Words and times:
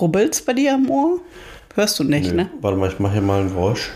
Rubbelt's 0.00 0.42
bei 0.42 0.52
dir 0.52 0.74
im 0.74 0.90
Ohr? 0.90 1.20
Hörst 1.74 1.98
du 1.98 2.04
nicht, 2.04 2.30
Nö. 2.30 2.34
ne? 2.44 2.50
Warte 2.60 2.76
mal, 2.76 2.90
ich 2.90 2.98
mache 2.98 3.12
hier 3.14 3.22
mal 3.22 3.40
ein 3.42 3.48
Geräusch. 3.48 3.90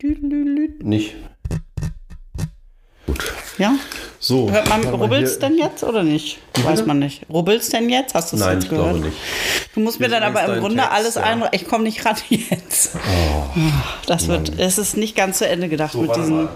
Düdelüdelüd. 0.00 0.82
Nicht. 0.84 1.14
Gut. 3.06 3.32
Ja? 3.58 3.74
So. 4.20 4.50
Hört 4.50 4.68
man, 4.68 4.84
rubbelt's 4.84 5.38
denn 5.38 5.56
jetzt 5.56 5.84
oder 5.84 6.02
nicht? 6.02 6.38
Weiß 6.62 6.84
man 6.86 6.98
nicht. 6.98 7.22
Rubbelt's 7.30 7.68
denn 7.70 7.88
jetzt? 7.88 8.14
Hast 8.14 8.32
du 8.32 8.36
es 8.36 8.42
Nein, 8.42 8.54
jetzt 8.54 8.64
ich 8.64 8.70
gehört? 8.70 8.90
glaube 8.94 9.06
nicht. 9.06 9.16
Du 9.74 9.80
musst 9.80 10.00
mir 10.00 10.08
Hier 10.08 10.20
dann 10.20 10.34
ist 10.34 10.36
aber 10.38 10.46
im 10.46 10.50
dein 10.52 10.60
Grunde 10.60 10.76
Text, 10.78 10.92
alles 10.92 11.14
ja. 11.14 11.22
ein. 11.22 11.42
Ich 11.52 11.68
komme 11.68 11.84
nicht 11.84 12.04
ran 12.04 12.16
jetzt. 12.28 12.96
das 14.06 14.28
wird, 14.28 14.58
es 14.58 14.78
ist 14.78 14.96
nicht 14.96 15.16
ganz 15.16 15.38
zu 15.38 15.48
Ende 15.48 15.68
gedacht 15.68 15.94
mit 15.94 16.08
warte 16.08 16.20
diesem 16.20 16.36
mal. 16.36 16.48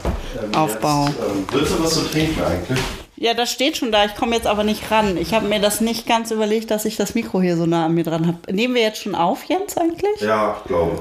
Ähm, 0.42 0.54
Aufbau. 0.54 1.06
Jetzt, 1.06 1.16
ähm, 1.18 1.46
willst 1.52 1.72
du 1.72 1.84
was 1.84 1.94
zu 1.94 2.00
trinken 2.10 2.40
eigentlich? 2.42 2.78
Ja, 3.22 3.34
das 3.34 3.52
steht 3.52 3.76
schon 3.76 3.92
da. 3.92 4.04
Ich 4.04 4.16
komme 4.16 4.34
jetzt 4.34 4.48
aber 4.48 4.64
nicht 4.64 4.90
ran. 4.90 5.16
Ich 5.16 5.32
habe 5.32 5.46
mir 5.46 5.60
das 5.60 5.80
nicht 5.80 6.08
ganz 6.08 6.32
überlegt, 6.32 6.72
dass 6.72 6.84
ich 6.84 6.96
das 6.96 7.14
Mikro 7.14 7.40
hier 7.40 7.56
so 7.56 7.66
nah 7.66 7.86
an 7.86 7.94
mir 7.94 8.02
dran 8.02 8.26
habe. 8.26 8.52
Nehmen 8.52 8.74
wir 8.74 8.82
jetzt 8.82 9.00
schon 9.00 9.14
auf, 9.14 9.44
Jens, 9.44 9.76
eigentlich? 9.76 10.20
Ja, 10.20 10.56
ich 10.60 10.66
glaube. 10.66 11.00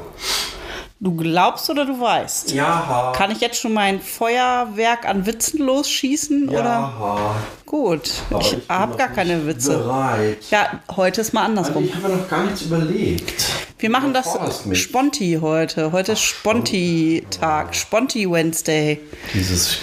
Du 1.04 1.16
glaubst 1.16 1.68
oder 1.68 1.84
du 1.86 2.00
weißt? 2.00 2.52
Ja. 2.52 3.12
Kann 3.16 3.32
ich 3.32 3.42
jetzt 3.42 3.60
schon 3.60 3.74
mein 3.74 4.00
Feuerwerk 4.00 5.10
an 5.10 5.26
Witzen 5.26 5.60
losschießen? 5.60 6.48
Oder? 6.50 6.64
Ja. 6.64 7.36
Gut. 7.66 8.12
Aber 8.30 8.42
ich 8.42 8.52
bin 8.52 8.62
habe 8.70 8.98
gar 8.98 9.08
keine 9.08 9.48
Witze. 9.48 9.80
Bereit. 9.80 10.38
Ja, 10.52 10.80
heute 10.96 11.22
ist 11.22 11.34
mal 11.34 11.44
andersrum. 11.44 11.86
Ich 11.86 11.96
habe 11.96 12.08
mir 12.08 12.18
noch 12.18 12.30
gar 12.30 12.44
nichts 12.44 12.62
überlegt. 12.62 13.46
Wir 13.80 13.90
machen 13.90 14.14
das. 14.14 14.38
Sponti 14.74 15.40
heute. 15.42 15.92
Heute 15.92 16.12
ist 16.12 16.22
Sponti-Tag. 16.22 17.74
Sponti-Wednesday. 17.74 19.00
Dieses. 19.34 19.80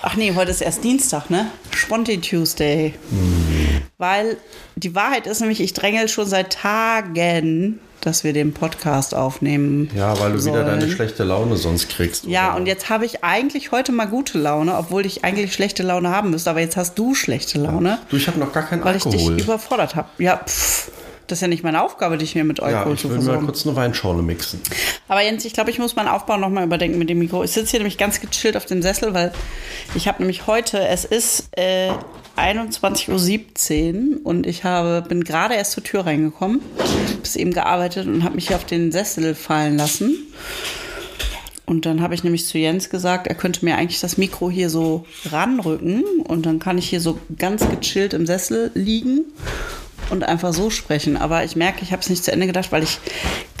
Ach 0.00 0.16
nee, 0.16 0.32
heute 0.34 0.52
ist 0.52 0.62
erst 0.62 0.82
Dienstag, 0.82 1.28
ne? 1.28 1.50
Sponti-Tuesday. 1.72 2.94
Weil 3.98 4.38
die 4.76 4.94
Wahrheit 4.94 5.26
ist 5.26 5.40
nämlich, 5.40 5.60
ich 5.60 5.74
drängel 5.74 6.08
schon 6.08 6.26
seit 6.26 6.54
Tagen, 6.54 7.78
dass 8.00 8.22
wir 8.24 8.32
den 8.32 8.52
Podcast 8.54 9.14
aufnehmen. 9.14 9.90
Ja, 9.96 10.18
weil 10.20 10.32
du 10.32 10.34
wieder 10.38 10.42
sollen. 10.42 10.66
deine 10.66 10.90
schlechte 10.90 11.24
Laune 11.24 11.56
sonst 11.56 11.88
kriegst. 11.88 12.24
Ja, 12.26 12.48
oder? 12.50 12.56
und 12.60 12.66
jetzt 12.66 12.88
habe 12.88 13.04
ich 13.04 13.24
eigentlich 13.24 13.72
heute 13.72 13.92
mal 13.92 14.06
gute 14.06 14.38
Laune, 14.38 14.76
obwohl 14.76 15.04
ich 15.06 15.24
eigentlich 15.24 15.52
schlechte 15.52 15.82
Laune 15.82 16.10
haben 16.10 16.30
müsste. 16.30 16.50
Aber 16.50 16.60
jetzt 16.60 16.76
hast 16.76 16.94
du 16.98 17.14
schlechte 17.14 17.58
Laune, 17.58 17.98
Du, 18.08 18.16
ich 18.16 18.26
habe 18.28 18.38
noch 18.38 18.52
gar 18.52 18.62
keinen 18.64 18.84
weil 18.84 18.96
ich 18.96 19.04
Alkohol. 19.06 19.34
dich 19.36 19.44
überfordert 19.44 19.96
habe. 19.96 20.08
Ja, 20.18 20.36
pff, 20.36 20.90
das 21.26 21.38
ist 21.38 21.42
ja 21.42 21.48
nicht 21.48 21.64
meine 21.64 21.82
Aufgabe, 21.82 22.18
dich 22.18 22.30
hier 22.30 22.44
mit 22.44 22.58
ja, 22.58 22.66
Alkohol 22.66 22.94
ich 22.94 23.00
zu 23.00 23.08
will 23.08 23.16
mal 23.16 23.22
versorgen. 23.24 23.46
kurz 23.46 23.66
eine 23.66 23.74
Weinschorle 23.74 24.22
mixen. 24.22 24.60
Aber 25.08 25.22
Jens, 25.22 25.44
ich 25.44 25.54
glaube, 25.54 25.70
ich 25.70 25.78
muss 25.80 25.96
meinen 25.96 26.06
Aufbau 26.08 26.36
nochmal 26.36 26.62
überdenken 26.64 26.98
mit 26.98 27.10
dem 27.10 27.18
Mikro. 27.18 27.42
Ich 27.42 27.50
sitze 27.50 27.72
hier 27.72 27.80
nämlich 27.80 27.98
ganz 27.98 28.20
gechillt 28.20 28.56
auf 28.56 28.66
dem 28.66 28.80
Sessel, 28.82 29.12
weil 29.14 29.32
ich 29.96 30.06
habe 30.06 30.18
nämlich 30.20 30.46
heute, 30.46 30.86
es 30.86 31.04
ist 31.04 31.48
äh, 31.58 31.88
21.17 32.36 34.20
Uhr 34.20 34.26
und 34.26 34.46
ich 34.46 34.64
habe, 34.64 35.06
bin 35.08 35.24
gerade 35.24 35.54
erst 35.54 35.72
zur 35.72 35.82
Tür 35.82 36.06
reingekommen, 36.06 36.60
bis 37.22 37.36
eben 37.36 37.52
gearbeitet 37.52 38.06
und 38.06 38.24
habe 38.24 38.34
mich 38.34 38.48
hier 38.48 38.56
auf 38.56 38.64
den 38.64 38.92
Sessel 38.92 39.34
fallen 39.34 39.76
lassen. 39.76 40.14
Und 41.64 41.84
dann 41.84 42.00
habe 42.00 42.14
ich 42.14 42.22
nämlich 42.22 42.46
zu 42.46 42.58
Jens 42.58 42.90
gesagt, 42.90 43.26
er 43.26 43.34
könnte 43.34 43.64
mir 43.64 43.76
eigentlich 43.76 44.00
das 44.00 44.18
Mikro 44.18 44.50
hier 44.50 44.70
so 44.70 45.04
ranrücken 45.30 46.04
und 46.22 46.46
dann 46.46 46.60
kann 46.60 46.78
ich 46.78 46.88
hier 46.88 47.00
so 47.00 47.18
ganz 47.38 47.68
gechillt 47.68 48.14
im 48.14 48.24
Sessel 48.24 48.70
liegen 48.74 49.24
und 50.10 50.22
einfach 50.22 50.52
so 50.52 50.70
sprechen. 50.70 51.16
Aber 51.16 51.42
ich 51.42 51.56
merke, 51.56 51.82
ich 51.82 51.90
habe 51.90 52.02
es 52.02 52.08
nicht 52.08 52.22
zu 52.22 52.30
Ende 52.30 52.46
gedacht, 52.46 52.70
weil 52.70 52.84
ich 52.84 52.98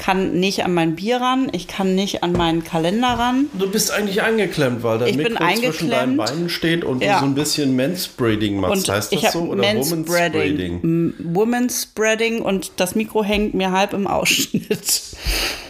kann 0.06 0.38
nicht 0.38 0.62
an 0.64 0.72
mein 0.72 0.94
Bier 0.94 1.20
ran, 1.20 1.48
ich 1.50 1.66
kann 1.66 1.96
nicht 1.96 2.22
an 2.22 2.30
meinen 2.30 2.62
Kalender 2.62 3.08
ran. 3.08 3.46
Du 3.54 3.68
bist 3.68 3.90
eigentlich 3.90 4.22
eingeklemmt, 4.22 4.84
weil 4.84 5.00
dein 5.00 5.08
Ich 5.08 5.16
Mikro 5.16 5.44
zwischen 5.58 5.90
deinen. 5.90 6.16
Beinen 6.16 6.48
steht 6.48 6.84
und 6.84 7.02
Ja. 7.02 7.14
du 7.14 7.18
so 7.18 7.24
ein 7.26 7.34
bisschen 7.34 7.74
Manspreading 7.74 8.60
machst. 8.60 8.88
Und 8.88 8.94
heißt 8.94 9.12
das 9.12 9.32
so? 9.32 9.40
Oder 9.40 9.64
Womanspreading? 9.64 11.12
Womanspreading 11.18 12.40
und 12.40 12.70
das 12.76 12.94
Mikro 12.94 13.24
hängt 13.24 13.54
mir 13.54 13.72
halb 13.72 13.94
im 13.94 14.06
Ausschnitt. 14.06 15.02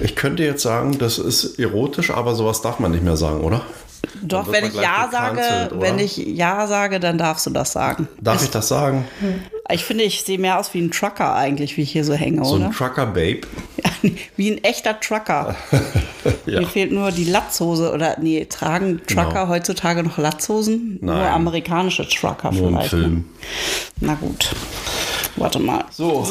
Ich 0.00 0.14
könnte 0.14 0.42
jetzt 0.42 0.62
sagen, 0.62 0.98
das 0.98 1.16
ist 1.18 1.58
erotisch, 1.58 2.10
aber 2.10 2.34
sowas 2.34 2.60
darf 2.60 2.78
man 2.78 2.90
nicht 2.90 3.02
mehr 3.04 3.16
sagen, 3.16 3.40
oder? 3.40 3.62
Doch, 4.22 4.52
wenn 4.52 4.66
ich 4.66 4.74
Ja 4.74 5.08
sage, 5.10 5.40
oder? 5.74 5.80
wenn 5.80 5.98
ich 5.98 6.18
Ja 6.18 6.66
sage, 6.66 7.00
dann 7.00 7.16
darfst 7.16 7.46
du 7.46 7.50
das 7.50 7.72
sagen. 7.72 8.06
Darf 8.20 8.44
ich 8.44 8.50
das 8.50 8.68
sagen? 8.68 9.06
Ich 9.70 9.84
finde, 9.84 10.04
ich 10.04 10.22
sehe 10.22 10.38
mehr 10.38 10.58
aus 10.60 10.72
wie 10.74 10.80
ein 10.80 10.90
Trucker 10.90 11.34
eigentlich, 11.34 11.76
wie 11.76 11.82
ich 11.82 11.90
hier 11.92 12.04
so 12.04 12.14
hänge, 12.14 12.44
So 12.44 12.54
oder? 12.56 12.66
ein 12.66 12.72
Trucker-Babe. 12.72 13.40
Ja, 13.82 13.90
wie 14.36 14.50
ein 14.52 14.62
echter 14.64 14.98
Trucker. 15.00 15.54
Ja. 16.44 16.60
Mir 16.60 16.66
fehlt 16.66 16.90
nur 16.90 17.12
die 17.12 17.24
Latzhose 17.24 17.92
oder 17.92 18.16
nee, 18.20 18.44
tragen 18.46 19.00
Trucker 19.06 19.28
Genau. 19.30 19.48
heutzutage 19.48 20.02
noch 20.02 20.18
Latzhosen? 20.18 20.98
Nur 21.00 21.14
Nein. 21.14 21.32
amerikanische 21.32 22.08
Trucker 22.08 22.50
Nur 22.50 22.62
im 22.68 22.74
vielleicht. 22.74 22.90
Film. 22.90 23.14
Ne? 23.14 23.24
Na 24.00 24.14
gut. 24.14 24.50
Warte 25.36 25.60
mal. 25.60 25.84
So, 25.92 26.26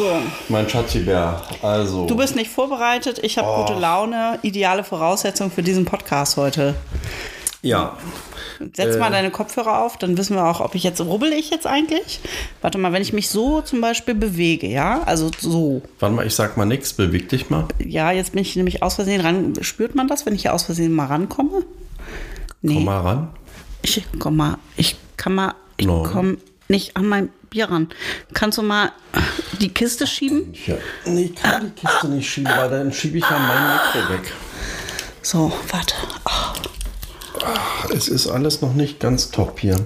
mein 0.50 0.68
Schatzi-Bär. 0.68 1.42
Also. 1.62 2.08
Du 2.08 2.18
bist 2.18 2.36
nicht 2.36 2.52
vorbereitet, 2.52 3.20
ich 3.24 3.38
habe 3.38 3.48
Oh. 3.48 3.66
gute 3.66 3.80
Laune, 3.80 4.38
ideale 4.42 4.84
Voraussetzung 4.84 5.50
für 5.50 5.64
diesen 5.64 5.86
Podcast 5.86 6.36
heute. 6.36 6.76
Ja. 7.62 7.96
Setz 8.76 8.96
Äh. 8.96 9.00
mal 9.00 9.12
deine 9.12 9.32
Kopfhörer 9.32 9.82
auf, 9.84 9.98
dann 9.98 10.18
wissen 10.18 10.36
wir 10.36 10.46
auch, 10.46 10.60
ob 10.62 10.76
ich 10.76 10.84
jetzt, 10.84 11.02
rubbel 11.02 11.32
ich 11.34 11.50
jetzt 11.50 11.68
eigentlich? 11.68 12.20
Warte 12.62 12.78
mal, 12.78 12.92
wenn 12.94 13.02
ich 13.02 13.14
mich 13.14 13.30
so 13.30 13.62
zum 13.62 13.82
Beispiel 13.82 14.16
bewege, 14.16 14.68
ja, 14.68 15.02
also 15.06 15.32
so. 15.40 15.82
Warte 16.00 16.16
mal, 16.16 16.26
ich 16.28 16.36
sag 16.36 16.58
mal 16.58 16.66
nichts. 16.66 16.94
Beweg 16.94 17.30
dich 17.30 17.50
mal. 17.50 17.68
Ja, 17.84 18.12
jetzt 18.12 18.32
bin 18.34 18.42
ich 18.42 18.56
nämlich 18.56 18.82
aus 18.84 18.96
Versehen 18.96 19.22
ran. 19.22 19.54
Spürt 19.62 19.96
man 19.96 20.08
das, 20.08 20.26
wenn 20.26 20.36
ich 20.36 20.44
hier 20.44 20.54
aus 20.54 20.64
Versehen 20.64 20.94
mal 20.94 21.06
rankomme? 21.08 21.64
Nee. 22.62 22.76
Komm 22.76 22.86
mal 22.86 23.00
ran. 23.02 23.30
Ich 23.82 24.04
komm 24.20 24.36
mal, 24.38 24.58
ich 24.78 24.96
kann 25.18 25.36
mal, 25.36 25.54
ich 25.78 25.86
No. 25.86 26.04
komm 26.12 26.38
nicht 26.68 26.98
an 26.98 27.08
mein 27.08 27.30
Bier 27.52 27.70
ran. 27.70 27.90
Kannst 28.34 28.58
du 28.58 28.64
mal 28.64 28.92
die 29.62 29.70
Kiste 29.70 30.08
schieben? 30.08 30.54
Nee, 31.06 31.26
ich 31.26 31.36
kann 31.36 31.72
die 31.76 31.82
Kiste 31.86 32.08
nicht 32.10 32.28
schieben, 32.30 32.52
weil 32.58 32.70
dann 32.70 32.92
schiebe 32.92 33.20
ich 33.20 33.24
ja 33.24 33.38
mein 33.38 33.74
Mikro 34.02 34.14
weg. 34.14 34.32
So, 35.22 35.52
warte. 35.72 35.94
Oh, 36.26 36.65
Es 37.96 38.08
ist 38.08 38.28
alles 38.28 38.62
noch 38.62 38.74
nicht 38.74 39.00
ganz 39.00 39.32
top 39.32 39.60
hier. 39.60 39.86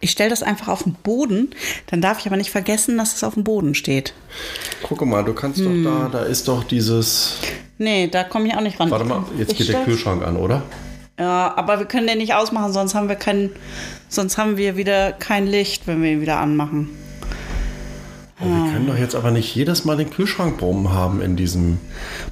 ich 0.00 0.10
stelle 0.10 0.30
das 0.30 0.42
einfach 0.42 0.68
auf 0.68 0.82
den 0.84 0.94
Boden. 0.94 1.50
Dann 1.86 2.00
darf 2.02 2.18
ich 2.20 2.26
aber 2.26 2.36
nicht 2.36 2.50
vergessen, 2.50 2.98
dass 2.98 3.14
es 3.14 3.24
auf 3.24 3.34
dem 3.34 3.44
Boden 3.44 3.74
steht. 3.74 4.12
Guck 4.82 5.04
mal, 5.06 5.24
du 5.24 5.32
kannst 5.32 5.60
Hm. 5.60 5.84
doch 5.84 5.90
da, 6.10 6.18
da 6.18 6.24
ist 6.24 6.48
doch 6.48 6.64
dieses. 6.64 7.36
Nee, 7.78 8.08
da 8.08 8.24
komme 8.24 8.48
ich 8.48 8.54
auch 8.54 8.60
nicht 8.60 8.78
ran. 8.78 8.90
Warte 8.90 9.04
mal, 9.04 9.24
jetzt 9.38 9.52
Ich 9.52 9.58
geht 9.58 9.68
der 9.68 9.84
Kühlschrank 9.84 10.24
an, 10.24 10.36
oder? 10.36 10.62
Ja, 11.18 11.54
aber 11.56 11.78
wir 11.78 11.86
können 11.86 12.06
den 12.08 12.18
nicht 12.18 12.34
ausmachen, 12.34 12.72
sonst 12.72 12.94
haben 12.94 13.08
wir 13.08 13.14
kein, 13.16 13.50
sonst 14.08 14.36
haben 14.36 14.56
wir 14.56 14.76
wieder 14.76 15.12
kein 15.12 15.46
Licht, 15.46 15.86
wenn 15.86 16.02
wir 16.02 16.10
ihn 16.10 16.20
wieder 16.20 16.38
anmachen. 16.38 16.90
Wir 18.38 18.72
können 18.72 18.86
doch 18.88 18.98
jetzt 18.98 19.14
aber 19.14 19.30
nicht 19.30 19.54
jedes 19.54 19.84
Mal 19.84 19.96
den 19.96 20.10
Kühlschrank 20.10 20.58
brummen 20.58 20.92
haben 20.92 21.22
in 21.22 21.36
diesem. 21.36 21.78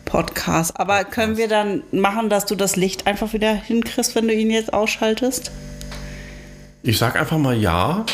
Podcast. 0.05 0.79
Aber 0.79 1.05
können 1.05 1.37
wir 1.37 1.47
dann 1.47 1.85
machen, 1.93 2.29
dass 2.29 2.45
du 2.45 2.57
das 2.57 2.75
Licht 2.75 3.07
einfach 3.07 3.33
wieder 3.33 3.55
hinkriegst, 3.55 4.17
wenn 4.17 4.27
du 4.27 4.35
ihn 4.35 4.51
jetzt 4.51 4.73
ausschaltest? 4.73 5.53
Ich 6.83 6.99
sag 6.99 7.15
einfach 7.15 7.39
mal 7.39 7.57
ja. 7.57 8.05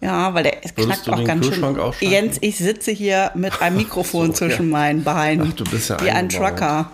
Ja, 0.00 0.34
weil 0.34 0.44
der 0.44 0.52
knackt 0.52 1.06
du 1.06 1.12
auch 1.12 1.24
ganz 1.24 1.46
schön. 1.46 1.78
Jens, 2.00 2.38
ich 2.40 2.58
sitze 2.58 2.90
hier 2.90 3.30
mit 3.34 3.62
einem 3.62 3.76
Mikrofon 3.76 4.28
so, 4.28 4.32
zwischen 4.34 4.66
ja. 4.66 4.72
meinen 4.72 5.04
Beinen. 5.04 5.48
Ach, 5.50 5.56
du 5.56 5.64
bist 5.64 5.90
ja 5.90 6.00
Wie 6.00 6.10
ein. 6.10 6.28
Trucker. 6.28 6.90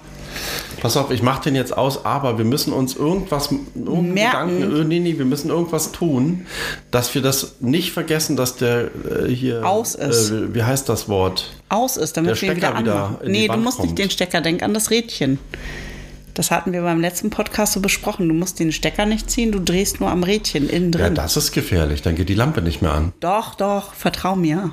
Pass 0.81 0.97
auf, 0.97 1.11
ich 1.11 1.23
mach 1.23 1.39
den 1.41 1.55
jetzt 1.55 1.77
aus, 1.77 2.05
aber 2.05 2.37
wir 2.39 2.45
müssen 2.45 2.73
uns 2.73 2.95
irgendwas. 2.95 3.49
Gedanken, 3.75 4.63
äh, 4.81 4.85
nee, 4.85 5.01
nee, 5.01 5.17
wir 5.19 5.25
müssen 5.25 5.51
irgendwas 5.51 5.93
tun, 5.93 6.47
dass 6.91 7.15
wir 7.15 7.23
das 7.23 7.57
nicht 7.61 7.93
vergessen, 7.93 8.37
dass 8.37 8.57
der 8.57 8.91
äh, 9.27 9.29
hier 9.29 9.67
Aus 9.67 9.95
ist. 9.95 10.31
Äh, 10.31 10.55
wie 10.55 10.63
heißt 10.63 10.89
das 10.89 11.09
Wort? 11.09 11.51
Aus 11.69 11.97
ist, 11.97 12.17
damit 12.17 12.37
Der 12.37 12.43
wieder 12.43 12.55
Stecker 12.57 12.79
wieder 12.81 12.95
anmachen. 13.05 13.17
in 13.27 13.33
nee, 13.33 13.49
du 13.49 13.57
musst 13.57 13.79
nicht 13.79 13.89
kommt. 13.89 13.99
den 13.99 14.11
Stecker, 14.11 14.41
denk 14.41 14.63
an 14.63 14.75
das 14.75 14.91
Rädchen. 14.91 15.39
Das 16.35 16.51
hatten 16.51 16.73
wir 16.73 16.83
beim 16.83 17.01
letzten 17.01 17.31
Podcast 17.31 17.75
so 17.75 17.81
besprochen. 17.81 18.29
Du 18.29 18.35
musst 18.35 18.59
den 18.59 18.73
Stecker 18.73 19.07
nicht 19.07 19.31
ziehen, 19.31 19.53
du 19.53 19.61
drehst 19.61 20.01
nur 20.01 20.11
am 20.11 20.25
Rädchen 20.25 20.69
innen 20.69 20.93
Ja, 20.93 20.99
drin. 20.99 21.15
das 21.15 21.37
ist 21.37 21.53
gefährlich, 21.53 22.03
dann 22.03 22.17
geht 22.17 22.29
die 22.29 22.35
Lampe 22.35 22.61
nicht 22.61 22.83
mehr 22.83 22.93
an. 22.93 23.13
doch, 23.21 23.55
doch, 23.55 23.95
vertrau 23.95 24.35
mir. 24.35 24.71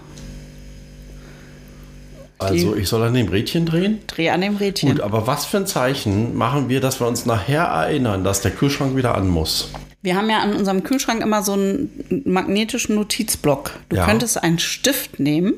Also 2.42 2.76
ich 2.76 2.88
soll 2.90 3.04
an 3.04 3.14
dem 3.14 3.28
Rädchen 3.28 3.66
drehen? 3.66 4.00
Dreh 4.08 4.30
an 4.30 4.42
dem 4.42 4.56
Rädchen. 4.58 4.90
Gut, 4.92 5.02
aber 5.02 5.28
was 5.28 5.46
für 5.46 5.58
ein 5.58 5.68
Zeichen 5.68 6.36
machen 6.36 6.70
wir, 6.70 6.82
dass 6.82 7.00
wir 7.00 7.08
uns 7.08 7.26
nachher 7.26 7.64
erinnern, 7.64 8.24
dass 8.24 8.42
der 8.42 8.52
Kühlschrank 8.52 8.96
wieder 8.96 9.16
an 9.16 9.28
muss? 9.28 9.70
Wir 10.04 10.16
haben 10.16 10.30
ja 10.30 10.40
an 10.40 10.54
unserem 10.56 10.84
Kühlschrank 10.84 11.22
immer 11.22 11.44
so 11.44 11.54
einen 11.54 12.24
magnetischen 12.26 12.96
Notizblock. 12.96 13.72
Du 13.90 13.98
Ja. 13.98 14.06
könntest 14.06 14.42
einen 14.42 14.58
Stift 14.58 15.20
nehmen 15.20 15.54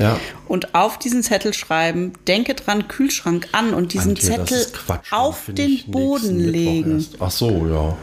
Ja. 0.00 0.18
und 0.48 0.74
auf 0.74 0.98
diesen 0.98 1.22
Zettel 1.22 1.54
schreiben, 1.54 2.12
denke 2.26 2.54
dran, 2.54 2.88
Kühlschrank 2.88 3.46
an 3.52 3.72
und 3.72 3.92
diesen 3.92 4.10
Antje, 4.10 4.30
Zettel 4.30 4.66
auf 5.12 5.42
den 5.46 5.80
Boden 5.86 6.40
legen. 6.40 7.06
Ach 7.20 7.30
so, 7.30 7.48
ja. 7.68 7.96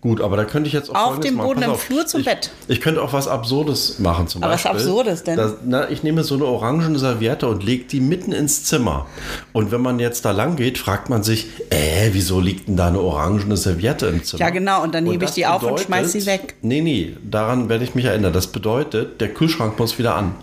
Gut, 0.00 0.22
aber 0.22 0.38
da 0.38 0.46
könnte 0.46 0.66
ich 0.66 0.72
jetzt 0.72 0.88
auch 0.88 1.12
Auf 1.12 1.20
dem. 1.20 1.36
Boden 1.36 1.62
im 1.62 1.74
Flur 1.74 2.06
zum 2.06 2.20
ich, 2.20 2.26
Bett. 2.26 2.50
Ich 2.68 2.80
könnte 2.80 3.02
auch 3.02 3.12
was 3.12 3.28
Absurdes 3.28 3.98
machen 3.98 4.28
zum 4.28 4.42
Aber 4.42 4.54
was 4.54 4.62
Beispiel. 4.62 4.80
Absurdes 4.80 5.24
denn? 5.24 5.36
Da, 5.36 5.54
na, 5.62 5.90
ich 5.90 6.02
nehme 6.02 6.24
so 6.24 6.36
eine 6.36 6.46
orangene 6.46 6.98
Serviette 6.98 7.46
und 7.48 7.62
lege 7.62 7.84
die 7.84 8.00
mitten 8.00 8.32
ins 8.32 8.64
Zimmer. 8.64 9.06
Und 9.52 9.72
wenn 9.72 9.82
man 9.82 10.00
jetzt 10.00 10.24
da 10.24 10.30
lang 10.30 10.56
geht, 10.56 10.78
fragt 10.78 11.10
man 11.10 11.22
sich, 11.22 11.48
äh, 11.68 12.10
wieso 12.12 12.40
liegt 12.40 12.68
denn 12.68 12.78
da 12.78 12.88
eine 12.88 13.00
orangene 13.00 13.58
Serviette 13.58 14.06
im 14.06 14.24
Zimmer? 14.24 14.40
Ja, 14.40 14.48
genau, 14.48 14.82
und 14.82 14.94
dann 14.94 15.04
hebe 15.04 15.26
ich 15.26 15.32
die 15.32 15.44
auf 15.44 15.62
und 15.62 15.78
schmeiß 15.80 16.12
sie 16.12 16.24
weg. 16.24 16.54
Nee, 16.62 16.80
nee, 16.80 17.16
daran 17.22 17.68
werde 17.68 17.84
ich 17.84 17.94
mich 17.94 18.06
erinnern. 18.06 18.32
Das 18.32 18.46
bedeutet, 18.46 19.20
der 19.20 19.28
Kühlschrank 19.28 19.78
muss 19.78 19.98
wieder 19.98 20.14
an. 20.14 20.34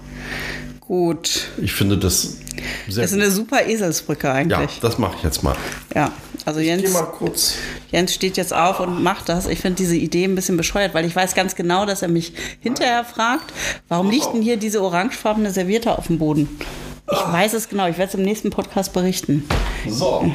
Gut. 0.88 1.50
Ich 1.62 1.74
finde 1.74 1.98
das 1.98 2.38
sehr 2.88 3.04
Das 3.04 3.12
ist 3.12 3.14
eine 3.14 3.30
super 3.30 3.66
Eselsbrücke 3.68 4.28
Ja, 4.28 4.34
eigentlich. 4.34 4.80
das 4.80 4.98
mache 4.98 5.16
ich 5.18 5.24
jetzt 5.24 5.44
mal. 5.44 5.56
Ja. 5.94 6.12
Also 6.46 6.62
Geh 6.62 6.68
Jens, 6.68 6.94
mal 6.94 7.04
kurz. 7.04 7.56
Jens 7.92 8.14
steht 8.14 8.38
jetzt 8.38 8.54
auf 8.54 8.80
und 8.80 9.04
macht 9.04 9.28
das. 9.28 9.48
Ich 9.48 9.60
finde 9.60 9.76
diese 9.76 9.98
Idee 9.98 10.24
ein 10.24 10.36
bisschen 10.36 10.56
bescheuert, 10.56 10.94
weil 10.94 11.04
ich 11.06 11.14
weiß 11.14 11.36
ganz 11.36 11.56
genau, 11.56 11.86
dass 11.86 12.02
er 12.04 12.08
mich 12.08 12.32
hinterher 12.62 13.04
fragt, 13.04 13.52
warum 13.90 14.10
liegt 14.10 14.34
denn 14.34 14.42
hier 14.42 14.56
diese 14.56 14.82
orangefarbene 14.82 15.52
Serviette 15.52 15.98
auf 15.98 16.08
dem 16.08 16.20
Boden? 16.20 16.48
Ich 17.12 17.18
weiß 17.34 17.54
es 17.54 17.68
genau. 17.68 17.88
Ich 17.90 17.98
werde 17.98 18.10
es 18.10 18.16
im 18.16 18.24
nächsten 18.24 18.50
Podcast 18.50 18.94
berichten. 18.94 19.46
So. 19.90 20.32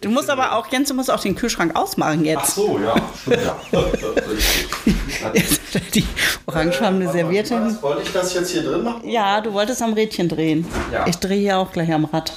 Du 0.00 0.10
musst 0.10 0.30
aber 0.30 0.52
auch, 0.56 0.66
Jens, 0.68 0.88
du 0.88 0.94
musst 0.94 1.10
auch 1.10 1.20
den 1.20 1.34
Kühlschrank 1.34 1.74
ausmachen 1.76 2.20
Ach 2.20 2.24
jetzt. 2.26 2.54
so, 2.54 2.78
ja. 2.78 2.94
Stimmt, 3.22 3.42
ja. 4.02 5.30
Die 5.94 6.04
orangefarbene 6.46 7.10
Serviette. 7.10 7.60
Was, 7.60 7.82
wollte 7.82 8.02
ich 8.02 8.12
das 8.12 8.32
jetzt 8.34 8.50
hier 8.50 8.62
drin 8.62 8.82
machen? 8.84 9.08
Ja, 9.08 9.40
du 9.40 9.52
wolltest 9.52 9.82
am 9.82 9.92
Rädchen 9.92 10.28
drehen. 10.28 10.66
Ja. 10.92 11.06
Ich 11.06 11.16
drehe 11.16 11.38
hier 11.38 11.58
auch 11.58 11.72
gleich 11.72 11.92
am 11.92 12.04
Rad. 12.04 12.32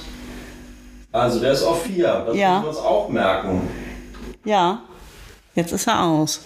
Also 1.12 1.40
der 1.40 1.52
ist 1.52 1.62
auf 1.62 1.82
4. 1.84 2.24
Das 2.26 2.36
Ja. 2.36 2.54
müssen 2.60 2.62
wir 2.64 2.68
uns 2.70 2.78
auch 2.78 3.08
merken. 3.08 3.68
Ja, 4.44 4.80
jetzt 5.54 5.72
ist 5.72 5.86
er 5.86 6.02
aus. 6.02 6.40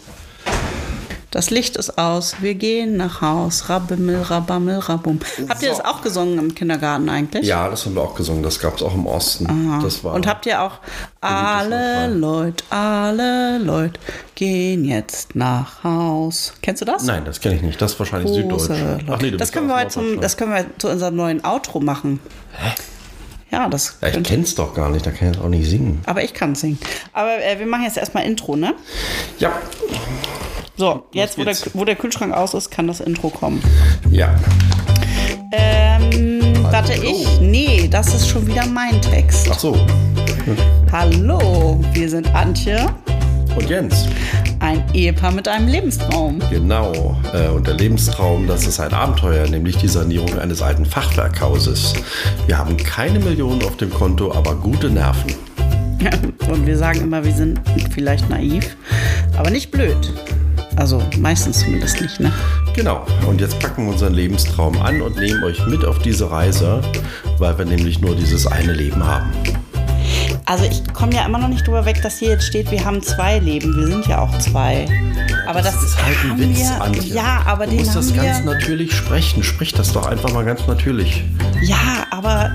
Das 1.37 1.51
Licht 1.51 1.77
ist 1.77 1.99
aus. 1.99 2.37
Wir 2.41 2.55
gehen 2.55 2.97
nach 2.97 3.21
Haus. 3.21 3.69
Rabimmel, 3.69 4.23
rabammel, 4.23 4.79
rabum. 4.79 5.21
Habt 5.51 5.63
ihr 5.63 5.69
das 5.69 5.85
auch 5.85 6.01
gesungen 6.01 6.39
im 6.39 6.55
Kindergarten 6.55 7.11
eigentlich? 7.11 7.47
Ja, 7.47 7.69
das 7.69 7.85
haben 7.85 7.95
wir 7.95 8.01
auch 8.01 8.15
gesungen. 8.15 8.43
Das 8.43 8.59
gab 8.59 8.77
es 8.77 8.83
auch 8.83 8.95
im 8.95 9.07
Osten. 9.07 9.79
Das 9.83 10.03
war 10.03 10.15
Und 10.15 10.27
habt 10.27 10.47
ihr 10.47 10.63
auch 10.63 10.79
alle 11.21 12.09
Leute, 12.09 12.65
alle 12.71 13.59
Leute 13.59 14.01
gehen 14.35 14.87
jetzt 14.87 15.37
nach 15.37 15.85
Haus. 15.85 16.55
Kennst 16.63 16.81
du 16.81 16.87
das? 16.87 17.05
Nein, 17.05 17.27
das 17.27 17.39
kenne 17.43 17.57
ich 17.57 17.61
nicht. 17.61 17.83
Das 17.83 17.93
ist 17.93 17.99
wahrscheinlich 17.99 18.33
Große 18.49 18.75
Süddeutsch. 18.75 19.03
Leute. 19.07 19.25
nee, 19.27 19.31
das 19.33 19.53
können 19.53 19.67
wir 19.67 19.91
zum, 19.91 20.23
das 20.23 20.39
können 20.39 20.55
wir 20.55 20.65
zu 20.79 20.89
unserem 20.89 21.17
neuen 21.17 21.45
Outro 21.45 21.81
machen. 21.81 22.19
Hä? 22.53 22.71
Ja, 23.51 23.69
das 23.69 23.99
Ja, 24.01 24.09
ich 24.09 24.23
kenn's 24.23 24.55
doch 24.55 24.73
gar 24.73 24.89
nicht. 24.89 25.05
Da 25.05 25.11
kann 25.11 25.33
ich 25.33 25.39
auch 25.39 25.51
nicht 25.51 25.69
singen. 25.69 26.01
Aber 26.07 26.25
ich 26.25 26.33
kann 26.33 26.55
singen. 26.55 26.79
Aber 27.13 27.45
äh, 27.45 27.59
wir 27.59 27.67
machen 27.67 27.85
jetzt 27.85 27.99
erstmal 27.99 28.25
Intro, 28.25 28.57
ne? 28.57 28.73
Ja. 29.39 29.53
So, 30.79 31.07
jetzt, 31.13 31.39
wo 31.39 31.45
der, 31.45 31.57
wo 31.73 31.85
der 31.87 31.97
Kühlschrank 31.97 32.35
aus 32.35 32.53
ist, 32.53 32.71
kann 32.71 32.87
das 32.87 33.01
Intro 33.01 33.31
kommen. 33.31 33.63
Ja. 34.11 34.35
Ähm, 35.53 36.41
warte, 36.71 36.93
Hallo. 36.93 37.03
ich? 37.03 37.41
Nee, 37.41 37.89
das 37.91 38.15
ist 38.15 38.29
schon 38.29 38.47
wieder 38.47 38.67
mein 38.67 39.01
Text. 39.01 39.49
Ach 39.51 39.59
so. 39.59 39.75
Hallo, 40.93 41.81
wir 41.95 42.11
sind 42.11 42.33
Antje, 42.35 42.87
Und 43.57 43.71
Jens. 43.71 44.07
ein 44.61 44.85
Ehepaar 44.93 45.33
mit 45.33 45.49
einem 45.49 45.67
Lebenstraum. 45.67 46.41
Genau. 46.51 47.17
Äh, 47.33 47.49
und 47.49 47.67
der 47.67 47.75
Lebenstraum, 47.75 48.47
das 48.47 48.67
ist 48.67 48.79
ein 48.79 48.93
Abenteuer, 48.93 49.47
nämlich 49.49 49.79
die 49.79 49.89
Sanierung 49.89 50.39
eines 50.39 50.61
alten 50.61 50.85
Fachwerkhauses. 50.85 51.95
Wir 52.47 52.59
haben 52.59 52.77
keine 52.77 53.19
Millionen 53.19 53.63
auf 53.65 53.79
dem 53.79 53.91
Konto, 53.91 54.31
aber 54.35 54.55
gute 54.55 54.91
Nerven. 54.91 55.35
Und 56.51 56.67
wir 56.67 56.77
sagen 56.77 57.01
immer, 57.01 57.25
wir 57.25 57.33
sind 57.33 57.59
vielleicht 57.93 58.29
naiv, 58.29 58.77
aber 59.39 59.49
nicht 59.51 59.71
blöd. 59.71 60.13
Also 60.77 61.03
meistens 61.19 61.61
zumindest 61.61 62.01
nicht, 62.01 62.21
ne? 62.21 62.33
Genau. 62.75 63.07
Und 63.27 63.41
jetzt 63.41 63.59
packen 63.61 63.87
wir 63.87 63.93
unseren 63.93 64.15
Lebenstraum 64.15 64.81
an 64.83 65.01
und 65.01 65.17
nehmen 65.17 65.43
euch 65.45 65.65
mit 65.67 65.85
auf 65.85 65.99
diese 65.99 66.31
Reise, 66.31 66.83
weil 67.39 67.57
wir 67.57 67.65
nämlich 67.65 68.01
nur 68.01 68.15
dieses 68.15 68.47
eine 68.47 68.73
Leben 68.73 69.05
haben. 69.05 69.33
Also 70.45 70.65
ich 70.65 70.83
komme 70.95 71.13
ja 71.15 71.27
immer 71.27 71.39
noch 71.39 71.49
nicht 71.49 71.67
drüber 71.67 71.85
weg, 71.87 72.01
dass 72.03 72.19
hier 72.19 72.29
jetzt 72.31 72.45
steht, 72.45 72.71
wir 72.71 72.85
haben 72.85 73.03
zwei 73.03 73.39
Leben. 73.41 73.75
Wir 73.77 73.87
sind 73.89 74.07
ja 74.07 74.21
auch 74.21 74.39
zwei. 74.39 74.87
Aber 75.47 75.61
das, 75.61 75.75
Das 75.75 75.83
ist 75.83 76.05
halt 76.05 76.17
ein 76.25 76.39
Witz, 76.39 76.59
wir, 76.59 76.81
Antje. 76.83 77.15
Ja, 77.15 77.43
aber 77.47 77.65
du 77.65 77.71
den 77.73 77.81
musst 77.81 77.97
das 77.97 78.15
ganz 78.15 78.45
natürlich 78.45 78.95
sprechen. 78.95 79.43
Sprich 79.43 79.73
das 79.73 79.93
doch 79.93 80.07
einfach 80.07 80.33
mal 80.33 80.45
ganz 80.45 80.67
natürlich. 80.69 81.25
Ja, 81.63 82.07
aber 82.11 82.53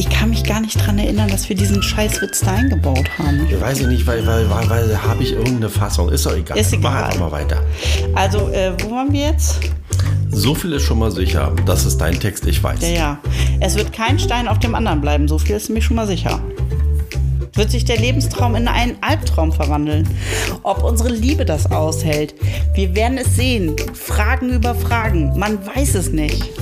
ich 0.00 0.08
kann 0.08 0.30
mich 0.30 0.44
gar 0.44 0.62
nicht 0.62 0.76
dran 0.76 0.98
erinnern, 0.98 1.28
dass 1.28 1.50
wir 1.50 1.56
diesen 1.56 1.82
Scheißwitz 1.82 2.40
da 2.40 2.52
eingebaut 2.54 3.06
haben. 3.18 3.46
Ich 3.50 3.60
weiß 3.60 3.80
ich 3.80 3.86
nicht, 3.86 4.06
weil, 4.06 4.26
weil, 4.26 4.48
weil, 4.48 4.70
weil 4.70 5.02
habe 5.02 5.22
ich 5.22 5.32
irgendeine 5.32 5.68
Fassung. 5.68 6.08
Ist 6.08 6.24
doch 6.24 6.34
egal. 6.34 6.56
Ist 6.56 6.72
Mach 6.80 6.90
egal. 6.90 7.04
einfach 7.04 7.20
mal 7.20 7.32
weiter. 7.32 7.62
Also, 8.14 8.48
äh, 8.48 8.72
wo 8.82 8.92
waren 8.92 9.12
wir 9.12 9.26
jetzt? 9.26 9.60
So 10.30 10.54
viel 10.54 10.72
ist 10.72 10.84
schon 10.84 11.00
mal 11.00 11.10
sicher. 11.10 11.52
Das 11.66 11.84
ist 11.84 11.98
dein 11.98 12.18
Text, 12.18 12.46
ich 12.46 12.62
weiß. 12.62 12.80
Ja, 12.80 12.88
ja. 12.88 13.18
Es 13.60 13.76
wird 13.76 13.92
kein 13.92 14.18
Stein 14.18 14.48
auf 14.48 14.58
dem 14.58 14.74
anderen 14.74 15.02
bleiben, 15.02 15.28
so 15.28 15.36
viel 15.36 15.56
ist 15.56 15.68
mir 15.68 15.82
schon 15.82 15.96
mal 15.96 16.06
sicher. 16.06 16.40
Wird 17.52 17.70
sich 17.70 17.84
der 17.84 17.98
Lebenstraum 17.98 18.54
in 18.54 18.68
einen 18.68 18.96
Albtraum 19.02 19.52
verwandeln? 19.52 20.08
Ob 20.62 20.82
unsere 20.82 21.10
Liebe 21.10 21.44
das 21.44 21.70
aushält? 21.70 22.34
Wir 22.74 22.94
werden 22.94 23.18
es 23.18 23.36
sehen. 23.36 23.76
Fragen 23.92 24.48
über 24.48 24.74
Fragen. 24.74 25.38
Man 25.38 25.58
weiß 25.66 25.94
es 25.96 26.10
nicht. 26.10 26.42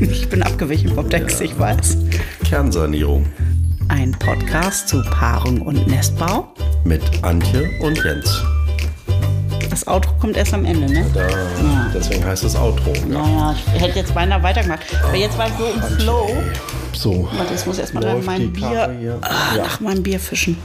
Ich 0.00 0.30
bin 0.30 0.42
abgewichen 0.42 0.94
vom 0.94 1.10
Text, 1.10 1.42
ich 1.42 1.58
weiß. 1.58 1.98
Kernsanierung 2.44 3.26
Ein 3.88 4.12
Podcast 4.12 4.88
zu 4.88 5.02
Paarung 5.10 5.60
und 5.62 5.86
Nestbau. 5.86 6.52
mit 6.84 7.02
Antje 7.22 7.70
und 7.80 8.02
Jens. 8.04 8.42
Das 9.70 9.86
Outro 9.86 10.12
kommt 10.20 10.36
erst 10.36 10.52
am 10.52 10.64
Ende, 10.64 10.92
ne? 10.92 11.06
Da, 11.14 11.28
Deswegen 11.94 12.24
heißt 12.24 12.42
es 12.44 12.56
Outro. 12.56 12.92
Ja. 12.92 13.06
Naja, 13.22 13.54
ich 13.76 13.80
hätte 13.82 13.98
jetzt 14.00 14.12
beinahe 14.14 14.42
weitergemacht. 14.42 14.80
Aber 15.04 15.14
jetzt 15.16 15.38
war 15.38 15.46
ich 15.46 15.52
so 15.58 15.66
im 15.66 15.96
Flow. 16.00 16.42
So. 16.92 17.28
Warte, 17.36 17.52
jetzt 17.52 17.66
muss 17.66 17.78
erstmal 17.78 18.02
nach 18.02 18.24
meinem 18.24 18.52
Bier, 18.52 18.90
ah, 19.22 19.54
Ja. 19.56 19.62
nach 19.62 19.80
meinem 19.80 20.02
Bier 20.02 20.18
fischen. 20.18 20.56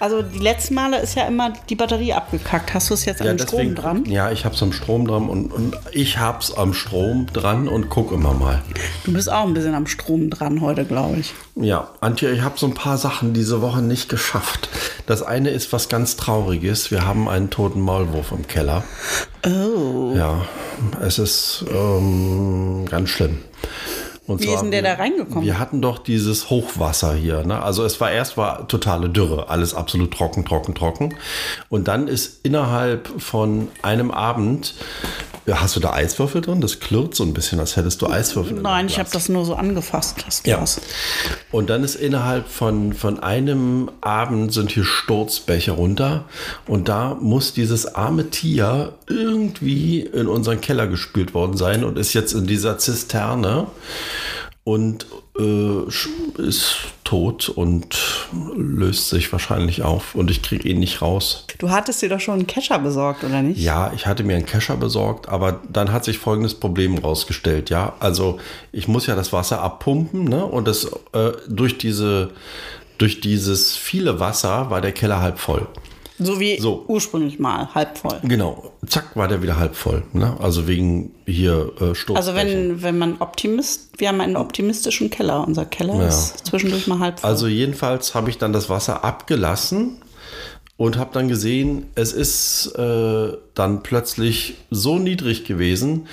Also 0.00 0.22
die 0.22 0.38
letzten 0.38 0.74
Male 0.74 0.98
ist 0.98 1.14
ja 1.14 1.24
immer 1.26 1.52
die 1.68 1.74
Batterie 1.76 2.14
abgekackt. 2.14 2.72
Hast 2.72 2.88
du 2.88 2.94
es 2.94 3.04
jetzt 3.04 3.20
an 3.20 3.26
Ja, 3.26 3.34
den 3.34 3.46
Strom 3.46 3.74
dran? 3.74 4.04
Ja, 4.06 4.30
ich 4.32 4.46
hab's 4.46 4.62
am 4.62 4.72
Strom 4.72 5.06
dran 5.06 5.28
und, 5.28 5.52
und 5.52 5.76
ich 5.92 6.18
hab's 6.18 6.52
am 6.52 6.72
Strom 6.72 7.26
dran 7.32 7.68
und 7.68 7.90
guck 7.90 8.10
immer 8.10 8.32
mal. 8.32 8.62
Du 9.04 9.12
bist 9.12 9.30
auch 9.30 9.44
ein 9.46 9.52
bisschen 9.52 9.74
am 9.74 9.86
Strom 9.86 10.30
dran 10.30 10.62
heute, 10.62 10.86
glaube 10.86 11.18
ich. 11.18 11.34
Ja, 11.54 11.90
Antje, 12.00 12.30
ich 12.30 12.40
habe 12.40 12.58
so 12.58 12.66
ein 12.66 12.74
paar 12.74 12.96
Sachen 12.96 13.34
diese 13.34 13.60
Woche 13.60 13.82
nicht 13.82 14.08
geschafft. 14.08 14.70
Das 15.06 15.22
eine 15.22 15.50
ist 15.50 15.70
was 15.72 15.90
ganz 15.90 16.16
Trauriges. 16.16 16.90
Wir 16.90 17.04
haben 17.06 17.28
einen 17.28 17.50
toten 17.50 17.80
Maulwurf 17.80 18.32
im 18.32 18.46
Keller. 18.48 18.82
Oh. 19.44 20.14
Ja, 20.16 20.46
es 21.02 21.18
ist 21.18 21.64
ähm, 21.70 22.86
ganz 22.88 23.10
schlimm. 23.10 23.38
Und 24.30 24.40
Wie 24.42 24.46
ist 24.46 24.60
denn 24.60 24.70
der 24.70 24.82
da 24.82 24.94
reingekommen? 24.94 25.42
Wir 25.42 25.58
hatten 25.58 25.82
doch 25.82 25.98
dieses 25.98 26.50
Hochwasser 26.50 27.14
hier. 27.14 27.42
Ne? 27.42 27.60
Also 27.60 27.84
es 27.84 28.00
war 28.00 28.12
erst 28.12 28.36
war 28.36 28.68
totale 28.68 29.08
Dürre, 29.08 29.48
alles 29.48 29.74
absolut 29.74 30.12
trocken, 30.12 30.44
trocken, 30.44 30.76
trocken. 30.76 31.16
Und 31.68 31.88
dann 31.88 32.06
ist 32.06 32.46
innerhalb 32.46 33.08
von 33.20 33.66
einem 33.82 34.12
Abend, 34.12 34.74
hast 35.54 35.76
du 35.76 35.80
da 35.80 35.92
Eiswürfel 35.92 36.40
drin? 36.40 36.60
Das 36.60 36.80
klirrt 36.80 37.14
so 37.14 37.24
ein 37.24 37.32
bisschen, 37.32 37.60
als 37.60 37.76
hättest 37.76 38.02
du 38.02 38.08
Eiswürfel. 38.08 38.56
in 38.56 38.62
Nein, 38.62 38.86
ich 38.86 38.98
habe 38.98 39.08
das 39.12 39.28
nur 39.28 39.44
so 39.44 39.54
angefasst. 39.54 40.24
Das 40.26 40.42
Ja. 40.44 40.56
Glas. 40.56 40.80
Und 41.50 41.70
dann 41.70 41.82
ist 41.82 41.94
innerhalb 41.94 42.48
von, 42.48 42.92
von 42.92 43.20
einem 43.20 43.90
Abend 44.00 44.52
sind 44.52 44.70
hier 44.70 44.84
Sturzbäche 44.84 45.72
runter. 45.72 46.24
Und 46.66 46.88
da 46.88 47.16
muss 47.20 47.52
dieses 47.52 47.94
arme 47.94 48.30
Tier 48.30 48.94
irgendwie 49.08 50.00
in 50.00 50.26
unseren 50.26 50.60
Keller 50.60 50.86
gespült 50.86 51.34
worden 51.34 51.56
sein 51.56 51.84
und 51.84 51.98
ist 51.98 52.12
jetzt 52.12 52.32
in 52.32 52.46
dieser 52.46 52.78
Zisterne 52.78 53.66
und 54.64 55.06
äh, 55.40 56.42
ist 56.42 56.76
tot 57.04 57.48
und 57.48 57.98
löst 58.56 59.08
sich 59.08 59.32
wahrscheinlich 59.32 59.82
auf. 59.82 60.14
Und 60.14 60.30
ich 60.30 60.42
kriege 60.42 60.68
ihn 60.68 60.78
nicht 60.78 61.02
raus. 61.02 61.46
Du 61.58 61.70
hattest 61.70 62.02
dir 62.02 62.08
doch 62.08 62.20
schon 62.20 62.34
einen 62.34 62.46
Kescher 62.46 62.78
besorgt, 62.78 63.24
oder 63.24 63.42
nicht? 63.42 63.60
Ja, 63.60 63.92
ich 63.94 64.06
hatte 64.06 64.22
mir 64.22 64.36
einen 64.36 64.46
Kescher 64.46 64.76
besorgt, 64.76 65.28
aber 65.28 65.60
dann 65.68 65.92
hat 65.92 66.04
sich 66.04 66.18
folgendes 66.18 66.54
Problem 66.54 66.98
rausgestellt. 66.98 67.70
Ja, 67.70 67.94
also 68.00 68.38
ich 68.72 68.86
muss 68.86 69.06
ja 69.06 69.16
das 69.16 69.32
Wasser 69.32 69.60
abpumpen, 69.60 70.24
ne? 70.24 70.44
Und 70.44 70.68
das 70.68 70.84
äh, 71.12 71.32
durch 71.48 71.78
diese 71.78 72.30
durch 72.98 73.20
dieses 73.20 73.76
viele 73.76 74.20
Wasser 74.20 74.70
war 74.70 74.82
der 74.82 74.92
Keller 74.92 75.22
halb 75.22 75.38
voll. 75.38 75.66
So 76.22 76.38
wie 76.38 76.60
So. 76.60 76.84
ursprünglich 76.86 77.38
mal, 77.38 77.74
halb 77.74 77.96
voll. 77.98 78.18
Genau, 78.22 78.72
zack 78.86 79.16
war 79.16 79.26
der 79.26 79.42
wieder 79.42 79.58
halb 79.58 79.74
voll. 79.74 80.02
Ne? 80.12 80.36
Also 80.38 80.68
wegen 80.68 81.12
hier 81.26 81.72
äh, 81.80 81.94
Sturz. 81.94 82.18
Also 82.18 82.34
wenn, 82.34 82.82
wenn 82.82 82.98
man 82.98 83.16
Optimist, 83.20 83.88
wir 83.98 84.08
haben 84.08 84.20
einen 84.20 84.36
optimistischen 84.36 85.08
Keller. 85.10 85.46
Unser 85.46 85.64
Keller 85.64 85.94
Ja. 85.96 86.08
ist 86.08 86.46
zwischendurch 86.46 86.86
mal 86.86 86.98
halb 86.98 87.20
voll. 87.20 87.30
Also 87.30 87.46
jedenfalls 87.46 88.14
habe 88.14 88.28
ich 88.30 88.38
dann 88.38 88.52
das 88.52 88.68
Wasser 88.68 89.02
abgelassen 89.04 89.96
und 90.76 90.98
habe 90.98 91.10
dann 91.12 91.28
gesehen, 91.28 91.86
es 91.94 92.12
ist 92.12 92.74
äh, 92.76 93.32
dann 93.54 93.82
plötzlich 93.82 94.54
so 94.70 94.98
niedrig 94.98 95.44
gewesen, 95.44 96.06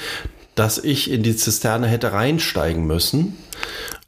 dass 0.55 0.77
ich 0.77 1.11
in 1.11 1.21
die 1.23 1.35
Zisterne 1.35 1.87
hätte 1.87 2.13
reinsteigen 2.13 2.87
müssen. 2.87 3.37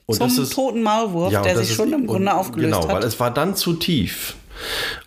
Und 0.06 0.16
Zum 0.16 0.28
das 0.28 0.38
ist, 0.40 0.54
toten 0.54 0.82
Maulwurf, 0.82 1.34
und 1.34 1.46
der 1.46 1.58
sich 1.58 1.76
schon 1.76 1.94
im 1.94 2.08
Grunde 2.08 2.32
und, 2.32 2.38
aufgelöst 2.38 2.74
genau, 2.74 2.88
hat. 2.88 2.96
weil 2.96 3.04
es 3.04 3.20
war 3.20 3.32
dann 3.32 3.56
zu 3.56 3.74
tief. 3.74 4.36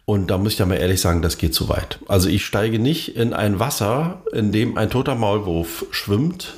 Und 0.05 0.31
da 0.31 0.39
muss 0.39 0.55
ich 0.55 0.59
ja 0.59 0.67
mal 0.67 0.77
ehrlich 0.77 1.01
sagen, 1.01 1.23
das 1.23 1.39
geht 1.39 1.55
zu 1.55 1.69
weit. 1.69 1.99
Also 2.09 2.29
ich 2.29 2.45
steige 2.45 2.79
nicht 2.79 3.17
in 3.17 3.33
ein 3.33 3.59
Wasser, 3.59 4.23
in 4.33 4.53
dem 4.53 4.77
ein 4.77 4.91
toter 4.91 5.15
Maulwurf 5.15 5.87
schwimmt, 5.91 6.55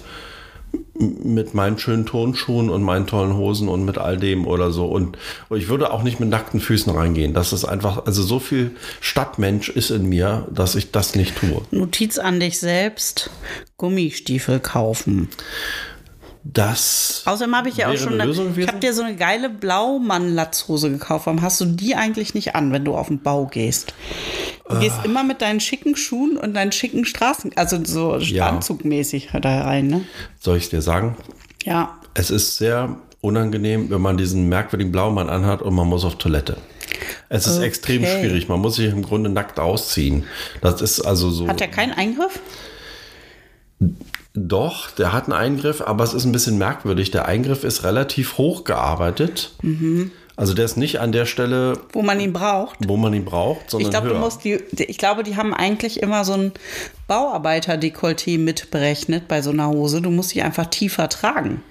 mit 0.97 1.55
meinen 1.55 1.79
schönen 1.79 2.07
Turnschuhen 2.07 2.71
und 2.71 2.83
meinen 2.83 3.07
tollen 3.07 3.37
Hosen 3.37 3.69
und 3.69 3.85
mit 3.85 3.99
all 3.99 4.17
dem 4.17 4.47
oder 4.47 4.71
so. 4.71 4.87
Und 4.87 5.19
ich 5.55 5.69
würde 5.69 5.93
auch 5.93 6.03
nicht 6.03 6.21
mit 6.21 6.29
nackten 6.29 6.61
Füßen 6.61 6.93
reingehen. 6.93 7.35
Das 7.35 7.53
ist 7.53 7.65
einfach, 7.65 8.07
also 8.07 8.23
so 8.23 8.39
viel 8.39 8.73
Stadtmensch 9.01 9.69
ist 9.69 9.91
in 9.91 10.09
mir, 10.09 10.47
dass 10.53 10.75
ich 10.75 10.93
das 10.93 11.15
nicht 11.15 11.37
tue. 11.37 11.63
Notiz 11.71 12.19
an 12.19 12.41
dich 12.41 12.59
selbst: 12.59 13.31
Gummistiefel 13.77 14.61
kaufen. 14.61 15.29
Das. 16.47 17.23
Außerdem 17.25 17.57
habe 17.57 17.71
ich 17.71 17.79
ja 17.79 17.89
auch 17.89 17.97
schon. 17.97 18.13
eine 18.15 18.25
Lösung 18.27 18.53
ich 18.57 18.69
habe 18.69 18.79
dir 18.79 18.93
so 18.93 19.03
eine 19.03 19.17
geile 19.17 19.49
Blaumann-Latzhose 19.49 20.91
gekauft. 20.91 21.25
Warum 21.27 21.41
hast 21.41 21.59
du 21.61 21.65
die 21.65 21.95
eigentlich 21.95 22.35
nicht 22.35 22.55
an, 22.55 22.71
wenn 22.71 22.85
du 22.85 22.95
auf 22.95 23.09
den 23.09 23.23
Bau 23.23 23.47
gehst? 23.47 23.95
Du 24.69 24.79
gehst 24.79 24.97
Ah. 25.01 25.05
immer 25.05 25.25
mit 25.25 25.41
deinen 25.41 25.61
schicken 25.61 25.97
Schuhen 25.97 26.37
und 26.37 26.53
deinen 26.55 26.73
schicken 26.73 27.07
Straßen, 27.07 27.53
also 27.57 27.83
so 27.85 28.19
Ja. 28.19 28.49
anzugmäßig 28.49 29.31
da 29.41 29.63
rein, 29.63 29.87
ne? 29.87 30.03
Soll 30.39 30.59
ich 30.59 30.69
dir 30.69 30.83
sagen? 30.83 31.17
Ja. 31.65 31.99
Es 32.13 32.31
ist 32.31 32.59
sehr 32.59 32.97
unangenehm, 33.23 33.89
wenn 33.89 34.03
man 34.03 34.19
diesen 34.19 34.49
merkwürdigen 34.51 34.93
Blaumann 34.93 35.31
anhat 35.31 35.63
und 35.63 35.75
man 35.75 35.87
muss 35.89 36.05
auf 36.05 36.17
Toilette. 36.17 36.59
Es 37.31 37.47
ist 37.47 37.57
Okay. 37.57 37.67
extrem 37.67 38.03
schwierig. 38.05 38.49
Man 38.49 38.61
muss 38.61 38.77
sich 38.77 38.91
im 38.93 39.03
Grunde 39.03 39.31
nackt 39.31 39.59
ausziehen. 39.59 40.25
Das 40.61 40.83
ist 40.83 41.01
also 41.01 41.31
so. 41.31 41.49
Hat 41.49 41.61
der 41.61 41.69
keinen 41.69 41.93
Eingriff? 41.93 42.39
Doch, 44.35 44.91
der 44.91 45.13
hat 45.13 45.25
einen 45.25 45.33
Eingriff, 45.33 45.81
aber 45.81 46.03
es 46.03 46.13
ist 46.13 46.25
ein 46.25 46.33
bisschen 46.33 46.59
merkwürdig. 46.59 47.11
Der 47.13 47.27
Eingriff 47.27 47.63
ist 47.63 47.85
relativ 47.85 48.37
hoch 48.37 48.65
gearbeitet. 48.65 49.53
Mhm. 49.63 50.11
Also 50.37 50.53
der 50.55 50.65
ist 50.65 50.77
nicht 50.77 50.99
an 50.99 51.13
der 51.13 51.27
Stelle, 51.27 51.79
Wo 51.93 52.03
man 52.03 52.19
ihn 52.19 52.33
braucht? 52.33 52.77
wo 52.89 52.97
man 52.97 53.15
ihn 53.15 53.25
braucht, 53.25 53.71
sondern 53.71 53.87
Ich 53.87 53.91
glaube, 53.93 54.09
höher. 54.09 54.15
du 54.15 54.21
musst 54.21 54.43
die, 54.43 54.55
ich 54.79 54.99
glaube, 54.99 55.23
die 55.23 55.37
haben 55.37 55.55
eigentlich 55.55 56.03
immer 56.03 56.25
so 56.25 56.33
ein 56.33 56.53
Bauarbeiter-Dekolleté 57.07 58.39
mitberechnet 58.41 59.29
bei 59.29 59.43
so 59.43 59.51
einer 59.51 59.69
Hose. 59.69 60.03
Du 60.03 60.11
musst 60.11 60.31
sie 60.31 60.43
einfach 60.43 60.67
tiefer 60.67 61.09
tragen. 61.09 61.63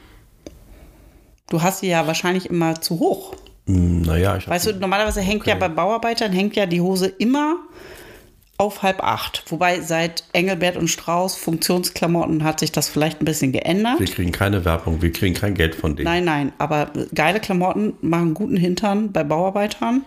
Du 1.50 1.62
hast 1.62 1.80
sie 1.82 1.90
ja 1.90 2.08
wahrscheinlich 2.08 2.46
immer 2.50 2.80
zu 2.80 3.00
hoch. 3.00 3.36
Hm, 3.68 4.02
naja, 4.04 4.38
ich 4.38 4.48
Weißt 4.48 4.68
du, 4.68 4.74
normalerweise 4.76 5.20
hängt 5.20 5.46
ja 5.46 5.56
bei 5.56 5.68
Bauarbeitern 5.68 6.32
hängt 6.32 6.56
ja 6.56 6.66
die 6.66 6.80
Hose 6.82 7.08
immer 7.08 7.58
auf 8.58 8.84
halb 8.84 9.04
acht. 9.04 9.44
Wobei 9.48 9.82
seit 9.82 10.24
Engelbert 10.34 10.78
und 10.78 10.88
Strauß 10.88 11.36
Funktionsklamotten 11.36 12.44
hat 12.44 12.60
sich 12.60 12.72
das 12.72 12.88
vielleicht 12.90 13.22
ein 13.22 13.26
bisschen 13.26 13.52
geändert. 13.52 14.00
wir 14.00 14.08
kriegen 14.08 14.32
keine 14.32 14.64
Werbung, 14.64 15.02
wir 15.02 15.12
kriegen 15.12 15.34
kein 15.34 15.56
Geld 15.56 15.76
von 15.76 15.96
denen. 15.96 16.06
Nein, 16.06 16.26
nein, 16.26 16.54
aber 16.60 16.92
geile 17.14 17.40
Klamotten 17.40 17.94
machen 18.02 18.34
guten 18.34 18.58
Hintern 18.58 19.12
bei 19.12 19.24
Bauarbeitern. 19.24 20.04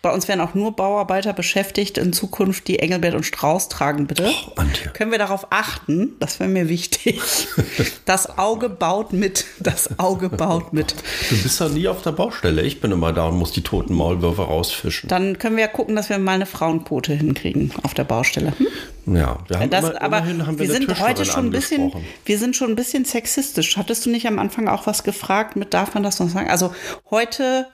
Bei 0.00 0.12
uns 0.12 0.28
werden 0.28 0.40
auch 0.40 0.54
nur 0.54 0.76
Bauarbeiter 0.76 1.32
beschäftigt 1.32 1.98
in 1.98 2.12
Zukunft, 2.12 2.68
die 2.68 2.78
Engelbert 2.78 3.14
und 3.14 3.24
Strauß 3.24 3.68
tragen, 3.68 4.06
bitte. 4.06 4.30
Oh, 4.30 4.52
Antje. 4.54 4.90
Können 4.92 5.10
wir 5.10 5.18
darauf 5.18 5.48
achten? 5.50 6.12
Das 6.20 6.38
wäre 6.38 6.48
mir 6.48 6.68
wichtig. 6.68 7.20
Das 8.04 8.38
Auge 8.38 8.70
baut 8.70 9.12
mit. 9.12 9.44
Das 9.60 9.98
Auge 9.98 10.30
baut 10.30 10.72
mit. 10.72 10.94
Du 11.28 11.42
bist 11.42 11.60
ja 11.60 11.68
nie 11.68 11.88
auf 11.88 12.00
der 12.02 12.12
Baustelle. 12.12 12.62
Ich 12.62 12.80
bin 12.80 12.90
immer 12.90 13.12
da 13.12 13.26
und 13.26 13.36
muss 13.36 13.52
die 13.52 13.60
toten 13.62 13.94
Maulwürfe 13.94 14.42
rausfischen. 14.42 15.08
Dann 15.08 15.38
können 15.38 15.56
wir 15.56 15.64
ja 15.64 15.68
gucken, 15.68 15.94
dass 15.94 16.08
wir 16.08 16.18
mal 16.18 16.32
eine 16.32 16.46
Frauenquote 16.46 17.12
hinkriegen 17.12 17.72
auf 17.82 17.92
der 17.92 18.04
Baustelle. 18.04 18.54
Hm? 18.58 18.66
Ja, 19.14 19.38
wir 19.48 19.60
haben 19.60 19.70
Das, 19.70 19.88
immer, 19.90 20.02
aber 20.02 20.20
haben 20.24 20.58
wir, 20.58 20.68
wir 20.68 20.70
sind 20.72 21.00
heute 21.00 21.24
schon 21.24 21.46
ein 21.46 21.50
bisschen, 21.50 21.92
wir 22.24 22.38
sind 22.38 22.56
schon 22.56 22.70
ein 22.70 22.76
bisschen 22.76 23.04
sexistisch. 23.04 23.76
Hattest 23.76 24.06
du 24.06 24.10
nicht 24.10 24.26
am 24.26 24.38
Anfang 24.38 24.68
auch 24.68 24.86
was 24.86 25.04
gefragt 25.04 25.56
mit, 25.56 25.74
darf 25.74 25.94
man 25.94 26.02
das 26.02 26.20
noch 26.20 26.28
sagen? 26.28 26.50
Also 26.50 26.72
heute 27.10 27.66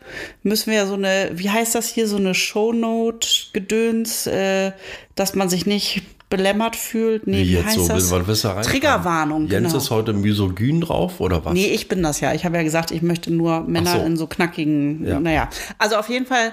müssen 0.42 0.70
wir 0.70 0.78
ja 0.78 0.86
so 0.86 0.94
eine, 0.94 1.30
wie 1.34 1.50
heißt 1.50 1.74
das 1.74 1.88
hier, 1.88 2.06
so 2.08 2.16
eine 2.16 2.34
Shownote-Gedöns, 2.34 4.26
äh, 4.26 4.72
dass 5.14 5.34
man 5.34 5.48
sich 5.48 5.66
nicht 5.66 6.02
belämmert 6.30 6.74
fühlt. 6.74 7.26
Nee, 7.26 7.42
Wie 7.42 7.48
wie, 7.48 7.52
jetzt 7.54 7.66
heißt 7.66 8.08
so, 8.08 8.18
das? 8.22 8.44
rein? 8.44 8.62
Triggerwarnung, 8.62 9.46
Jens 9.46 9.68
genau. 9.68 9.76
ist 9.76 9.90
heute 9.90 10.12
misogyn 10.12 10.80
drauf 10.80 11.20
oder 11.20 11.44
was? 11.44 11.54
Nee, 11.54 11.66
ich 11.66 11.88
bin 11.88 12.02
das 12.02 12.20
ja. 12.20 12.34
Ich 12.34 12.44
habe 12.44 12.56
ja 12.56 12.62
gesagt, 12.64 12.90
ich 12.90 13.02
möchte 13.02 13.32
nur 13.32 13.60
Männer 13.60 13.98
so. 13.98 14.04
in 14.04 14.16
so 14.16 14.26
knackigen, 14.26 15.06
Ja. 15.06 15.20
naja. 15.20 15.48
Also 15.78 15.96
auf 15.96 16.08
jeden 16.08 16.26
Fall, 16.26 16.52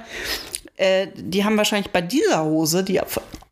äh, 0.76 1.08
die 1.16 1.44
haben 1.44 1.58
wahrscheinlich 1.58 1.92
bei 1.92 2.02
dieser 2.02 2.44
Hose, 2.44 2.84
die 2.84 3.02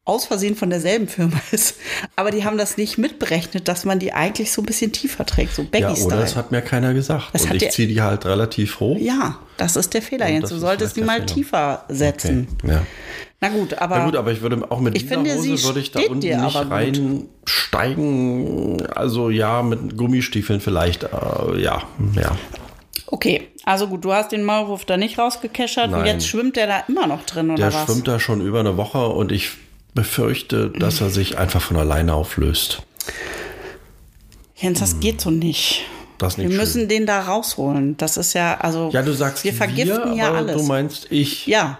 aus 0.09 0.25
Versehen 0.25 0.55
von 0.55 0.69
derselben 0.69 1.07
Firma 1.07 1.39
ist, 1.51 1.75
aber 2.15 2.31
die 2.31 2.43
haben 2.43 2.57
das 2.57 2.77
nicht 2.77 2.97
mitberechnet, 2.97 3.67
dass 3.67 3.85
man 3.85 3.99
die 3.99 4.13
eigentlich 4.13 4.51
so 4.51 4.61
ein 4.61 4.65
bisschen 4.65 4.91
tiefer 4.91 5.25
trägt, 5.25 5.55
so 5.55 5.65
ja, 5.73 5.93
oder 5.93 6.17
das 6.17 6.35
hat 6.35 6.51
mir 6.51 6.61
keiner 6.61 6.93
gesagt. 6.93 7.29
Das 7.33 7.45
und 7.45 7.53
ich 7.53 7.59
der- 7.59 7.69
ziehe 7.69 7.87
die 7.87 8.01
halt 8.01 8.25
relativ 8.25 8.79
hoch. 8.79 8.97
Ja, 8.99 9.39
das 9.57 9.75
ist 9.75 9.93
der 9.93 10.01
Fehler, 10.01 10.29
Jens. 10.29 10.49
Du 10.49 10.57
solltest 10.57 10.95
die 10.97 11.01
mal 11.01 11.19
der 11.19 11.27
tiefer 11.27 11.85
setzen. 11.87 12.47
Okay, 12.63 12.73
ja. 12.73 12.81
Na 13.41 13.47
gut, 13.49 13.73
aber, 13.75 13.99
Na 13.99 14.05
gut, 14.05 14.15
aber 14.17 14.31
ich 14.33 14.41
würde 14.41 14.69
auch 14.69 14.81
mit 14.81 14.95
Ich 14.97 15.03
dieser 15.03 15.15
finde, 15.15 15.35
Hose 15.35 15.63
würde 15.63 15.79
ich 15.79 15.91
da 15.91 16.01
unten 16.01 16.19
nicht 16.19 16.55
reinsteigen. 16.55 18.85
Also 18.87 19.29
ja, 19.29 19.61
mit 19.63 19.97
Gummistiefeln 19.97 20.59
vielleicht. 20.59 21.03
Äh, 21.03 21.07
ja, 21.61 21.83
ja. 22.15 22.37
okay. 23.07 23.47
Also 23.65 23.87
gut, 23.87 24.03
du 24.03 24.13
hast 24.13 24.31
den 24.31 24.43
Maulwurf 24.43 24.85
da 24.85 24.97
nicht 24.97 25.19
rausgekeschert 25.19 25.93
und 25.93 26.05
jetzt 26.05 26.27
schwimmt 26.27 26.55
der 26.55 26.67
da 26.67 26.83
immer 26.87 27.07
noch 27.07 27.23
drin, 27.25 27.51
oder 27.51 27.69
Der 27.69 27.73
was? 27.73 27.85
schwimmt 27.85 28.07
da 28.07 28.19
schon 28.19 28.41
über 28.41 28.59
eine 28.61 28.77
Woche 28.77 29.07
und 29.07 29.31
ich 29.31 29.51
befürchte, 29.93 30.69
dass 30.69 31.01
er 31.01 31.09
sich 31.09 31.37
einfach 31.37 31.61
von 31.61 31.77
alleine 31.77 32.13
auflöst. 32.13 32.81
Jens, 34.55 34.79
das 34.79 34.99
geht 34.99 35.21
so 35.21 35.31
nicht. 35.31 35.85
Das 36.17 36.33
ist 36.33 36.37
Wir 36.39 36.47
nicht 36.49 36.57
müssen 36.57 36.81
schön. 36.81 36.89
den 36.89 37.05
da 37.05 37.21
rausholen. 37.21 37.95
Das 37.97 38.17
ist 38.17 38.33
ja, 38.33 38.57
also. 38.59 38.89
Ja, 38.91 39.01
du 39.01 39.13
sagst 39.13 39.43
wir 39.45 39.53
vergiften 39.53 40.13
ja 40.15 40.27
aber 40.27 40.37
alles. 40.39 40.57
Du 40.57 40.63
meinst 40.63 41.07
ich. 41.09 41.47
ja. 41.47 41.79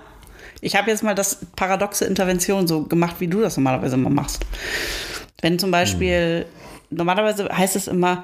Ich 0.62 0.76
habe 0.76 0.92
jetzt 0.92 1.04
mal 1.04 1.16
das 1.16 1.38
paradoxe 1.56 2.04
Intervention 2.04 2.68
so 2.68 2.84
gemacht, 2.84 3.16
wie 3.20 3.28
du 3.28 3.40
das 3.40 3.56
normalerweise 3.56 3.96
immer 3.96 4.10
machst. 4.10 4.46
Wenn 5.42 5.58
zum 5.58 5.72
Beispiel, 5.72 6.46
normalerweise 6.90 7.50
heißt 7.50 7.76
es 7.76 7.88
immer, 7.88 8.24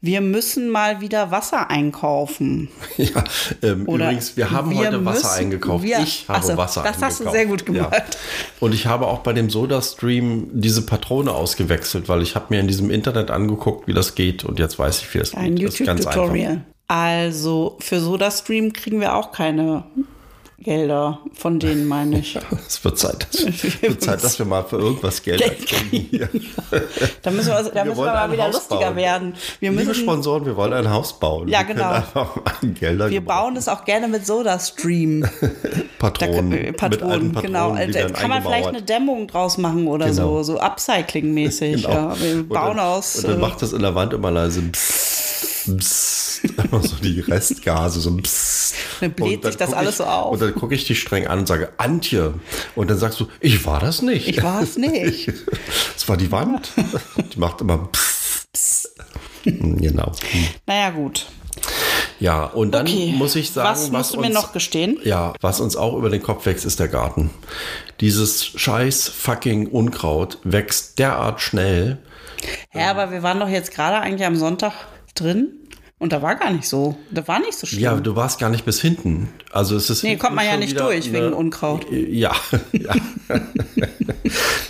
wir 0.00 0.20
müssen 0.20 0.70
mal 0.70 1.00
wieder 1.00 1.30
Wasser 1.30 1.70
einkaufen. 1.70 2.68
Ja, 2.96 3.24
ähm, 3.62 3.82
übrigens, 3.86 4.36
wir 4.36 4.50
haben 4.50 4.70
wir 4.70 4.78
heute 4.78 5.04
Wasser 5.04 5.28
müssen- 5.28 5.38
eingekauft. 5.40 5.84
wir- 5.84 6.00
ich 6.00 6.26
habe 6.28 6.44
so, 6.46 6.56
Wasser 6.56 6.82
das 6.82 6.94
eingekauft. 6.94 7.02
hast 7.02 7.20
du 7.20 7.30
sehr 7.30 7.46
gut 7.46 7.66
gemacht. 7.66 7.92
Ja. 7.92 8.04
Und 8.60 8.74
ich 8.74 8.86
habe 8.86 9.06
auch 9.06 9.18
bei 9.20 9.32
dem 9.32 9.50
Soda-Stream 9.50 10.48
diese 10.52 10.82
Patrone 10.84 11.32
ausgewechselt, 11.32 12.08
weil 12.08 12.22
ich 12.22 12.34
habe 12.34 12.46
mir 12.50 12.60
in 12.60 12.66
diesem 12.68 12.90
Internet 12.90 13.30
angeguckt, 13.30 13.86
wie 13.86 13.94
das 13.94 14.14
geht 14.14 14.44
und 14.44 14.58
jetzt 14.58 14.78
weiß 14.78 15.00
ich, 15.00 15.14
wie 15.14 15.18
das 15.18 15.34
Ein 15.34 15.54
geht. 15.56 15.68
Das 15.68 15.78
ganz 15.78 16.00
YouTube-Tutorial. 16.04 16.64
Also 16.88 17.76
für 17.80 18.00
SodaStream 18.00 18.72
kriegen 18.72 19.00
wir 19.00 19.14
auch 19.14 19.30
keine 19.32 19.84
Gelder. 20.60 21.20
Von 21.34 21.60
denen 21.60 21.86
meine 21.86 22.18
ich. 22.18 22.36
Es 22.66 22.84
wird 22.84 22.98
Zeit, 22.98 23.26
dass, 23.32 23.82
wird 23.82 24.02
Zeit, 24.02 24.22
dass 24.24 24.38
wir 24.38 24.46
mal 24.46 24.64
für 24.64 24.76
irgendwas 24.76 25.22
Geld 25.22 25.42
kriegen. 25.66 26.06
Hier. 26.10 26.28
Da 27.22 27.30
müssen 27.30 27.48
wir, 27.48 27.62
da 27.72 27.84
müssen 27.84 27.98
wir 27.98 28.04
mal 28.12 28.32
wieder 28.32 28.44
Haus 28.44 28.54
lustiger 28.54 28.80
bauen. 28.86 28.96
werden. 28.96 29.34
Wir 29.60 29.70
Liebe 29.70 29.84
müssen, 29.84 29.94
Sponsoren, 29.94 30.46
wir 30.46 30.56
wollen 30.56 30.72
ein 30.72 30.90
Haus 30.90 31.18
bauen. 31.18 31.48
Ja, 31.48 31.60
wir 31.66 31.74
genau. 31.74 32.02
wir 32.60 33.10
gebrauchen. 33.10 33.24
bauen 33.24 33.56
es 33.56 33.68
auch 33.68 33.84
gerne 33.84 34.08
mit 34.08 34.26
SodaStream. 34.26 35.22
Da, 35.22 35.28
Patronen. 35.98 36.52
äh, 36.52 36.66
mit 36.68 36.76
Patronen, 36.76 37.32
genau. 37.34 37.70
Patronen, 37.70 37.86
die 37.88 37.92
Da 37.98 38.08
kann 38.10 38.30
man 38.30 38.42
vielleicht 38.42 38.68
eine 38.68 38.82
Dämmung 38.82 39.26
draus 39.28 39.58
machen 39.58 39.86
oder 39.86 40.06
Genau. 40.06 40.42
so, 40.42 40.54
so 40.54 40.60
Upcycling-mäßig. 40.60 41.82
Genau. 41.82 41.90
Ja. 41.90 42.20
Wir 42.20 42.34
Und 42.36 42.48
bauen 42.48 42.76
dann, 42.76 42.86
aus. 42.86 43.16
Und 43.16 43.28
dann 43.28 43.36
äh, 43.38 43.40
macht 43.40 43.62
das 43.62 43.72
in 43.72 43.82
der 43.82 43.94
Wand 43.94 44.12
immer 44.12 44.30
leise 44.30 44.62
Psst, 44.62 45.17
Psst. 45.76 46.44
Immer 46.44 46.82
so 46.82 46.96
die 46.96 47.20
Restgase, 47.20 48.00
so 48.00 48.10
ein 48.10 48.22
Psst. 48.22 48.74
Dann 49.00 49.12
bläht 49.12 49.44
sich 49.44 49.56
das 49.56 49.72
alles 49.72 49.92
ich, 49.92 49.96
so 49.98 50.04
auf. 50.04 50.32
Und 50.32 50.42
dann 50.42 50.54
gucke 50.54 50.74
ich 50.74 50.86
dich 50.86 51.00
streng 51.00 51.26
an 51.26 51.40
und 51.40 51.46
sage, 51.46 51.70
Antje. 51.76 52.34
Und 52.74 52.90
dann 52.90 52.98
sagst 52.98 53.20
du, 53.20 53.28
ich 53.40 53.64
war 53.66 53.80
das 53.80 54.02
nicht. 54.02 54.28
Ich 54.28 54.42
war 54.42 54.62
es 54.62 54.76
nicht. 54.76 55.32
Es 55.96 56.08
war 56.08 56.16
die 56.16 56.30
Wand. 56.32 56.70
Die 57.34 57.38
macht 57.38 57.60
immer 57.60 57.88
Psst. 57.92 58.88
Genau. 59.44 60.12
naja, 60.66 60.90
gut. 60.90 61.26
Ja, 62.20 62.44
und 62.44 62.72
dann 62.72 62.86
Okay. 62.86 63.12
muss 63.16 63.36
ich 63.36 63.50
sagen, 63.50 63.68
was 63.68 63.90
musst 63.90 64.14
du 64.14 64.18
uns, 64.18 64.28
mir 64.28 64.34
noch 64.34 64.52
gestehen? 64.52 64.98
Ja, 65.04 65.34
was 65.40 65.60
uns 65.60 65.76
auch 65.76 65.96
über 65.96 66.10
den 66.10 66.22
Kopf 66.22 66.46
wächst, 66.46 66.64
ist 66.64 66.80
der 66.80 66.88
Garten. 66.88 67.30
Dieses 68.00 68.44
scheiß 68.46 69.08
fucking 69.08 69.66
Unkraut 69.68 70.38
wächst 70.44 70.98
derart 70.98 71.40
schnell. 71.40 71.98
Ja, 72.72 72.90
aber 72.90 73.10
wir 73.10 73.22
waren 73.22 73.40
doch 73.40 73.48
jetzt 73.48 73.72
gerade 73.72 74.00
eigentlich 74.00 74.26
am 74.26 74.36
Sonntag 74.36 74.72
drin 75.14 75.57
und 75.98 76.12
da 76.12 76.22
war 76.22 76.36
gar 76.36 76.52
nicht 76.52 76.68
so. 76.68 76.96
Da 77.10 77.26
war 77.26 77.40
nicht 77.40 77.58
so 77.58 77.66
schlimm. 77.66 77.82
Ja, 77.82 77.96
du 77.96 78.14
warst 78.14 78.38
gar 78.38 78.50
nicht 78.50 78.64
bis 78.64 78.80
hinten. 78.80 79.28
Also 79.50 79.76
es 79.76 79.90
ist 79.90 80.04
Nee, 80.04 80.16
kommt 80.16 80.36
man 80.36 80.46
ja 80.46 80.56
nicht 80.56 80.78
durch 80.78 81.12
wegen 81.12 81.32
Unkraut. 81.32 81.86
Ja, 81.90 82.34
ja. 82.72 82.94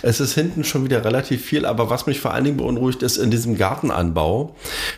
Es 0.01 0.19
ist 0.19 0.33
hinten 0.33 0.63
schon 0.63 0.83
wieder 0.85 1.03
relativ 1.05 1.43
viel, 1.45 1.65
aber 1.65 1.89
was 1.89 2.05
mich 2.07 2.19
vor 2.19 2.33
allen 2.33 2.43
Dingen 2.45 2.57
beunruhigt 2.57 3.03
ist 3.03 3.17
in 3.17 3.31
diesem 3.31 3.57
Gartenanbau, 3.57 4.55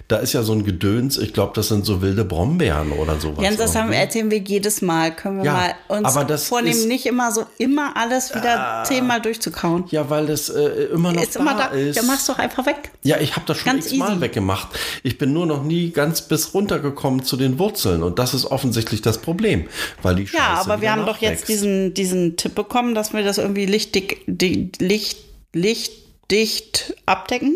da 0.07 0.17
ist 0.17 0.33
ja 0.33 0.43
so 0.43 0.53
ein 0.53 0.63
Gedöns, 0.63 1.17
ich 1.17 1.33
glaube, 1.33 1.53
das 1.55 1.67
sind 1.69 1.85
so 1.85 2.01
wilde 2.01 2.25
Brombeeren 2.25 2.91
oder 2.91 3.19
sowas. 3.19 3.43
Jens, 3.43 3.57
das 3.57 3.75
haben, 3.75 3.91
erzählen 3.91 4.29
wir 4.31 4.39
jedes 4.39 4.81
Mal. 4.81 5.15
Können 5.15 5.37
wir 5.37 5.45
Ja, 5.45 5.53
mal 5.53 5.73
uns 5.87 6.07
aber 6.07 6.25
das 6.25 6.45
vornehmen, 6.47 6.77
ist- 6.77 6.87
nicht 6.87 7.05
immer 7.05 7.31
so 7.31 7.45
immer 7.57 7.95
alles 7.97 8.33
wieder 8.35 8.83
zehnmal 8.85 9.21
durchzukauen. 9.21 9.85
ja, 9.89 10.09
weil 10.09 10.27
das 10.27 10.49
äh, 10.49 10.61
immer 10.93 11.11
noch 11.13 11.21
ist 11.23 11.35
da 11.35 11.39
immer 11.39 11.55
da. 11.55 11.65
ist. 11.67 11.97
Dann 11.97 12.07
machst 12.07 12.27
du 12.27 12.33
doch 12.33 12.39
einfach 12.39 12.65
weg. 12.65 12.91
Ja, 13.03 13.17
ich 13.19 13.35
habe 13.35 13.45
das 13.45 13.57
schon 13.57 13.77
x-mal 13.77 14.19
weggemacht. 14.21 14.67
Ich 15.03 15.17
bin 15.17 15.33
nur 15.33 15.45
noch 15.45 15.63
nie 15.63 15.91
ganz 15.91 16.21
bis 16.21 16.53
runtergekommen 16.53 17.23
zu 17.23 17.37
den 17.37 17.59
Wurzeln. 17.59 18.03
Und 18.03 18.19
das 18.19 18.33
ist 18.33 18.45
offensichtlich 18.45 19.01
das 19.01 19.17
Problem. 19.19 19.65
Weil 20.01 20.15
die 20.15 20.27
Scheiße 20.27 20.37
Ja, 20.43 20.59
aber 20.59 20.81
wir 20.81 20.91
haben 20.91 21.05
doch 21.05 21.17
jetzt 21.17 21.47
diesen, 21.47 21.93
diesen 21.93 22.37
Tipp 22.37 22.55
bekommen, 22.55 22.95
dass 22.95 23.13
wir 23.13 23.23
das 23.23 23.37
irgendwie 23.37 23.65
lichtdick, 23.65 24.21
di- 24.51 24.71
licht, 24.79 25.17
lichtdicht 25.53 26.93
abdecken. 27.05 27.55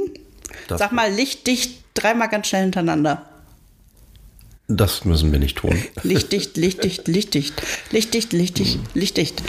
Das- 0.67 0.79
Sag 0.79 0.91
mal, 0.91 1.11
lichtdicht 1.11 1.79
dreimal 1.93 2.29
ganz 2.29 2.47
schnell 2.47 2.63
hintereinander. 2.63 3.27
Das 4.67 5.05
müssen 5.05 5.31
wir 5.31 5.39
nicht 5.39 5.57
tun. 5.57 5.77
Lichtdicht, 6.03 6.57
lichtdicht, 6.57 7.07
lichtdicht, 7.07 7.61
lichtdicht, 7.91 8.33
lichtdicht, 8.33 8.79
lichtdicht. 8.95 9.43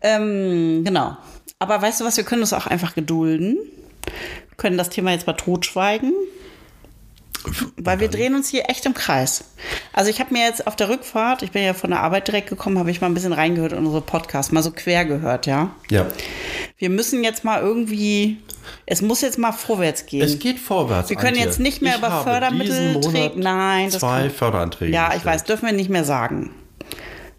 Ähm, 0.00 0.82
genau. 0.84 1.16
Aber 1.58 1.82
weißt 1.82 2.00
du 2.00 2.04
was, 2.04 2.16
wir 2.16 2.24
können 2.24 2.42
uns 2.42 2.52
auch 2.52 2.66
einfach 2.66 2.94
gedulden. 2.94 3.58
Können 4.56 4.78
das 4.78 4.88
Thema 4.90 5.10
jetzt 5.12 5.26
mal 5.26 5.32
totschweigen. 5.32 6.12
Weil 7.76 8.00
wir 8.00 8.08
drehen 8.08 8.34
uns 8.34 8.48
hier 8.48 8.68
echt 8.68 8.84
im 8.86 8.94
Kreis. 8.94 9.44
Also 9.92 10.10
ich 10.10 10.20
habe 10.20 10.32
mir 10.34 10.44
jetzt 10.44 10.66
auf 10.66 10.76
der 10.76 10.88
Rückfahrt, 10.88 11.42
ich 11.42 11.52
bin 11.52 11.62
ja 11.62 11.72
von 11.74 11.90
der 11.90 12.00
Arbeit 12.00 12.28
direkt 12.28 12.48
gekommen, 12.48 12.78
habe 12.78 12.90
ich 12.90 13.00
mal 13.00 13.06
ein 13.08 13.14
bisschen 13.14 13.32
reingehört 13.32 13.72
in 13.72 13.78
unsere 13.78 14.02
Podcasts, 14.02 14.52
mal 14.52 14.62
so 14.62 14.70
quer 14.72 15.04
gehört, 15.04 15.46
ja. 15.46 15.70
Ja. 15.90 16.06
Wir 16.76 16.90
müssen 16.90 17.24
jetzt 17.24 17.44
mal 17.44 17.60
irgendwie, 17.62 18.38
es 18.86 19.00
muss 19.02 19.20
jetzt 19.22 19.38
mal 19.38 19.52
vorwärts 19.52 20.06
gehen. 20.06 20.22
Es 20.22 20.38
geht 20.38 20.58
vorwärts. 20.58 21.08
wir 21.08 21.16
können 21.16 21.28
Antje. 21.28 21.44
jetzt 21.44 21.60
nicht 21.60 21.80
mehr 21.82 21.92
ich 21.94 21.98
über 21.98 22.22
Fördermittel 22.22 23.00
treten. 23.00 23.40
Nein, 23.40 23.90
das 23.90 24.00
zwei 24.00 24.22
kann- 24.22 24.30
Förderanträge. 24.30 24.92
ja, 24.92 25.08
ich 25.08 25.14
gestellt. 25.14 25.34
weiß, 25.34 25.44
dürfen 25.44 25.66
wir 25.66 25.72
nicht 25.72 25.90
mehr 25.90 26.04
sagen, 26.04 26.50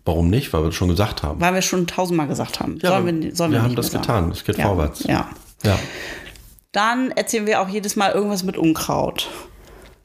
Warum 0.03 0.31
nicht? 0.31 0.51
Weil 0.51 0.63
wir 0.63 0.70
es 0.70 0.75
schon 0.75 0.88
gesagt 0.88 1.22
haben. 1.22 1.39
weil 1.39 1.53
wir 1.53 1.62
schon 1.62 1.86
tausendmal 1.86 2.27
gesagt 2.27 2.60
haben. 2.60 2.79
Ja, 2.81 2.89
sollen 2.89 3.22
wir, 3.22 3.36
sollen 3.36 3.51
wir 3.51 3.60
wir 3.60 3.63
haben 3.63 3.75
das 3.75 3.91
getan. 3.91 4.05
Sagen. 4.05 4.31
Es 4.31 4.43
geht 4.43 4.58
ja, 4.58 4.65
vorwärts. 4.65 5.03
Ja. 5.03 5.29
Ja. 5.63 5.77
Dann 6.72 7.12
erzählen 7.12 7.46
wir 7.46 7.62
auch 7.62 7.67
jedes 7.70 7.96
Mal 7.96 8.12
irgendwas 8.12 8.43
mit 8.43 8.58
Unkraut. 8.58 9.29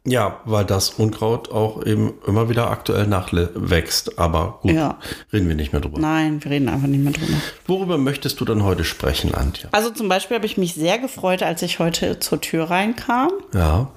Ja, 0.06 0.40
weil 0.44 0.64
das 0.64 0.90
Unkraut 0.90 1.50
auch 1.50 1.84
eben 1.84 2.14
immer 2.26 2.48
wieder 2.48 2.70
aktuell 2.70 3.06
nachwächst. 3.06 4.18
Aber 4.18 4.60
gut, 4.62 4.72
Ja. 4.72 4.98
reden 5.32 5.48
wir 5.48 5.56
nicht 5.56 5.72
mehr 5.72 5.80
drüber. 5.80 5.98
Nein, 5.98 6.42
wir 6.44 6.50
reden 6.50 6.68
einfach 6.68 6.86
nicht 6.88 7.02
mehr 7.02 7.12
drüber. 7.12 7.34
Worüber 7.66 7.98
möchtest 7.98 8.40
du 8.40 8.44
denn 8.44 8.62
heute 8.62 8.84
sprechen, 8.84 9.34
Antje? 9.34 9.68
Also 9.72 9.90
zum 9.90 10.08
Beispiel 10.08 10.36
habe 10.36 10.46
ich 10.46 10.56
mich 10.56 10.75
sehr 10.75 10.98
gefreut, 10.98 11.42
als 11.42 11.62
ich 11.62 11.78
heute 11.80 12.18
zur 12.20 12.40
Tür 12.40 12.70
reinkam, 12.70 13.30
Ja, 13.52 13.88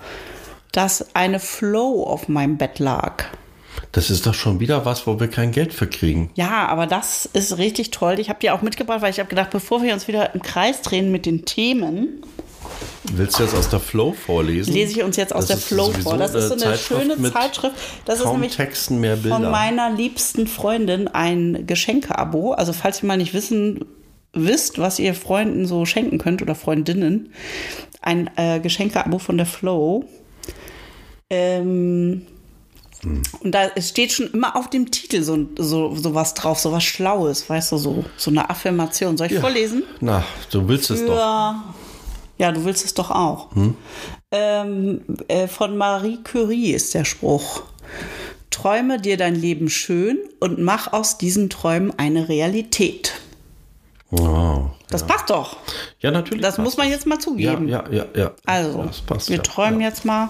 dass 0.72 1.16
eine 1.16 1.40
Flow 1.40 2.04
auf 2.04 2.28
meinem 2.28 2.58
Bett 2.58 2.80
lag. 2.80 3.24
das 3.92 4.10
ist 4.12 4.28
doch 4.28 4.34
schon 4.36 4.60
wieder 4.60 4.86
was, 4.86 5.08
wo 5.08 5.20
wir 5.20 5.28
kein 5.30 5.52
Geld 5.52 5.74
für 5.74 5.88
kriegen. 5.88 6.30
Ja, 6.36 6.68
aber 6.68 6.86
das 6.86 7.26
ist 7.26 7.58
richtig 7.58 7.90
toll. 7.92 8.20
Ich 8.20 8.30
habe 8.30 8.40
die 8.40 8.52
auch 8.52 8.62
mitgebracht, 8.62 9.02
weil 9.02 9.10
ich 9.10 9.20
habe 9.20 9.30
gedacht, 9.30 9.50
bevor 9.52 9.82
wir 9.82 9.94
uns 9.94 10.08
wieder 10.08 10.36
im 10.36 10.42
Kreis 10.44 10.82
drehen 10.84 11.12
mit 11.12 11.26
den 11.26 11.46
Themen, 11.46 12.22
Willst 13.14 13.40
du 13.40 13.44
jetzt 13.44 13.56
aus 13.56 13.70
der 13.70 13.80
Flow 13.80 14.14
vorlesen? 14.14 14.74
lese 14.74 14.92
ich 14.92 15.04
uns 15.04 15.16
jetzt 15.16 15.34
aus 15.34 15.48
Das 15.48 15.60
der 15.60 15.68
Flow 15.68 15.92
vor. 15.92 16.18
Das 16.18 16.34
ist 16.34 16.48
so 16.48 16.54
eine 16.54 16.64
Zeitschrift 16.64 17.02
schöne 17.02 17.34
Zeitschrift. 17.34 17.76
Das 18.06 18.20
ist 18.20 18.26
nämlich 18.26 18.56
Texten, 18.56 19.04
von 19.24 19.50
meiner 19.50 19.90
liebsten 19.90 20.48
Freundin 20.48 21.08
ein 21.08 21.66
Geschenke-Abo. 21.66 22.54
Also 22.54 22.74
falls 22.74 23.04
ihr 23.04 23.08
mal 23.08 23.18
nicht 23.18 23.34
wissen 23.34 23.86
wisst, 24.34 24.78
was 24.78 25.00
ihr 25.00 25.14
Freunden 25.14 25.66
so 25.66 25.86
schenken 25.86 26.18
könnt 26.18 26.42
oder 26.42 26.56
Freundinnen, 26.56 27.34
ein 28.02 28.30
äh, 28.36 28.60
Geschenke-Abo 28.60 29.20
von 29.20 29.38
der 29.38 29.46
Flow. 29.46 30.06
Ähm, 31.30 32.26
Und 33.04 33.52
da 33.54 33.70
steht 33.82 34.12
schon 34.12 34.32
immer 34.32 34.56
auf 34.56 34.70
dem 34.70 34.92
Titel 34.92 35.24
so, 35.24 35.48
so, 35.58 35.96
so 35.96 36.14
was 36.14 36.34
drauf, 36.34 36.60
so 36.60 36.72
was 36.72 36.84
Schlaues, 36.84 37.50
weißt 37.50 37.72
du, 37.72 37.78
so, 37.78 38.06
so 38.18 38.30
eine 38.32 38.50
Affirmation. 38.50 39.18
Soll 39.18 39.32
ich 39.32 39.40
vorlesen? 39.40 39.84
Na, 40.00 40.24
du 40.52 40.68
willst 40.68 40.92
es 40.92 41.06
doch. 41.06 41.56
Ja. 42.40 42.48
Ja, 42.48 42.52
du 42.52 42.64
willst 42.66 42.86
es 42.86 42.94
doch 42.94 43.12
auch. 43.12 43.50
Ähm, 44.32 45.02
äh, 45.28 45.48
von 45.48 45.78
Marie 45.78 46.20
Curie 46.24 46.72
ist 46.72 46.94
der 46.94 47.06
Spruch. 47.06 47.64
Träume 48.50 49.00
dir 49.00 49.18
dein 49.18 49.36
Leben 49.36 49.70
schön 49.70 50.18
und 50.40 50.60
mach 50.60 50.94
aus 50.94 51.18
diesen 51.18 51.50
Träumen 51.50 51.94
eine 51.98 52.30
Realität. 52.30 53.14
Wow. 54.12 54.72
Das 54.90 55.06
passt 55.06 55.30
doch. 55.30 55.58
Ja, 56.00 56.12
natürlich. 56.12 56.42
Das 56.42 56.58
muss 56.58 56.78
man 56.78 56.88
das. 56.88 56.96
jetzt 56.96 57.06
mal 57.06 57.16
Ja, 57.16 57.22
zugeben. 57.22 57.68
ja, 57.68 57.84
ja, 57.92 58.06
ja. 58.16 58.32
Also, 58.46 58.84
das 58.84 59.02
passt, 59.02 59.30
wir 59.30 59.38
ja. 59.38 59.44
träumen 59.44 59.82
ja. 59.82 59.90
jetzt 59.90 60.06
mal. 60.06 60.30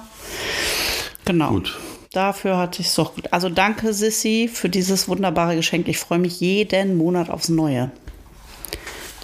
Genau. 1.25 1.49
Gut. 1.49 1.77
Dafür 2.11 2.57
hatte 2.57 2.81
ich 2.81 2.87
es 2.87 2.95
doch 2.95 3.13
gut. 3.15 3.31
Also 3.31 3.49
danke, 3.49 3.93
Sissy, 3.93 4.49
für 4.51 4.67
dieses 4.67 5.07
wunderbare 5.07 5.55
Geschenk. 5.55 5.87
Ich 5.87 5.99
freue 5.99 6.17
mich 6.17 6.39
jeden 6.39 6.97
Monat 6.97 7.29
aufs 7.29 7.49
Neue. 7.49 7.91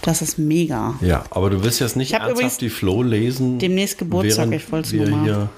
Das 0.06 0.22
ist 0.22 0.38
mega. 0.38 0.94
Ja, 1.02 1.24
aber 1.32 1.50
du 1.50 1.64
willst 1.64 1.80
jetzt 1.80 1.96
nicht 1.96 2.14
ernsthaft 2.14 2.34
übrigens 2.34 2.58
die 2.60 2.70
Flow 2.70 3.02
lesen. 3.02 3.58
demnächst 3.58 3.98
Geburtstag, 3.98 4.52
ich 4.52 4.72
wollt's 4.72 4.92
wir 4.92 5.08
nur 5.08 5.18
mal. 5.18 5.50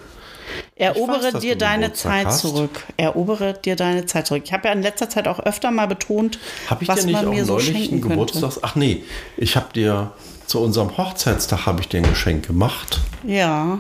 Erobere 0.76 1.34
weiß, 1.34 1.42
dir 1.42 1.58
deine 1.58 1.88
Geburtstag 1.88 2.12
Zeit 2.12 2.26
hast. 2.28 2.40
zurück. 2.40 2.84
Erobere 2.96 3.54
dir 3.54 3.76
deine 3.76 4.06
Zeit 4.06 4.28
zurück. 4.28 4.44
Ich 4.46 4.54
habe 4.54 4.70
ja 4.70 4.74
in 4.74 4.82
letzter 4.82 5.10
Zeit 5.10 5.28
auch 5.28 5.40
öfter 5.40 5.70
mal 5.72 5.88
betont, 5.88 6.40
was 6.70 7.02
dir 7.02 7.06
nicht 7.08 7.14
man 7.14 7.28
auch 7.28 7.34
mir 7.34 7.44
so 7.44 7.54
neulich 7.54 7.68
schenken 7.68 8.00
könnte. 8.00 8.08
Geburtstags... 8.08 8.60
Ach 8.62 8.76
nee, 8.76 9.04
ich 9.36 9.58
habe 9.58 9.68
dir 9.74 10.12
zu 10.46 10.62
unserem 10.62 10.98
Hochzeitstag 10.98 11.66
habe 11.66 11.82
ich 11.82 11.90
dir 11.90 11.98
ein 11.98 12.10
Geschenk 12.10 12.48
gemacht. 12.48 13.02
Ja, 13.26 13.80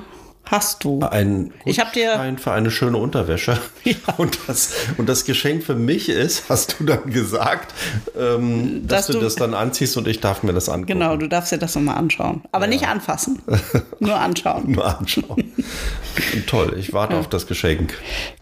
hast 0.51 0.83
du. 0.83 0.99
Ein 1.01 1.51
Ich 1.65 1.79
hab 1.79 1.93
dir- 1.93 2.19
für 2.37 2.51
eine 2.51 2.71
schöne 2.71 2.97
Unterwäsche. 2.97 3.59
Und, 4.17 4.37
das, 4.47 4.71
und 4.97 5.07
das 5.07 5.23
Geschenk 5.25 5.63
für 5.63 5.75
mich 5.75 6.09
ist, 6.09 6.49
hast 6.49 6.77
du 6.79 6.83
dann 6.85 7.09
gesagt, 7.11 7.73
ähm, 8.19 8.85
dass, 8.87 9.07
Dass 9.07 9.15
du, 9.15 9.21
das 9.21 9.35
dann 9.35 9.53
anziehst 9.53 9.95
und 9.97 10.07
ich 10.07 10.19
darf 10.19 10.43
mir 10.43 10.53
das 10.53 10.67
angucken. 10.69 10.99
Genau, 10.99 11.15
du 11.17 11.27
darfst 11.27 11.51
dir 11.51 11.57
das 11.57 11.75
nochmal 11.75 11.97
anschauen. 11.97 12.41
Aber 12.51 12.67
nicht 12.67 12.87
anfassen. 12.87 13.41
Nur 13.99 14.15
anschauen. 14.19 14.71
Nur 14.71 14.99
anschauen. 14.99 15.53
Toll, 16.47 16.75
ich 16.77 16.93
warte 16.93 17.15
auf 17.17 17.29
das 17.29 17.47
Geschenk. 17.47 17.93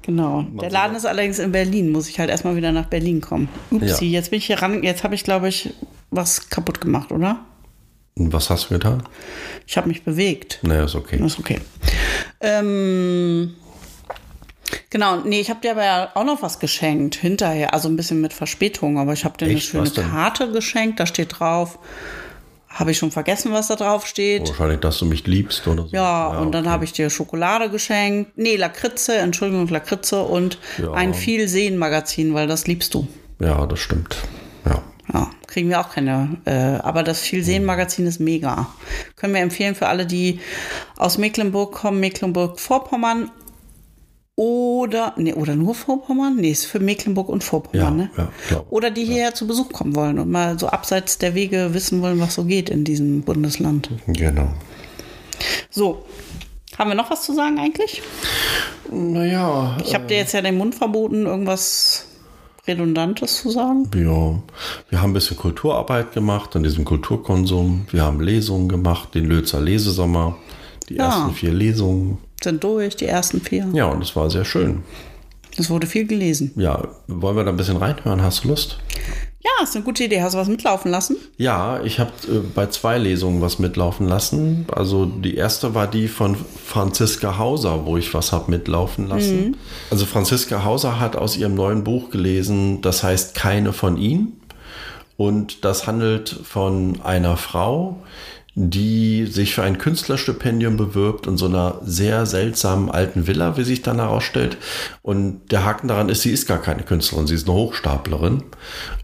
Genau. 0.02 0.44
Der 0.62 0.70
Laden 0.72 0.96
ist 0.96 1.06
allerdings 1.06 1.40
in 1.40 1.52
Berlin. 1.52 1.92
Muss 1.92 2.08
ich 2.10 2.20
halt 2.20 2.30
erstmal 2.30 2.56
wieder 2.56 2.72
nach 2.72 2.86
Berlin 2.86 3.22
kommen. 3.22 3.50
Upsi, 3.72 4.06
Ja. 4.06 4.20
jetzt 4.20 4.32
bin 4.32 4.38
ich 4.40 4.46
hier 4.46 4.62
ran. 4.62 4.82
Jetzt 4.84 5.04
habe 5.04 5.16
ich, 5.16 5.24
glaube 5.24 5.48
ich, 5.50 5.74
was 6.12 6.50
kaputt 6.50 6.82
gemacht, 6.82 7.12
oder? 7.12 7.40
Und 8.18 8.32
was 8.32 8.50
hast 8.50 8.66
du 8.70 8.76
getan? 8.76 9.04
Ich 9.68 9.76
habe 9.76 9.90
mich 9.90 10.04
bewegt. 10.04 10.60
Naja, 10.62 10.86
ist 10.86 10.96
okay. 10.96 11.22
Ist 11.24 11.38
okay. 11.38 11.60
Ähm, 12.40 13.56
genau, 14.90 15.18
nee, 15.18 15.42
ich 15.42 15.50
habe 15.50 15.60
dir 15.60 15.72
aber 15.72 15.84
ja 15.84 16.12
auch 16.14 16.24
noch 16.24 16.42
was 16.42 16.60
geschenkt 16.60 17.16
hinterher, 17.16 17.74
also 17.74 17.90
ein 17.90 17.98
bisschen 17.98 18.22
mit 18.22 18.32
Verspätung, 18.32 18.98
aber 19.00 19.12
ich 19.14 19.26
habe 19.26 19.38
dir 19.38 19.46
eine 19.46 19.56
Echt? 19.56 19.68
schöne 19.68 19.84
Was 19.84 19.94
denn? 19.94 20.10
Karte 20.10 20.50
geschenkt, 20.52 21.00
da 21.00 21.06
steht 21.06 21.40
drauf. 21.40 21.78
Habe 22.70 22.92
ich 22.92 22.98
schon 22.98 23.12
vergessen, 23.12 23.52
was 23.54 23.68
da 23.68 23.76
drauf 23.76 24.06
steht. 24.06 24.48
Wahrscheinlich, 24.50 24.80
dass 24.80 24.98
du 25.00 25.06
mich 25.06 25.26
liebst 25.28 25.66
oder 25.68 25.84
so. 25.84 25.96
Ja, 25.96 26.28
und 26.40 26.52
dann 26.54 26.64
okay. 26.66 26.72
habe 26.72 26.84
ich 26.86 26.94
dir 26.94 27.10
Schokolade 27.10 27.70
geschenkt. 27.70 28.38
Nee, 28.38 28.56
Lakritze, 28.58 29.16
Entschuldigung, 29.18 29.68
Lakritze 29.68 30.22
und 30.24 30.58
Ja. 30.78 30.92
ein 30.94 31.14
Viel-Sehen-Magazin, 31.14 32.34
weil 32.34 32.48
das 32.48 32.68
liebst 32.68 32.94
du. 32.94 33.08
Ja, 33.40 33.66
das 33.66 33.80
stimmt. 33.80 34.18
Ja. 34.66 34.84
Ja, 35.16 35.30
kriegen 35.48 35.70
wir 35.70 35.80
auch 35.80 35.90
keine. 35.92 36.38
Äh, 36.44 36.52
aber 36.84 37.02
das 37.04 37.22
Viel-Sehen-Magazin 37.22 38.06
ist 38.06 38.20
mega. 38.20 38.68
Können 39.16 39.34
wir 39.34 39.42
empfehlen 39.42 39.74
für 39.76 39.88
alle, 39.88 40.06
die 40.06 40.40
aus 40.98 41.18
Mecklenburg 41.18 41.74
kommen, 41.74 42.02
Mecklenburg-Vorpommern 42.02 43.32
oder, 44.36 45.14
nee, 45.16 45.32
oder 45.32 45.56
nur 45.56 45.74
Vorpommern? 45.74 46.36
Nee, 46.36 46.52
ist 46.52 46.66
für 46.66 46.82
Mecklenburg 46.82 47.30
und 47.30 47.46
Vorpommern, 47.46 47.82
Ja, 47.86 47.92
ne? 47.92 48.10
ja, 48.18 48.28
glaub, 48.50 48.70
oder 48.70 48.92
die 48.92 49.06
hierher 49.06 49.34
zu 49.34 49.48
Besuch 49.48 49.70
kommen 49.72 49.96
wollen 49.96 50.20
und 50.20 50.30
mal 50.30 50.60
so 50.60 50.68
abseits 50.68 51.18
der 51.18 51.34
Wege 51.36 51.74
wissen 51.74 52.02
wollen, 52.02 52.20
was 52.20 52.34
so 52.36 52.44
geht 52.44 52.70
in 52.70 52.84
diesem 52.84 53.22
Bundesland. 53.22 53.90
Genau. 54.08 54.50
So, 55.70 56.04
haben 56.78 56.90
wir 56.90 56.96
noch 56.96 57.10
was 57.10 57.22
zu 57.24 57.34
sagen 57.34 57.58
eigentlich? 57.58 58.02
Naja, 58.92 59.78
Ich 59.86 59.96
habe 59.96 60.08
dir 60.08 60.18
jetzt 60.18 60.34
ja 60.34 60.42
den 60.42 60.58
Mund 60.58 60.76
verboten, 60.76 61.26
irgendwas 61.26 62.08
Redundantes 62.68 63.38
zu 63.42 63.50
sagen. 63.52 63.88
ja, 63.96 64.40
wir 64.90 65.02
haben 65.02 65.12
ein 65.12 65.14
bisschen 65.14 65.38
Kulturarbeit 65.38 66.14
gemacht 66.14 66.56
an 66.56 66.64
diesem 66.64 66.84
Kulturkonsum. 66.86 67.86
Wir 67.92 68.04
haben 68.04 68.20
Lesungen 68.22 68.68
gemacht, 68.70 69.14
den 69.16 69.26
Lözer 69.26 69.62
Lesesommer, 69.62 70.38
die 70.90 70.96
Ja. 70.96 71.06
ersten 71.08 71.34
vier 71.34 71.54
Lesungen. 71.54 72.18
Sind 72.44 72.64
durch, 72.64 72.96
die 72.96 73.06
ersten 73.06 73.42
vier. 73.42 73.68
Ja, 73.74 73.86
und 73.86 74.02
es 74.04 74.16
war 74.16 74.30
sehr 74.30 74.46
schön. 74.46 74.84
Es 75.58 75.70
wurde 75.70 75.88
viel 75.88 76.06
gelesen. 76.06 76.52
Ja, 76.58 76.88
wollen 77.08 77.38
wir 77.38 77.44
da 77.46 77.52
ein 77.52 77.58
bisschen 77.58 77.78
reinhören? 77.78 78.22
Hast 78.22 78.44
du 78.44 78.50
Lust? 78.50 78.78
Ja, 78.98 79.04
ist 79.64 79.76
eine 79.76 79.86
gute 79.86 80.04
Idee. 80.04 80.22
Hast 80.22 80.34
du 80.34 80.38
was 80.38 80.48
mitlaufen 80.48 80.92
lassen? 80.92 81.18
Ja, 81.38 81.82
ich 81.84 82.00
habe 82.00 82.12
äh, 82.28 82.40
bei 82.54 82.68
zwei 82.68 82.98
Lesungen 82.98 83.42
was 83.42 83.60
mitlaufen 83.60 84.08
lassen. 84.08 84.66
Also 84.72 85.06
die 85.06 85.36
erste 85.36 85.74
war 85.74 85.88
die 85.88 86.08
von 86.08 86.36
Franziska 86.36 87.38
Hauser, 87.38 87.86
wo 87.86 87.98
ich 87.98 88.14
was 88.14 88.32
habe 88.32 88.52
mitlaufen 88.52 89.08
lassen. 89.08 89.58
Also 89.92 90.06
Franziska 90.06 90.64
Hauser 90.64 91.00
hat 91.00 91.16
aus 91.16 91.38
ihrem 91.38 91.56
neuen 91.56 91.84
Buch 91.84 92.10
gelesen, 92.10 92.82
das 92.82 93.04
heißt 93.04 93.36
Keine 93.36 93.74
von 93.74 93.98
ihnen. 93.98 94.42
Und 95.18 95.64
das 95.64 95.88
handelt 95.88 96.30
von 96.30 97.02
einer 97.02 97.38
Frau, 97.38 97.98
die 98.58 99.26
sich 99.26 99.54
für 99.54 99.64
ein 99.64 99.78
Künstlerstipendium 99.78 100.78
bewirbt 100.78 101.28
in 101.28 101.36
so 101.36 101.48
einer 101.48 101.82
sehr 101.84 102.26
seltsamen 102.26 102.90
alten 102.90 103.28
Villa, 103.28 103.58
wie 103.58 103.66
sich 103.66 103.82
dann 103.82 103.98
herausstellt. 103.98 104.56
Und 105.02 105.52
der 105.52 105.66
Haken 105.66 105.90
daran 105.90 106.08
ist, 106.08 106.22
sie 106.22 106.32
ist 106.32 106.48
gar 106.48 106.62
keine 106.62 106.84
Künstlerin, 106.84 107.28
sie 107.28 107.36
ist 107.36 107.50
eine 107.50 107.58
Hochstaplerin. 107.58 108.44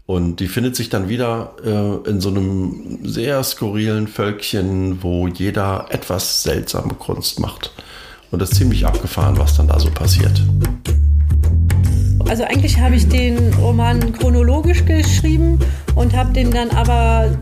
Und 0.06 0.40
die 0.40 0.48
findet 0.48 0.74
sich 0.74 0.88
dann 0.88 1.10
wieder 1.10 1.54
äh, 1.64 2.08
in 2.08 2.22
so 2.22 2.30
einem 2.30 3.00
sehr 3.04 3.44
skurrilen 3.44 4.08
Völkchen, 4.08 5.02
wo 5.02 5.28
jeder 5.28 5.86
etwas 5.90 6.42
seltsame 6.42 6.94
Kunst 6.94 7.38
macht. 7.38 7.72
Und 8.30 8.40
das 8.40 8.52
ist 8.52 8.58
ziemlich 8.58 8.86
abgefahren, 8.86 9.36
was 9.36 9.58
dann 9.58 9.68
da 9.68 9.78
so 9.78 9.90
passiert. 9.90 10.42
Also 12.26 12.44
eigentlich 12.44 12.80
habe 12.80 12.94
ich 12.94 13.06
den 13.06 13.52
Roman 13.54 14.14
chronologisch 14.14 14.86
geschrieben 14.86 15.58
und 15.94 16.16
habe 16.16 16.32
den 16.32 16.50
dann 16.50 16.70
aber 16.70 17.38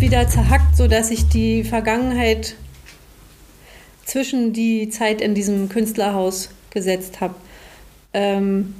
wieder 0.00 0.28
zerhackt, 0.28 0.76
sodass 0.76 1.10
ich 1.10 1.28
die 1.28 1.64
Vergangenheit 1.64 2.54
zwischen 4.04 4.52
die 4.52 4.88
Zeit 4.90 5.20
in 5.20 5.34
diesem 5.34 5.68
Künstlerhaus 5.68 6.50
gesetzt 6.70 7.20
habe. 7.20 7.34
Ähm, 8.14 8.74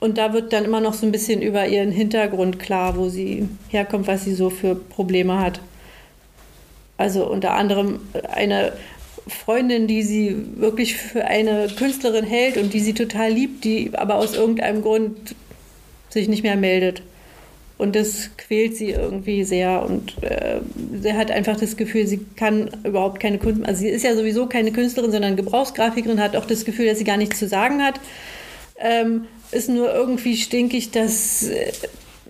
und 0.00 0.18
da 0.18 0.32
wird 0.32 0.52
dann 0.52 0.64
immer 0.64 0.80
noch 0.80 0.94
so 0.94 1.06
ein 1.06 1.12
bisschen 1.12 1.42
über 1.42 1.66
ihren 1.66 1.90
Hintergrund 1.90 2.58
klar, 2.58 2.96
wo 2.96 3.08
sie 3.08 3.48
herkommt, 3.68 4.06
was 4.06 4.24
sie 4.24 4.34
so 4.34 4.50
für 4.50 4.74
Probleme 4.74 5.38
hat. 5.38 5.60
Also 6.96 7.28
unter 7.30 7.52
anderem 7.52 8.00
eine 8.32 8.72
Freundin, 9.26 9.86
die 9.86 10.02
sie 10.02 10.36
wirklich 10.56 10.96
für 10.96 11.24
eine 11.24 11.68
Künstlerin 11.68 12.24
hält 12.24 12.56
und 12.56 12.74
die 12.74 12.80
sie 12.80 12.94
total 12.94 13.30
liebt, 13.32 13.64
die 13.64 13.90
aber 13.94 14.16
aus 14.16 14.34
irgendeinem 14.34 14.82
Grund 14.82 15.34
sich 16.10 16.28
nicht 16.28 16.42
mehr 16.42 16.56
meldet. 16.56 17.02
Und 17.76 17.96
das 17.96 18.30
quält 18.36 18.76
sie 18.76 18.90
irgendwie 18.90 19.42
sehr 19.42 19.84
und 19.84 20.22
äh, 20.22 20.60
sie 21.02 21.12
hat 21.12 21.32
einfach 21.32 21.56
das 21.58 21.76
Gefühl, 21.76 22.06
sie 22.06 22.20
kann 22.36 22.70
überhaupt 22.84 23.18
keine 23.18 23.38
Kunst, 23.38 23.66
also 23.66 23.80
sie 23.80 23.88
ist 23.88 24.04
ja 24.04 24.14
sowieso 24.14 24.46
keine 24.46 24.70
Künstlerin, 24.70 25.10
sondern 25.10 25.34
Gebrauchsgrafikerin, 25.34 26.20
hat 26.20 26.36
auch 26.36 26.44
das 26.44 26.64
Gefühl, 26.64 26.86
dass 26.86 26.98
sie 26.98 27.04
gar 27.04 27.16
nichts 27.16 27.38
zu 27.38 27.48
sagen 27.48 27.82
hat. 27.82 27.98
Ähm, 28.78 29.26
ist 29.50 29.68
nur 29.68 29.92
irgendwie 29.92 30.36
stinkig, 30.36 30.92
dass 30.92 31.48
äh, 31.48 31.72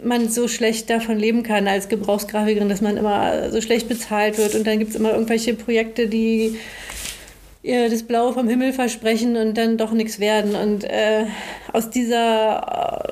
man 0.02 0.30
so 0.30 0.48
schlecht 0.48 0.88
davon 0.88 1.18
leben 1.18 1.42
kann 1.42 1.68
als 1.68 1.88
Gebrauchsgrafikerin, 1.90 2.70
dass 2.70 2.80
man 2.80 2.96
immer 2.96 3.50
so 3.50 3.60
schlecht 3.60 3.86
bezahlt 3.88 4.38
wird 4.38 4.54
und 4.54 4.66
dann 4.66 4.78
gibt 4.78 4.92
es 4.92 4.96
immer 4.96 5.12
irgendwelche 5.12 5.52
Projekte, 5.52 6.08
die 6.08 6.56
ihr 7.64 7.88
das 7.88 8.02
Blaue 8.02 8.34
vom 8.34 8.46
Himmel 8.46 8.72
versprechen 8.72 9.36
und 9.36 9.56
dann 9.56 9.78
doch 9.78 9.92
nichts 9.92 10.20
werden. 10.20 10.54
Und 10.54 10.84
äh, 10.84 11.24
aus 11.72 11.90
dieser 11.90 13.03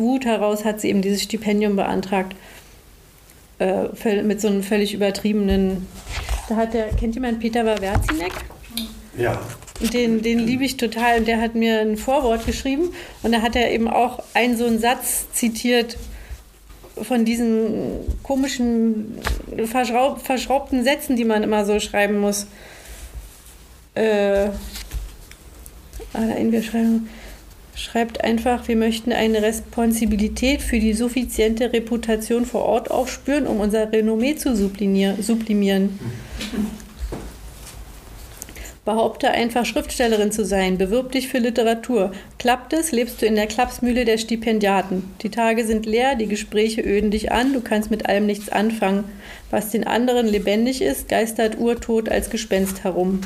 Wut 0.00 0.24
heraus 0.24 0.64
hat 0.64 0.80
sie 0.80 0.88
eben 0.88 1.02
dieses 1.02 1.22
Stipendium 1.22 1.76
beantragt. 1.76 2.34
Äh, 3.58 4.22
mit 4.22 4.40
so 4.40 4.48
einem 4.48 4.62
völlig 4.62 4.94
übertriebenen. 4.94 5.86
Da 6.48 6.56
hat 6.56 6.74
der, 6.74 6.88
kennt 6.88 7.14
jemand 7.14 7.40
Peter 7.40 7.64
Wawerzinek? 7.64 8.32
Ja. 9.16 9.40
Den, 9.92 10.22
den 10.22 10.38
liebe 10.38 10.64
ich 10.64 10.76
total 10.76 11.18
und 11.18 11.28
der 11.28 11.40
hat 11.40 11.54
mir 11.54 11.80
ein 11.80 11.96
Vorwort 11.96 12.46
geschrieben 12.46 12.90
und 13.22 13.32
da 13.32 13.40
hat 13.42 13.56
er 13.56 13.70
eben 13.70 13.88
auch 13.88 14.22
einen 14.34 14.56
so 14.56 14.66
einen 14.66 14.78
Satz 14.78 15.26
zitiert 15.32 15.96
von 17.00 17.24
diesen 17.24 18.00
komischen, 18.22 19.18
verschraub, 19.66 20.20
verschraubten 20.20 20.84
Sätzen, 20.84 21.16
die 21.16 21.24
man 21.24 21.42
immer 21.42 21.64
so 21.64 21.80
schreiben 21.80 22.18
muss 22.18 22.46
äh, 23.94 24.48
wir 26.12 26.62
schreiben, 26.62 27.08
schreibt 27.80 28.22
einfach, 28.22 28.68
wir 28.68 28.76
möchten 28.76 29.12
eine 29.12 29.42
Responsibilität 29.42 30.62
für 30.62 30.78
die 30.78 30.92
suffiziente 30.92 31.72
Reputation 31.72 32.44
vor 32.44 32.64
Ort 32.64 32.90
aufspüren, 32.90 33.46
um 33.46 33.60
unser 33.60 33.90
Renommee 33.90 34.36
zu 34.36 34.54
sublimieren. 34.54 35.98
Behaupte 38.84 39.30
einfach 39.30 39.66
Schriftstellerin 39.66 40.32
zu 40.32 40.44
sein, 40.44 40.78
bewirb 40.78 41.12
dich 41.12 41.28
für 41.28 41.38
Literatur. 41.38 42.12
Klappt 42.38 42.72
es, 42.72 42.92
lebst 42.92 43.20
du 43.20 43.26
in 43.26 43.36
der 43.36 43.46
Klapsmühle 43.46 44.04
der 44.04 44.18
Stipendiaten. 44.18 45.04
Die 45.22 45.30
Tage 45.30 45.66
sind 45.66 45.84
leer, 45.84 46.16
die 46.16 46.26
Gespräche 46.26 46.80
öden 46.80 47.10
dich 47.10 47.30
an, 47.30 47.52
du 47.52 47.60
kannst 47.60 47.90
mit 47.90 48.06
allem 48.06 48.26
nichts 48.26 48.48
anfangen. 48.48 49.04
Was 49.50 49.70
den 49.70 49.86
anderen 49.86 50.26
lebendig 50.26 50.80
ist, 50.80 51.08
geistert 51.08 51.58
urtot 51.58 52.08
als 52.08 52.30
Gespenst 52.30 52.82
herum. 52.82 53.20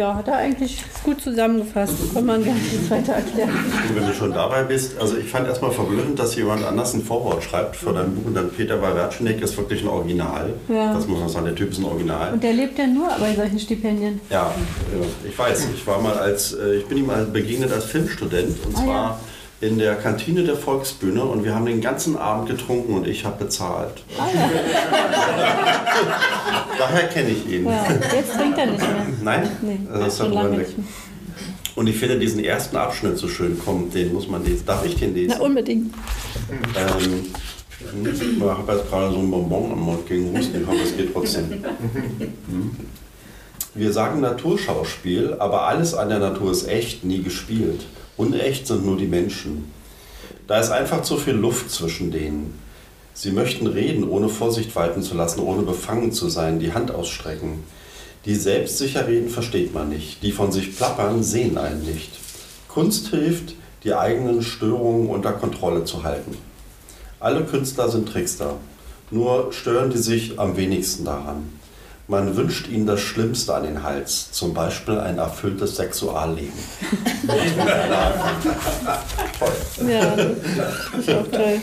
Ja, 0.00 0.14
hat 0.14 0.28
er 0.28 0.36
eigentlich 0.38 0.82
gut 1.04 1.20
zusammengefasst. 1.20 1.92
Kann 2.14 2.24
man 2.24 2.42
gar 2.42 2.54
nicht 2.54 2.90
weiter 2.90 3.12
erklären. 3.12 3.50
Wenn 3.94 4.06
du 4.06 4.14
schon 4.14 4.32
dabei 4.32 4.62
bist, 4.62 4.98
also 4.98 5.18
ich 5.18 5.28
fand 5.28 5.46
erstmal 5.46 5.72
verblüffend, 5.72 6.18
dass 6.18 6.36
jemand 6.36 6.64
anders 6.64 6.94
ein 6.94 7.02
Vorwort 7.02 7.44
schreibt 7.44 7.76
für 7.76 7.92
dein 7.92 8.14
Buch 8.14 8.24
und 8.24 8.34
dann 8.34 8.48
Peter 8.48 8.80
Wawertschenek 8.80 9.42
ist 9.42 9.58
wirklich 9.58 9.82
ein 9.82 9.88
Original. 9.88 10.54
Ja. 10.68 10.94
Das 10.94 11.06
muss 11.06 11.20
man 11.20 11.28
sagen, 11.28 11.44
der 11.44 11.54
Typ 11.54 11.72
ist 11.72 11.80
ein 11.80 11.84
Original. 11.84 12.32
Und 12.32 12.42
der 12.42 12.54
lebt 12.54 12.78
ja 12.78 12.86
nur 12.86 13.10
bei 13.20 13.34
solchen 13.34 13.58
Stipendien. 13.58 14.22
Ja, 14.30 14.54
ich 15.28 15.38
weiß. 15.38 15.68
Ich 15.74 15.86
war 15.86 16.00
mal 16.00 16.14
als, 16.14 16.54
äh, 16.54 16.76
ich 16.76 16.86
bin 16.86 16.96
ihm 16.96 17.06
mal 17.06 17.26
begegnet 17.26 17.70
als 17.70 17.84
Filmstudent 17.84 18.56
und 18.64 18.74
ah, 18.78 18.82
zwar 18.82 18.86
ja 18.86 19.20
in 19.60 19.78
der 19.78 19.96
Kantine 19.96 20.42
der 20.42 20.56
Volksbühne 20.56 21.22
und 21.22 21.44
wir 21.44 21.54
haben 21.54 21.66
den 21.66 21.82
ganzen 21.82 22.16
Abend 22.16 22.48
getrunken 22.48 22.94
und 22.94 23.06
ich 23.06 23.24
habe 23.24 23.44
bezahlt. 23.44 24.02
Ah, 24.18 24.26
ja. 24.34 24.50
Daher 26.78 27.08
kenne 27.08 27.30
ich 27.30 27.46
ihn. 27.46 27.66
Ja, 27.66 27.84
jetzt 28.14 28.34
trinkt 28.34 28.58
er 28.58 28.66
nicht 28.66 28.80
mehr. 28.80 29.06
Nein? 29.22 29.50
Nee, 29.60 29.80
das 29.92 30.14
ist 30.14 30.18
schon 30.18 30.32
lange 30.32 30.58
weg. 30.58 30.68
Und 31.76 31.86
ich 31.86 31.96
finde 31.96 32.18
diesen 32.18 32.42
ersten 32.42 32.76
Abschnitt 32.76 33.18
so 33.18 33.28
schön. 33.28 33.60
Komm, 33.62 33.90
den 33.90 34.12
muss 34.12 34.28
man 34.28 34.44
lesen. 34.44 34.64
Darf 34.66 34.84
ich 34.84 34.96
den 34.96 35.14
lesen? 35.14 35.36
Na, 35.38 35.44
unbedingt. 35.44 35.94
Ähm, 36.76 37.26
ich 37.80 38.42
habe 38.42 38.72
jetzt 38.72 38.90
gerade 38.90 39.12
so 39.12 39.18
ein 39.18 39.30
Bonbon 39.30 39.72
am 39.72 39.80
Mund 39.80 40.06
gegen 40.06 40.36
Husten, 40.36 40.66
aber 40.66 40.82
es 40.82 40.96
geht 40.96 41.12
trotzdem. 41.12 41.50
Hm. 41.50 42.76
Wir 43.74 43.92
sagen 43.92 44.20
Naturschauspiel, 44.20 45.36
aber 45.38 45.66
alles 45.66 45.94
an 45.94 46.08
der 46.08 46.18
Natur 46.18 46.50
ist 46.50 46.66
echt, 46.66 47.04
nie 47.04 47.22
gespielt. 47.22 47.84
Unecht 48.16 48.66
sind 48.66 48.84
nur 48.84 48.96
die 48.96 49.06
Menschen. 49.06 49.70
Da 50.46 50.58
ist 50.58 50.70
einfach 50.70 51.02
zu 51.02 51.16
viel 51.16 51.34
Luft 51.34 51.70
zwischen 51.70 52.10
denen. 52.10 52.58
Sie 53.14 53.32
möchten 53.32 53.66
reden, 53.66 54.08
ohne 54.08 54.28
Vorsicht 54.28 54.74
walten 54.76 55.02
zu 55.02 55.14
lassen, 55.14 55.40
ohne 55.40 55.62
befangen 55.62 56.12
zu 56.12 56.28
sein, 56.28 56.58
die 56.58 56.72
Hand 56.72 56.90
ausstrecken. 56.90 57.64
Die 58.24 58.34
selbstsicher 58.34 59.06
reden, 59.06 59.30
versteht 59.30 59.72
man 59.74 59.88
nicht. 59.88 60.22
Die 60.22 60.32
von 60.32 60.52
sich 60.52 60.76
plappern, 60.76 61.22
sehen 61.22 61.58
einen 61.58 61.84
nicht. 61.84 62.10
Kunst 62.68 63.08
hilft, 63.08 63.54
die 63.84 63.94
eigenen 63.94 64.42
Störungen 64.42 65.08
unter 65.08 65.32
Kontrolle 65.32 65.84
zu 65.84 66.02
halten. 66.02 66.36
Alle 67.18 67.44
Künstler 67.44 67.88
sind 67.88 68.08
Trickster, 68.08 68.56
nur 69.10 69.52
stören 69.52 69.90
die 69.90 69.98
sich 69.98 70.38
am 70.38 70.56
wenigsten 70.56 71.04
daran. 71.04 71.59
Man 72.10 72.36
wünscht 72.36 72.66
ihnen 72.66 72.86
das 72.86 72.98
Schlimmste 72.98 73.54
an 73.54 73.62
den 73.62 73.84
Hals, 73.84 74.32
zum 74.32 74.52
Beispiel 74.52 74.98
ein 74.98 75.18
erfülltes 75.18 75.76
Sexualleben. 75.76 76.58
Ja, 79.88 80.14
das 80.14 80.98
ist 80.98 81.10
auch 81.10 81.26
toll. 81.28 81.60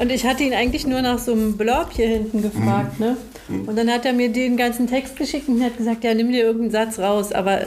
Und 0.00 0.10
ich 0.10 0.26
hatte 0.26 0.42
ihn 0.42 0.52
eigentlich 0.52 0.84
nur 0.84 1.00
nach 1.00 1.20
so 1.20 1.30
einem 1.32 1.56
Blurb 1.56 1.92
hier 1.92 2.08
hinten 2.08 2.42
gefragt, 2.42 2.98
ne? 2.98 3.16
Mhm. 3.46 3.68
Und 3.68 3.76
dann 3.76 3.88
hat 3.88 4.04
er 4.04 4.12
mir 4.12 4.32
den 4.32 4.56
ganzen 4.56 4.88
Text 4.88 5.14
geschickt 5.14 5.48
und 5.48 5.62
hat 5.62 5.76
gesagt, 5.76 6.02
ja, 6.02 6.12
nimm 6.14 6.32
dir 6.32 6.42
irgendeinen 6.42 6.72
Satz 6.72 6.98
raus. 6.98 7.30
Aber 7.30 7.60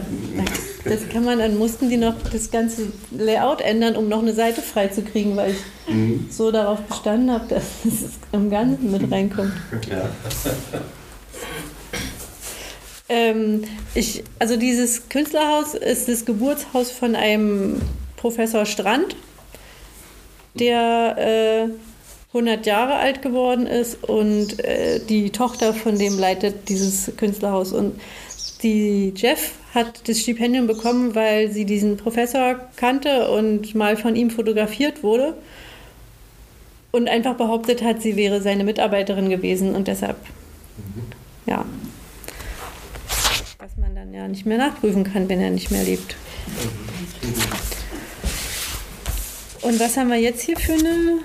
das 0.84 1.08
kann 1.08 1.24
man, 1.24 1.40
dann 1.40 1.58
mussten 1.58 1.90
die 1.90 1.96
noch 1.96 2.16
das 2.34 2.52
ganze 2.52 2.88
Layout 3.12 3.62
ändern, 3.62 3.96
um 3.96 4.10
noch 4.10 4.22
eine 4.22 4.34
Seite 4.34 4.62
freizukriegen, 4.62 5.38
weil 5.38 5.52
ich 5.52 5.94
mhm. 5.94 6.28
so 6.30 6.52
darauf 6.52 6.82
bestanden 6.82 7.32
habe, 7.32 7.48
dass 7.48 7.63
es 7.86 8.10
im 8.34 8.50
Ganzen 8.50 8.92
mit 8.92 9.10
reinkommt. 9.10 9.54
Ja. 9.90 10.10
Ähm, 13.10 13.63
ich, 13.96 14.24
also 14.39 14.58
dieses 14.58 15.08
Künstlerhaus 15.10 15.74
ist 15.74 16.08
das 16.08 16.26
Geburtshaus 16.26 16.91
von 16.91 17.15
einem 17.15 17.82
Professor 18.17 18.65
Strand, 18.65 19.15
der 20.56 21.15
äh, 21.17 21.70
100 22.30 22.65
Jahre 22.65 22.96
alt 22.96 23.22
geworden 23.22 23.65
ist 23.65 24.04
und 24.04 24.60
äh, 24.63 25.00
die 25.00 25.30
Tochter 25.30 25.74
von 25.74 25.98
dem 25.98 26.20
leitet 26.20 26.67
dieses 26.67 27.15
Künstlerhaus. 27.15 27.72
Und 27.72 28.00
die 28.62 29.13
Jeff 29.15 29.54
hat 29.74 30.10
das 30.10 30.20
Stipendium 30.20 30.67
bekommen, 30.67 31.15
weil 31.15 31.50
sie 31.52 31.63
diesen 31.63 31.96
Professor 31.96 32.56
kannte 32.76 33.30
und 33.32 33.74
mal 33.76 33.96
von 33.96 34.15
ihm 34.15 34.32
fotografiert 34.32 35.04
wurde 35.04 35.36
und 36.91 37.08
einfach 37.08 37.36
behauptet 37.36 37.84
hat, 37.84 38.02
sie 38.02 38.17
wäre 38.17 38.41
seine 38.41 38.65
Mitarbeiterin 38.65 39.30
gewesen 39.30 39.76
und 39.76 39.88
deshalb, 39.88 40.17
mhm. 40.78 41.04
ja 41.46 41.65
ja 44.17 44.27
nicht 44.27 44.45
mehr 44.45 44.58
nachprüfen 44.58 45.03
kann, 45.03 45.30
wenn 45.30 45.39
er 45.39 45.51
nicht 45.51 45.69
mehr 45.69 45.84
lebt. 45.84 46.15
Und 49.62 49.80
was 49.80 49.97
haben 49.97 50.10
wir 50.10 50.17
jetzt 50.17 50.41
hier 50.41 50.58
für 50.58 50.73
eine 50.73 51.19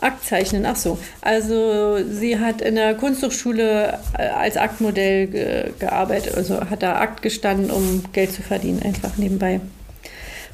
Aktzeichnen? 0.00 0.64
Ach 0.64 0.76
so, 0.76 0.98
also 1.20 1.98
sie 2.04 2.38
hat 2.38 2.60
in 2.60 2.76
der 2.76 2.94
Kunsthochschule 2.94 3.98
äh, 4.16 4.28
als 4.28 4.56
Aktmodell 4.56 5.26
ge 5.26 5.72
gearbeitet, 5.78 6.36
also 6.36 6.68
hat 6.70 6.82
da 6.82 6.96
Akt 6.96 7.22
gestanden, 7.22 7.70
um 7.70 8.04
Geld 8.12 8.32
zu 8.32 8.42
verdienen, 8.42 8.82
einfach 8.82 9.16
nebenbei. 9.16 9.60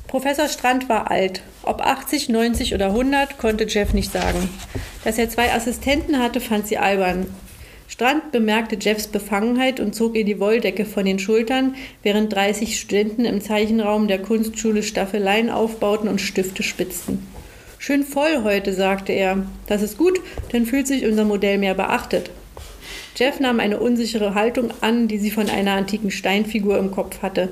Professor 0.06 0.48
Strand 0.48 0.88
war 0.88 1.10
alt. 1.10 1.42
Ob 1.62 1.82
80, 1.82 2.30
90 2.30 2.74
oder 2.74 2.86
100, 2.86 3.38
konnte 3.38 3.64
Jeff 3.68 3.92
nicht 3.92 4.12
sagen. 4.12 4.48
Dass 5.04 5.18
er 5.18 5.28
zwei 5.28 5.52
Assistenten 5.52 6.18
hatte, 6.18 6.40
fand 6.40 6.66
sie 6.66 6.78
albern. 6.78 7.26
Strand 7.90 8.30
bemerkte 8.30 8.76
Jeffs 8.80 9.08
Befangenheit 9.08 9.80
und 9.80 9.96
zog 9.96 10.14
ihr 10.14 10.24
die 10.24 10.38
Wolldecke 10.38 10.84
von 10.84 11.04
den 11.04 11.18
Schultern, 11.18 11.74
während 12.04 12.32
30 12.32 12.78
Studenten 12.78 13.24
im 13.24 13.40
Zeichenraum 13.40 14.06
der 14.06 14.22
Kunstschule 14.22 14.84
Staffeleien 14.84 15.50
aufbauten 15.50 16.08
und 16.08 16.20
Stifte 16.20 16.62
spitzten. 16.62 17.26
Schön 17.78 18.04
voll 18.04 18.44
heute, 18.44 18.74
sagte 18.74 19.12
er. 19.12 19.44
Das 19.66 19.82
ist 19.82 19.98
gut, 19.98 20.20
dann 20.52 20.66
fühlt 20.66 20.86
sich 20.86 21.04
unser 21.04 21.24
Modell 21.24 21.58
mehr 21.58 21.74
beachtet. 21.74 22.30
Jeff 23.16 23.40
nahm 23.40 23.58
eine 23.58 23.80
unsichere 23.80 24.34
Haltung 24.34 24.70
an, 24.82 25.08
die 25.08 25.18
sie 25.18 25.32
von 25.32 25.50
einer 25.50 25.72
antiken 25.72 26.12
Steinfigur 26.12 26.78
im 26.78 26.92
Kopf 26.92 27.22
hatte. 27.22 27.48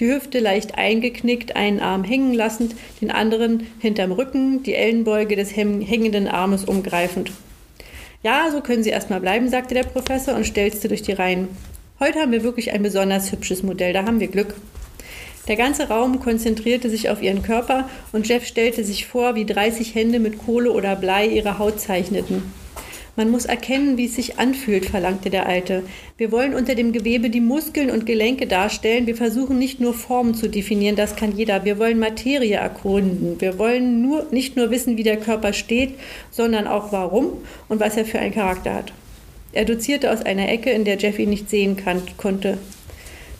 Die 0.00 0.12
Hüfte 0.12 0.38
leicht 0.38 0.76
eingeknickt, 0.76 1.56
einen 1.56 1.80
Arm 1.80 2.04
hängen 2.04 2.34
lassend, 2.34 2.76
den 3.00 3.10
anderen 3.10 3.66
hinterm 3.78 4.12
Rücken, 4.12 4.62
die 4.62 4.74
Ellenbeuge 4.74 5.34
des 5.34 5.56
hängenden 5.56 6.28
Armes 6.28 6.66
umgreifend. 6.66 7.32
Ja, 8.24 8.50
so 8.50 8.60
können 8.60 8.82
Sie 8.82 8.90
erstmal 8.90 9.20
bleiben, 9.20 9.48
sagte 9.48 9.74
der 9.74 9.84
Professor 9.84 10.34
und 10.34 10.44
stelzte 10.44 10.88
durch 10.88 11.02
die 11.02 11.12
Reihen. 11.12 11.48
Heute 12.00 12.18
haben 12.18 12.32
wir 12.32 12.42
wirklich 12.42 12.72
ein 12.72 12.82
besonders 12.82 13.30
hübsches 13.30 13.62
Modell, 13.62 13.92
da 13.92 14.04
haben 14.04 14.18
wir 14.18 14.26
Glück. 14.26 14.56
Der 15.46 15.54
ganze 15.54 15.88
Raum 15.88 16.18
konzentrierte 16.18 16.90
sich 16.90 17.10
auf 17.10 17.22
ihren 17.22 17.42
Körper 17.42 17.88
und 18.10 18.26
Jeff 18.26 18.44
stellte 18.44 18.82
sich 18.82 19.06
vor, 19.06 19.36
wie 19.36 19.46
30 19.46 19.94
Hände 19.94 20.18
mit 20.18 20.38
Kohle 20.38 20.72
oder 20.72 20.96
Blei 20.96 21.26
ihre 21.26 21.60
Haut 21.60 21.80
zeichneten. 21.80 22.42
Man 23.18 23.32
muss 23.32 23.46
erkennen, 23.46 23.96
wie 23.96 24.04
es 24.04 24.14
sich 24.14 24.38
anfühlt, 24.38 24.86
verlangte 24.86 25.28
der 25.28 25.46
Alte. 25.46 25.82
Wir 26.18 26.30
wollen 26.30 26.54
unter 26.54 26.76
dem 26.76 26.92
Gewebe 26.92 27.30
die 27.30 27.40
Muskeln 27.40 27.90
und 27.90 28.06
Gelenke 28.06 28.46
darstellen. 28.46 29.08
Wir 29.08 29.16
versuchen 29.16 29.58
nicht 29.58 29.80
nur 29.80 29.92
Formen 29.92 30.34
zu 30.34 30.48
definieren, 30.48 30.94
das 30.94 31.16
kann 31.16 31.36
jeder. 31.36 31.64
Wir 31.64 31.80
wollen 31.80 31.98
Materie 31.98 32.54
erkunden. 32.54 33.40
Wir 33.40 33.58
wollen 33.58 34.02
nur, 34.02 34.26
nicht 34.30 34.54
nur 34.54 34.70
wissen, 34.70 34.96
wie 34.96 35.02
der 35.02 35.16
Körper 35.16 35.52
steht, 35.52 35.94
sondern 36.30 36.68
auch 36.68 36.92
warum 36.92 37.32
und 37.68 37.80
was 37.80 37.96
er 37.96 38.04
für 38.04 38.20
einen 38.20 38.32
Charakter 38.32 38.72
hat. 38.72 38.92
Er 39.52 39.64
dozierte 39.64 40.12
aus 40.12 40.22
einer 40.22 40.48
Ecke, 40.48 40.70
in 40.70 40.84
der 40.84 40.98
Jeff 40.98 41.18
ihn 41.18 41.30
nicht 41.30 41.50
sehen 41.50 41.76
kann, 41.76 42.00
konnte. 42.18 42.58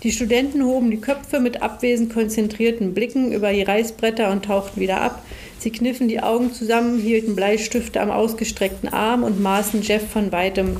Die 0.04 0.12
Studenten 0.12 0.64
hoben 0.64 0.92
die 0.92 1.00
Köpfe 1.00 1.40
mit 1.40 1.60
abwesend 1.60 2.14
konzentrierten 2.14 2.94
Blicken 2.94 3.32
über 3.32 3.52
die 3.52 3.62
Reißbretter 3.62 4.30
und 4.30 4.44
tauchten 4.44 4.80
wieder 4.80 5.00
ab. 5.00 5.24
Sie 5.58 5.72
kniffen 5.72 6.06
die 6.06 6.20
Augen 6.20 6.52
zusammen, 6.52 7.00
hielten 7.00 7.34
Bleistifte 7.34 8.00
am 8.00 8.12
ausgestreckten 8.12 8.88
Arm 8.90 9.24
und 9.24 9.42
maßen 9.42 9.82
Jeff 9.82 10.08
von 10.08 10.30
weitem. 10.30 10.76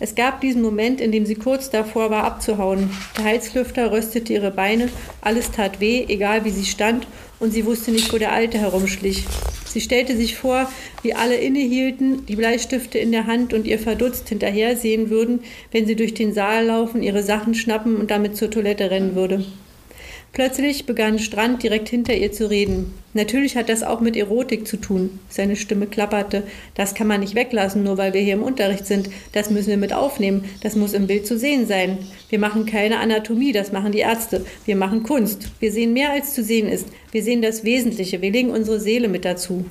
Es 0.00 0.16
gab 0.16 0.40
diesen 0.40 0.62
Moment, 0.62 1.00
in 1.00 1.12
dem 1.12 1.26
sie 1.26 1.36
kurz 1.36 1.70
davor 1.70 2.10
war, 2.10 2.24
abzuhauen. 2.24 2.90
Der 3.18 3.26
Heizlüfter 3.26 3.92
röstete 3.92 4.32
ihre 4.32 4.50
Beine, 4.50 4.88
alles 5.20 5.52
tat 5.52 5.78
weh, 5.78 6.06
egal 6.08 6.44
wie 6.44 6.50
sie 6.50 6.64
stand, 6.64 7.06
und 7.40 7.52
sie 7.52 7.64
wusste 7.66 7.90
nicht, 7.90 8.12
wo 8.12 8.18
der 8.18 8.32
Alte 8.32 8.58
herumschlich. 8.58 9.24
Sie 9.66 9.80
stellte 9.80 10.16
sich 10.16 10.36
vor, 10.36 10.70
wie 11.02 11.14
alle 11.14 11.36
innehielten, 11.36 12.26
die 12.26 12.36
Bleistifte 12.36 12.98
in 12.98 13.12
der 13.12 13.26
Hand 13.26 13.52
und 13.54 13.66
ihr 13.66 13.78
verdutzt 13.78 14.28
hinterhersehen 14.28 15.10
würden, 15.10 15.40
wenn 15.72 15.86
sie 15.86 15.96
durch 15.96 16.14
den 16.14 16.32
Saal 16.32 16.66
laufen, 16.66 17.02
ihre 17.02 17.22
Sachen 17.22 17.54
schnappen 17.54 17.96
und 17.96 18.10
damit 18.10 18.36
zur 18.36 18.50
Toilette 18.50 18.90
rennen 18.90 19.14
würde. 19.14 19.44
Plötzlich 20.32 20.86
begann 20.86 21.18
Strand 21.18 21.64
direkt 21.64 21.88
hinter 21.88 22.14
ihr 22.14 22.30
zu 22.30 22.48
reden. 22.48 22.94
Natürlich 23.14 23.56
hat 23.56 23.68
das 23.68 23.82
auch 23.82 24.00
mit 24.00 24.16
Erotik 24.16 24.64
zu 24.64 24.76
tun. 24.76 25.18
Seine 25.28 25.56
Stimme 25.56 25.88
klapperte. 25.88 26.44
Das 26.76 26.94
kann 26.94 27.08
man 27.08 27.18
nicht 27.18 27.34
weglassen, 27.34 27.82
nur 27.82 27.98
weil 27.98 28.14
wir 28.14 28.20
hier 28.20 28.34
im 28.34 28.44
Unterricht 28.44 28.86
sind. 28.86 29.10
Das 29.32 29.50
müssen 29.50 29.70
wir 29.70 29.76
mit 29.76 29.92
aufnehmen. 29.92 30.44
Das 30.62 30.76
muss 30.76 30.92
im 30.92 31.08
Bild 31.08 31.26
zu 31.26 31.36
sehen 31.36 31.66
sein. 31.66 31.98
Wir 32.28 32.38
machen 32.38 32.64
keine 32.64 33.00
Anatomie, 33.00 33.50
das 33.50 33.72
machen 33.72 33.90
die 33.90 33.98
Ärzte. 33.98 34.46
Wir 34.66 34.76
machen 34.76 35.02
Kunst. 35.02 35.50
Wir 35.58 35.72
sehen 35.72 35.92
mehr, 35.94 36.12
als 36.12 36.32
zu 36.32 36.44
sehen 36.44 36.68
ist. 36.68 36.86
Wir 37.10 37.24
sehen 37.24 37.42
das 37.42 37.64
Wesentliche. 37.64 38.22
Wir 38.22 38.30
legen 38.30 38.50
unsere 38.50 38.78
Seele 38.78 39.08
mit 39.08 39.24
dazu. 39.24 39.64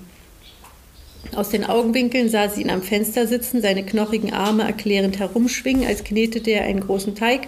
Aus 1.35 1.49
den 1.49 1.63
Augenwinkeln 1.63 2.27
sah 2.27 2.49
sie 2.49 2.61
ihn 2.61 2.69
am 2.69 2.81
Fenster 2.81 3.27
sitzen, 3.27 3.61
seine 3.61 3.83
knochigen 3.83 4.33
Arme 4.33 4.63
erklärend 4.63 5.19
herumschwingen, 5.19 5.85
als 5.85 6.03
knetete 6.03 6.51
er 6.51 6.63
einen 6.63 6.79
großen 6.79 7.13
Teig. 7.13 7.47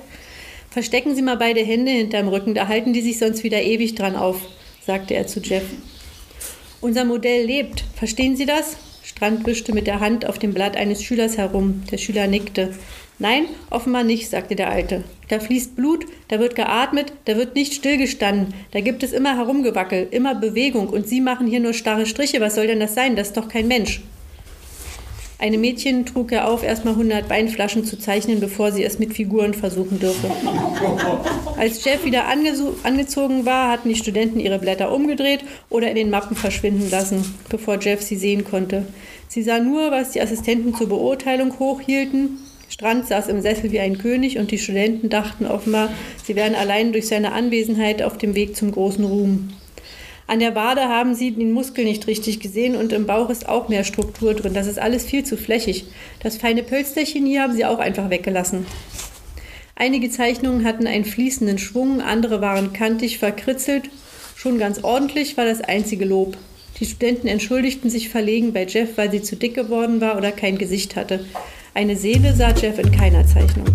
Verstecken 0.71 1.15
Sie 1.15 1.21
mal 1.21 1.35
beide 1.35 1.59
Hände 1.59 1.91
hinterm 1.91 2.29
Rücken, 2.29 2.53
da 2.55 2.69
halten 2.69 2.93
die 2.93 3.01
sich 3.01 3.19
sonst 3.19 3.43
wieder 3.43 3.61
ewig 3.61 3.93
dran 3.95 4.15
auf, 4.15 4.41
sagte 4.85 5.13
er 5.13 5.27
zu 5.27 5.41
Jeff. 5.41 5.65
Unser 6.79 7.03
Modell 7.03 7.45
lebt, 7.45 7.83
verstehen 7.93 8.37
Sie 8.37 8.45
das? 8.45 8.77
Strand 9.03 9.45
wischte 9.45 9.73
mit 9.73 9.85
der 9.85 9.99
Hand 9.99 10.25
auf 10.25 10.39
dem 10.39 10.53
Blatt 10.53 10.77
eines 10.77 11.03
Schülers 11.03 11.37
herum. 11.37 11.83
Der 11.91 11.97
Schüler 11.97 12.27
nickte. 12.27 12.73
Nein, 13.19 13.47
offenbar 13.69 14.05
nicht, 14.05 14.29
sagte 14.29 14.55
der 14.55 14.69
Alte. 14.69 15.03
Da 15.27 15.41
fließt 15.41 15.75
Blut, 15.75 16.05
da 16.29 16.39
wird 16.39 16.55
geatmet, 16.55 17.11
da 17.25 17.35
wird 17.35 17.53
nicht 17.53 17.73
stillgestanden, 17.73 18.53
da 18.71 18.79
gibt 18.79 19.03
es 19.03 19.11
immer 19.11 19.35
Herumgewackel, 19.35 20.07
immer 20.09 20.35
Bewegung 20.35 20.87
und 20.87 21.05
Sie 21.05 21.19
machen 21.19 21.47
hier 21.47 21.59
nur 21.59 21.73
starre 21.73 22.05
Striche. 22.05 22.39
Was 22.39 22.55
soll 22.55 22.67
denn 22.67 22.79
das 22.79 22.95
sein? 22.95 23.17
Das 23.17 23.27
ist 23.27 23.37
doch 23.37 23.49
kein 23.49 23.67
Mensch. 23.67 24.01
Einem 25.41 25.61
Mädchen 25.61 26.05
trug 26.05 26.31
er 26.31 26.47
auf, 26.47 26.61
erstmal 26.61 26.93
100 26.93 27.27
Weinflaschen 27.27 27.83
zu 27.83 27.97
zeichnen, 27.97 28.39
bevor 28.39 28.71
sie 28.71 28.83
es 28.83 28.99
mit 28.99 29.15
Figuren 29.15 29.55
versuchen 29.55 29.99
dürfe. 29.99 30.29
Als 31.57 31.83
Jeff 31.83 32.05
wieder 32.05 32.25
angezogen 32.27 33.43
war, 33.43 33.71
hatten 33.71 33.89
die 33.89 33.95
Studenten 33.95 34.39
ihre 34.39 34.59
Blätter 34.59 34.93
umgedreht 34.93 35.39
oder 35.71 35.89
in 35.89 35.95
den 35.95 36.11
Mappen 36.11 36.35
verschwinden 36.37 36.91
lassen, 36.91 37.25
bevor 37.49 37.79
Jeff 37.79 38.03
sie 38.03 38.17
sehen 38.17 38.43
konnte. 38.43 38.85
Sie 39.29 39.41
sah 39.41 39.57
nur, 39.57 39.89
was 39.89 40.11
die 40.11 40.21
Assistenten 40.21 40.75
zur 40.75 40.89
Beurteilung 40.89 41.57
hochhielten. 41.57 42.37
Strand 42.69 43.07
saß 43.07 43.27
im 43.29 43.41
Sessel 43.41 43.71
wie 43.71 43.79
ein 43.79 43.97
König 43.97 44.37
und 44.37 44.51
die 44.51 44.59
Studenten 44.59 45.09
dachten 45.09 45.47
offenbar, 45.47 45.89
sie 46.23 46.35
wären 46.35 46.53
allein 46.53 46.91
durch 46.91 47.07
seine 47.07 47.31
Anwesenheit 47.31 48.03
auf 48.03 48.19
dem 48.19 48.35
Weg 48.35 48.55
zum 48.55 48.71
großen 48.71 49.03
Ruhm. 49.03 49.49
An 50.31 50.39
der 50.39 50.55
Wade 50.55 50.87
haben 50.87 51.13
sie 51.13 51.31
den 51.31 51.51
Muskel 51.51 51.83
nicht 51.83 52.07
richtig 52.07 52.39
gesehen 52.39 52.77
und 52.77 52.93
im 52.93 53.05
Bauch 53.05 53.29
ist 53.29 53.49
auch 53.49 53.67
mehr 53.67 53.83
Struktur 53.83 54.33
drin. 54.33 54.53
Das 54.53 54.65
ist 54.65 54.79
alles 54.79 55.03
viel 55.03 55.25
zu 55.25 55.35
flächig. 55.35 55.87
Das 56.23 56.37
feine 56.37 56.63
Pölsterchen 56.63 57.25
hier 57.25 57.41
haben 57.41 57.51
sie 57.51 57.65
auch 57.65 57.79
einfach 57.79 58.09
weggelassen. 58.09 58.65
Einige 59.75 60.09
Zeichnungen 60.09 60.63
hatten 60.63 60.87
einen 60.87 61.03
fließenden 61.03 61.57
Schwung, 61.57 61.99
andere 61.99 62.39
waren 62.39 62.71
kantig 62.71 63.19
verkritzelt. 63.19 63.89
Schon 64.37 64.57
ganz 64.57 64.85
ordentlich 64.85 65.35
war 65.35 65.43
das 65.43 65.59
einzige 65.59 66.05
Lob. 66.05 66.37
Die 66.79 66.85
Studenten 66.85 67.27
entschuldigten 67.27 67.89
sich 67.89 68.07
verlegen 68.07 68.53
bei 68.53 68.65
Jeff, 68.65 68.91
weil 68.95 69.11
sie 69.11 69.21
zu 69.21 69.35
dick 69.35 69.53
geworden 69.53 69.99
war 69.99 70.15
oder 70.15 70.31
kein 70.31 70.57
Gesicht 70.57 70.95
hatte. 70.95 71.25
Eine 71.73 71.97
Seele 71.97 72.33
sah 72.33 72.51
Jeff 72.51 72.79
in 72.79 72.93
keiner 72.93 73.27
Zeichnung. 73.27 73.67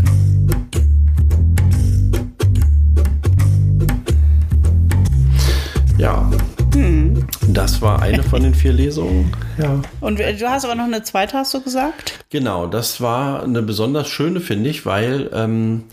Das 7.57 7.81
war 7.81 8.03
eine 8.03 8.23
von 8.23 8.42
den 8.42 8.55
vier 8.55 8.73
Lesungen. 8.75 9.33
Ja. 9.59 9.81
Und 10.03 10.19
du 10.19 10.51
hast 10.51 10.66
aber 10.66 10.75
noch 10.75 10.85
eine 10.85 11.03
zweite, 11.03 11.38
hast 11.38 11.55
du 11.55 11.62
gesagt? 11.62 12.19
Genau, 12.29 12.66
das 12.66 13.01
war 13.01 13.42
eine 13.42 13.62
besonders 13.62 14.07
schöne, 14.07 14.40
finde 14.40 14.69
ich, 14.69 14.85
weil 14.85 15.31
ähm, 15.33 15.85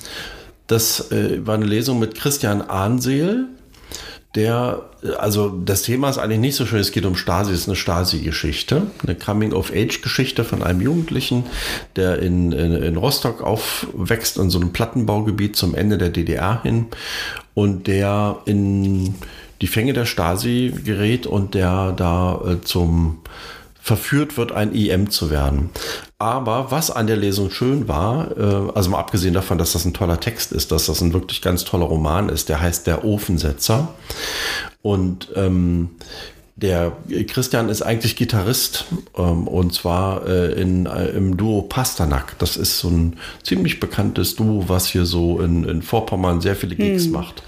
das 0.67 1.13
äh, 1.13 1.47
war 1.47 1.55
eine 1.55 1.63
Lesung 1.63 1.97
mit 1.97 2.15
Christian 2.15 2.61
Ahnseel. 2.61 3.45
Der, 4.35 4.81
also 5.17 5.47
das 5.47 5.83
Thema 5.83 6.09
ist 6.09 6.17
eigentlich 6.17 6.41
nicht 6.41 6.55
so 6.57 6.65
schön, 6.65 6.79
es 6.79 6.91
geht 6.91 7.05
um 7.05 7.15
Stasi, 7.15 7.53
es 7.53 7.61
ist 7.61 7.67
eine 7.69 7.77
Stasi-Geschichte, 7.77 8.87
eine 9.01 9.15
Coming-of-Age-Geschichte 9.15 10.43
von 10.43 10.61
einem 10.61 10.81
Jugendlichen, 10.81 11.45
der 11.95 12.19
in, 12.19 12.51
in, 12.51 12.73
in 12.75 12.97
Rostock 12.97 13.41
aufwächst, 13.41 14.37
in 14.37 14.49
so 14.49 14.59
einem 14.59 14.73
Plattenbaugebiet 14.73 15.55
zum 15.55 15.73
Ende 15.73 15.97
der 15.97 16.09
DDR 16.09 16.61
hin 16.63 16.87
und 17.53 17.87
der 17.87 18.39
in 18.43 19.15
die 19.63 19.67
Fänge 19.67 19.93
der 19.93 20.05
Stasi 20.05 20.73
gerät 20.83 21.25
und 21.25 21.53
der 21.53 21.93
da 21.93 22.41
äh, 22.45 22.59
zum 22.59 23.19
verführt 23.81 24.35
wird, 24.35 24.51
ein 24.51 24.73
IM 24.75 25.09
zu 25.09 25.29
werden. 25.29 25.69
Aber 26.19 26.69
was 26.69 26.91
an 26.91 27.07
der 27.07 27.15
Lesung 27.15 27.49
schön 27.49 27.87
war, 27.87 28.37
äh, 28.37 28.71
also 28.75 28.89
mal 28.89 28.99
abgesehen 28.99 29.33
davon, 29.33 29.57
dass 29.57 29.71
das 29.71 29.85
ein 29.85 29.93
toller 29.93 30.19
Text 30.19 30.51
ist, 30.51 30.73
dass 30.73 30.87
das 30.87 30.99
ein 30.99 31.13
wirklich 31.13 31.41
ganz 31.41 31.63
toller 31.63 31.85
Roman 31.85 32.27
ist, 32.27 32.49
der 32.49 32.59
heißt 32.59 32.87
Der 32.87 33.05
Ofensetzer. 33.05 33.87
Und 34.81 35.29
ähm, 35.37 35.91
der 36.55 36.95
Christian 37.27 37.69
ist 37.69 37.81
eigentlich 37.81 38.15
Gitarrist 38.15 38.85
ähm, 39.17 39.47
und 39.47 39.73
zwar 39.73 40.27
äh, 40.27 40.53
in, 40.53 40.85
äh, 40.85 41.07
im 41.07 41.35
Duo 41.35 41.63
Pasternak. 41.63 42.37
Das 42.37 42.57
ist 42.57 42.77
so 42.77 42.89
ein 42.89 43.17
ziemlich 43.41 43.79
bekanntes 43.79 44.35
Duo, 44.35 44.65
was 44.67 44.87
hier 44.87 45.05
so 45.05 45.39
in, 45.39 45.63
in 45.63 45.81
Vorpommern 45.81 46.41
sehr 46.41 46.55
viele 46.55 46.75
Gigs 46.75 47.05
hm. 47.05 47.11
macht. 47.11 47.41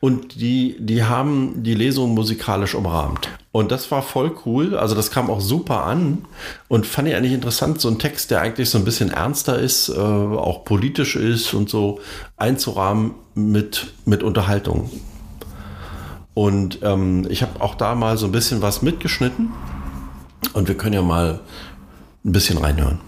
Und 0.00 0.40
die, 0.40 0.76
die 0.80 1.04
haben 1.04 1.62
die 1.62 1.74
Lesung 1.74 2.14
musikalisch 2.14 2.74
umrahmt. 2.74 3.28
Und 3.52 3.70
das 3.70 3.90
war 3.92 4.02
voll 4.02 4.32
cool. 4.44 4.76
Also 4.76 4.96
das 4.96 5.12
kam 5.12 5.30
auch 5.30 5.40
super 5.40 5.84
an 5.84 6.24
und 6.66 6.84
fand 6.84 7.08
ich 7.08 7.14
eigentlich 7.14 7.32
interessant, 7.32 7.80
so 7.80 7.88
ein 7.88 7.98
Text, 8.00 8.32
der 8.32 8.40
eigentlich 8.40 8.70
so 8.70 8.78
ein 8.78 8.84
bisschen 8.84 9.12
ernster 9.12 9.58
ist, 9.58 9.88
äh, 9.88 9.92
auch 9.92 10.64
politisch 10.64 11.14
ist 11.14 11.54
und 11.54 11.70
so 11.70 12.00
einzurahmen 12.36 13.14
mit, 13.34 13.92
mit 14.04 14.24
Unterhaltung. 14.24 14.90
Und 16.38 16.78
ähm, 16.82 17.26
ich 17.30 17.42
habe 17.42 17.60
auch 17.60 17.74
da 17.74 17.96
mal 17.96 18.16
so 18.16 18.26
ein 18.26 18.30
bisschen 18.30 18.62
was 18.62 18.80
mitgeschnitten. 18.80 19.48
Und 20.52 20.68
wir 20.68 20.76
können 20.76 20.94
ja 20.94 21.02
mal 21.02 21.40
ein 22.24 22.30
bisschen 22.30 22.58
reinhören. 22.58 23.00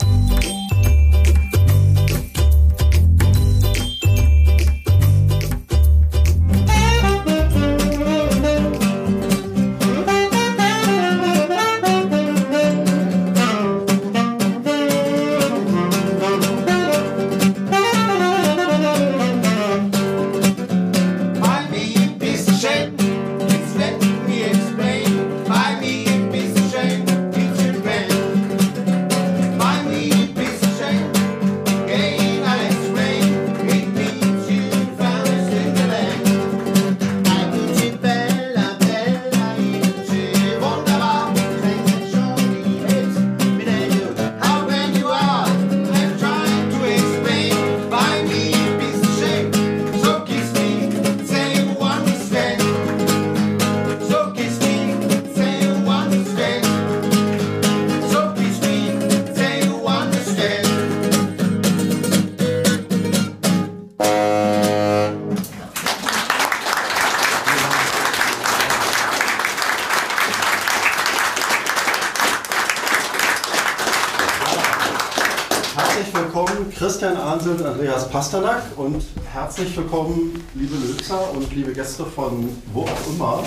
Pasternak 78.30 78.62
und 78.76 79.02
herzlich 79.32 79.76
willkommen, 79.76 80.44
liebe 80.54 80.76
Lözer 80.76 81.32
und 81.32 81.52
liebe 81.52 81.72
Gäste 81.72 82.06
von 82.06 82.48
wo 82.72 82.82
auch 82.82 83.12
immer. 83.12 83.42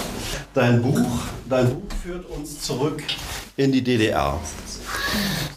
Dein 0.53 0.81
Buch, 0.81 0.99
dein 1.49 1.69
Buch 1.69 1.81
führt 2.03 2.29
uns 2.29 2.59
zurück 2.59 3.01
in 3.55 3.71
die 3.71 3.81
DDR. 3.81 4.37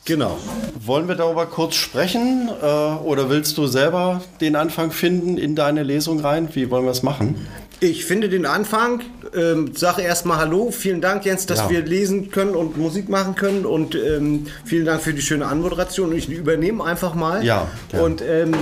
Genau. 0.04 0.38
Wollen 0.78 1.08
wir 1.08 1.16
darüber 1.16 1.46
kurz 1.46 1.74
sprechen 1.74 2.48
äh, 2.62 2.64
oder 2.64 3.28
willst 3.28 3.58
du 3.58 3.66
selber 3.66 4.22
den 4.40 4.54
Anfang 4.54 4.92
finden 4.92 5.38
in 5.38 5.56
deine 5.56 5.82
Lesung 5.82 6.20
rein? 6.20 6.48
Wie 6.52 6.70
wollen 6.70 6.84
wir 6.84 6.92
es 6.92 7.02
machen? 7.02 7.48
Ich 7.80 8.04
finde 8.04 8.28
den 8.28 8.46
Anfang, 8.46 9.02
ähm, 9.34 9.74
sage 9.74 10.02
erstmal 10.02 10.38
Hallo, 10.38 10.70
vielen 10.70 11.00
Dank 11.00 11.24
Jens, 11.24 11.46
dass 11.46 11.58
Ja. 11.58 11.70
wir 11.70 11.82
lesen 11.82 12.30
können 12.30 12.54
und 12.54 12.78
Musik 12.78 13.08
machen 13.08 13.34
können 13.34 13.66
und 13.66 13.96
ähm, 13.96 14.46
vielen 14.64 14.86
Dank 14.86 15.02
für 15.02 15.12
die 15.12 15.20
schöne 15.20 15.46
Anmoderation. 15.46 16.14
Ich 16.14 16.28
übernehme 16.28 16.84
einfach 16.84 17.14
mal. 17.14 17.44
Ja, 17.44 17.66
ja. 17.92 18.00
Und 18.00 18.22
ähm, 18.22 18.54
äh, 18.54 18.56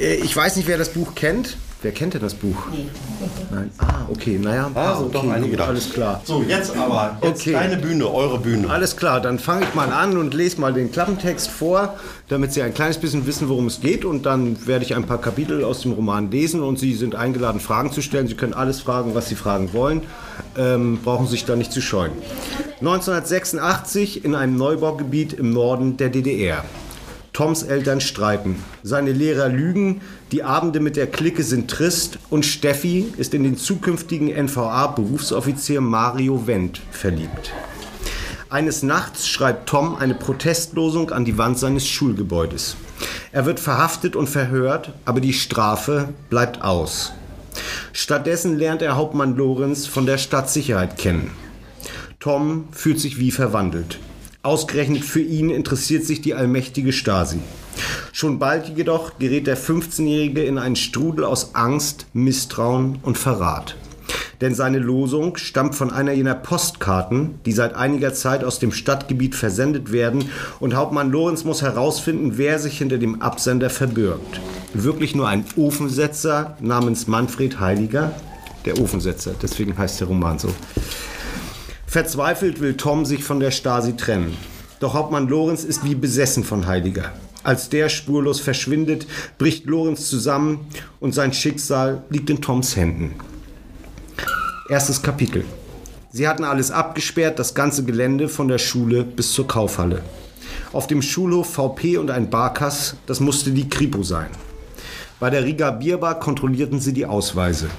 ich 0.00 0.34
weiß 0.36 0.56
nicht, 0.56 0.68
wer 0.68 0.78
das 0.78 0.90
Buch 0.90 1.14
kennt. 1.14 1.56
Wer 1.80 1.92
kennt 1.92 2.12
denn 2.14 2.20
das 2.22 2.34
Buch? 2.34 2.56
Nein. 3.52 3.70
Ah, 3.78 4.00
okay, 4.10 4.36
naja. 4.36 4.66
ein 4.66 4.72
Ah, 4.74 4.84
paar, 4.94 4.98
sind 4.98 5.14
doch 5.14 5.22
okay, 5.22 5.32
einige 5.32 5.56
da. 5.56 5.66
Alles 5.66 5.92
klar. 5.92 6.20
So, 6.24 6.42
jetzt 6.42 6.76
aber, 6.76 7.16
jetzt 7.22 7.42
Okay. 7.42 7.52
deine 7.52 7.76
Bühne, 7.76 8.12
eure 8.12 8.40
Bühne. 8.40 8.68
Alles 8.68 8.96
klar, 8.96 9.20
dann 9.20 9.38
fange 9.38 9.62
ich 9.64 9.74
mal 9.76 9.92
an 9.92 10.16
und 10.18 10.34
lese 10.34 10.60
mal 10.60 10.72
den 10.72 10.90
Klappentext 10.90 11.48
vor, 11.48 11.94
damit 12.26 12.52
Sie 12.52 12.62
ein 12.62 12.74
kleines 12.74 12.98
bisschen 12.98 13.28
wissen, 13.28 13.48
worum 13.48 13.68
es 13.68 13.80
geht. 13.80 14.04
Und 14.04 14.26
dann 14.26 14.66
werde 14.66 14.84
ich 14.84 14.96
ein 14.96 15.04
paar 15.06 15.20
Kapitel 15.20 15.62
aus 15.62 15.82
dem 15.82 15.92
Roman 15.92 16.32
lesen 16.32 16.64
und 16.64 16.80
Sie 16.80 16.94
sind 16.94 17.14
eingeladen, 17.14 17.60
Fragen 17.60 17.92
zu 17.92 18.02
stellen. 18.02 18.26
Sie 18.26 18.34
können 18.34 18.54
alles 18.54 18.80
fragen, 18.80 19.14
was 19.14 19.28
Sie 19.28 19.36
fragen 19.36 19.72
wollen. 19.72 20.02
Ähm, 20.56 20.98
brauchen 21.04 21.28
sich 21.28 21.44
da 21.44 21.54
nicht 21.54 21.70
zu 21.70 21.80
scheuen. 21.80 22.10
1986 22.80 24.24
in 24.24 24.34
einem 24.34 24.56
Neubaugebiet 24.56 25.32
im 25.32 25.52
Norden 25.52 25.96
der 25.96 26.08
DDR. 26.08 26.64
Toms 27.32 27.62
Eltern 27.62 28.00
streiten. 28.00 28.56
Seine 28.82 29.12
Lehrer 29.12 29.48
lügen, 29.48 30.00
die 30.32 30.42
Abende 30.42 30.80
mit 30.80 30.96
der 30.96 31.06
Clique 31.06 31.42
sind 31.42 31.70
trist 31.70 32.18
und 32.30 32.44
Steffi 32.44 33.12
ist 33.16 33.34
in 33.34 33.44
den 33.44 33.56
zukünftigen 33.56 34.28
NVA-Berufsoffizier 34.28 35.80
Mario 35.80 36.46
Wendt 36.46 36.80
verliebt. 36.90 37.52
Eines 38.50 38.82
Nachts 38.82 39.28
schreibt 39.28 39.68
Tom 39.68 39.96
eine 39.96 40.14
Protestlosung 40.14 41.10
an 41.10 41.24
die 41.24 41.36
Wand 41.36 41.58
seines 41.58 41.86
Schulgebäudes. 41.86 42.76
Er 43.30 43.44
wird 43.44 43.60
verhaftet 43.60 44.16
und 44.16 44.28
verhört, 44.28 44.92
aber 45.04 45.20
die 45.20 45.34
Strafe 45.34 46.08
bleibt 46.30 46.62
aus. 46.62 47.12
Stattdessen 47.92 48.56
lernt 48.56 48.80
er 48.80 48.96
Hauptmann 48.96 49.36
Lorenz 49.36 49.86
von 49.86 50.06
der 50.06 50.18
Stadtsicherheit 50.18 50.96
kennen. 50.96 51.30
Tom 52.20 52.68
fühlt 52.72 53.00
sich 53.00 53.18
wie 53.18 53.30
verwandelt. 53.30 53.98
Ausgerechnet 54.42 55.04
für 55.04 55.20
ihn 55.20 55.50
interessiert 55.50 56.04
sich 56.04 56.20
die 56.20 56.34
allmächtige 56.34 56.92
Stasi. 56.92 57.40
Schon 58.12 58.38
bald 58.38 58.68
jedoch 58.76 59.18
gerät 59.18 59.48
der 59.48 59.58
15-Jährige 59.58 60.44
in 60.44 60.58
einen 60.58 60.76
Strudel 60.76 61.24
aus 61.24 61.54
Angst, 61.56 62.06
Misstrauen 62.12 62.98
und 63.02 63.18
Verrat. 63.18 63.76
Denn 64.40 64.54
seine 64.54 64.78
Losung 64.78 65.36
stammt 65.36 65.74
von 65.74 65.90
einer 65.90 66.12
jener 66.12 66.36
Postkarten, 66.36 67.40
die 67.44 67.52
seit 67.52 67.74
einiger 67.74 68.14
Zeit 68.14 68.44
aus 68.44 68.60
dem 68.60 68.70
Stadtgebiet 68.70 69.34
versendet 69.34 69.90
werden 69.90 70.30
und 70.60 70.76
Hauptmann 70.76 71.10
Lorenz 71.10 71.42
muss 71.42 71.62
herausfinden, 71.62 72.38
wer 72.38 72.60
sich 72.60 72.78
hinter 72.78 72.98
dem 72.98 73.20
Absender 73.20 73.70
verbirgt. 73.70 74.40
Wirklich 74.72 75.16
nur 75.16 75.26
ein 75.26 75.44
Ofensetzer 75.56 76.56
namens 76.60 77.08
Manfred 77.08 77.58
Heiliger? 77.58 78.14
Der 78.64 78.80
Ofensetzer, 78.80 79.34
deswegen 79.42 79.76
heißt 79.76 79.98
der 79.98 80.06
Roman 80.06 80.38
so. 80.38 80.50
Verzweifelt 81.88 82.60
will 82.60 82.76
Tom 82.76 83.06
sich 83.06 83.24
von 83.24 83.40
der 83.40 83.50
Stasi 83.50 83.96
trennen. 83.96 84.36
Doch 84.78 84.92
Hauptmann 84.92 85.26
Lorenz 85.26 85.64
ist 85.64 85.84
wie 85.84 85.94
besessen 85.94 86.44
von 86.44 86.66
Heiliger. 86.66 87.14
Als 87.44 87.70
der 87.70 87.88
spurlos 87.88 88.40
verschwindet, 88.40 89.06
bricht 89.38 89.64
Lorenz 89.64 90.10
zusammen 90.10 90.66
und 91.00 91.14
sein 91.14 91.32
Schicksal 91.32 92.02
liegt 92.10 92.28
in 92.28 92.42
Toms 92.42 92.76
Händen. 92.76 93.14
Erstes 94.68 95.00
Kapitel. 95.00 95.46
Sie 96.12 96.28
hatten 96.28 96.44
alles 96.44 96.70
abgesperrt, 96.70 97.38
das 97.38 97.54
ganze 97.54 97.86
Gelände 97.86 98.28
von 98.28 98.48
der 98.48 98.58
Schule 98.58 99.02
bis 99.02 99.32
zur 99.32 99.48
Kaufhalle. 99.48 100.02
Auf 100.74 100.88
dem 100.88 101.00
Schulhof 101.00 101.54
VP 101.54 101.96
und 101.96 102.10
ein 102.10 102.28
Barkass, 102.28 102.96
das 103.06 103.18
musste 103.18 103.50
die 103.50 103.70
Kripo 103.70 104.02
sein. 104.02 104.28
Bei 105.20 105.30
der 105.30 105.42
Riga 105.42 105.70
Bierbar 105.70 106.20
kontrollierten 106.20 106.80
sie 106.80 106.92
die 106.92 107.06
Ausweise. 107.06 107.70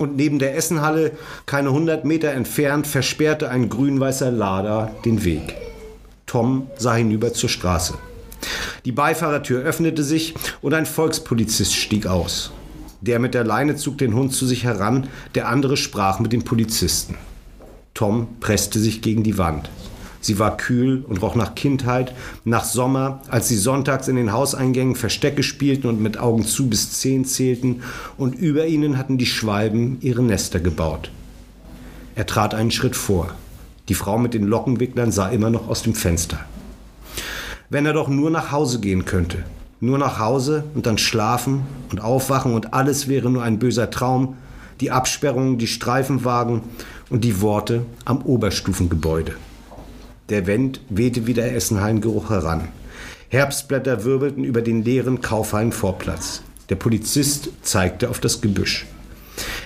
Und 0.00 0.16
neben 0.16 0.38
der 0.38 0.56
Essenhalle, 0.56 1.12
keine 1.44 1.68
100 1.68 2.06
Meter 2.06 2.30
entfernt, 2.30 2.86
versperrte 2.86 3.50
ein 3.50 3.68
grün-weißer 3.68 4.30
Lader 4.30 4.92
den 5.04 5.26
Weg. 5.26 5.54
Tom 6.24 6.68
sah 6.78 6.94
hinüber 6.94 7.34
zur 7.34 7.50
Straße. 7.50 7.98
Die 8.86 8.92
Beifahrertür 8.92 9.60
öffnete 9.60 10.02
sich 10.02 10.32
und 10.62 10.72
ein 10.72 10.86
Volkspolizist 10.86 11.74
stieg 11.74 12.06
aus. 12.06 12.50
Der 13.02 13.18
mit 13.18 13.34
der 13.34 13.44
Leine 13.44 13.76
zog 13.76 13.98
den 13.98 14.14
Hund 14.14 14.32
zu 14.32 14.46
sich 14.46 14.64
heran, 14.64 15.06
der 15.34 15.48
andere 15.48 15.76
sprach 15.76 16.18
mit 16.18 16.32
dem 16.32 16.44
Polizisten. 16.44 17.18
Tom 17.92 18.26
presste 18.40 18.78
sich 18.78 19.02
gegen 19.02 19.22
die 19.22 19.36
Wand. 19.36 19.68
Sie 20.20 20.38
war 20.38 20.56
kühl 20.56 21.04
und 21.08 21.22
roch 21.22 21.34
nach 21.34 21.54
Kindheit, 21.54 22.14
nach 22.44 22.64
Sommer, 22.64 23.22
als 23.28 23.48
sie 23.48 23.56
sonntags 23.56 24.06
in 24.08 24.16
den 24.16 24.32
Hauseingängen 24.32 24.94
Verstecke 24.94 25.42
spielten 25.42 25.86
und 25.86 26.00
mit 26.00 26.18
Augen 26.18 26.44
zu 26.44 26.68
bis 26.68 26.92
zehn 26.92 27.24
zählten, 27.24 27.82
und 28.18 28.34
über 28.34 28.66
ihnen 28.66 28.98
hatten 28.98 29.16
die 29.16 29.26
Schwalben 29.26 29.96
ihre 30.02 30.22
Nester 30.22 30.60
gebaut. 30.60 31.10
Er 32.14 32.26
trat 32.26 32.54
einen 32.54 32.70
Schritt 32.70 32.96
vor. 32.96 33.34
Die 33.88 33.94
Frau 33.94 34.18
mit 34.18 34.34
den 34.34 34.44
Lockenwicklern 34.44 35.10
sah 35.10 35.30
immer 35.30 35.48
noch 35.48 35.68
aus 35.68 35.82
dem 35.82 35.94
Fenster. 35.94 36.38
Wenn 37.70 37.86
er 37.86 37.92
doch 37.92 38.08
nur 38.08 38.30
nach 38.30 38.52
Hause 38.52 38.80
gehen 38.80 39.04
könnte. 39.04 39.44
Nur 39.80 39.96
nach 39.96 40.18
Hause 40.18 40.64
und 40.74 40.84
dann 40.84 40.98
schlafen 40.98 41.62
und 41.90 42.02
aufwachen 42.02 42.52
und 42.52 42.74
alles 42.74 43.08
wäre 43.08 43.30
nur 43.30 43.42
ein 43.42 43.58
böser 43.58 43.90
Traum. 43.90 44.36
Die 44.80 44.90
Absperrungen, 44.90 45.56
die 45.56 45.66
Streifenwagen 45.66 46.60
und 47.08 47.24
die 47.24 47.40
Worte 47.40 47.86
am 48.04 48.20
Oberstufengebäude. 48.22 49.32
Der 50.30 50.46
Wind 50.46 50.80
wehte 50.88 51.26
wieder 51.26 51.52
Essenhallengeruch 51.52 52.30
heran. 52.30 52.68
Herbstblätter 53.30 54.04
wirbelten 54.04 54.44
über 54.44 54.62
den 54.62 54.84
leeren 54.84 55.20
Kaufhallenvorplatz. 55.22 56.42
Der 56.68 56.76
Polizist 56.76 57.48
zeigte 57.62 58.08
auf 58.08 58.20
das 58.20 58.40
Gebüsch. 58.40 58.86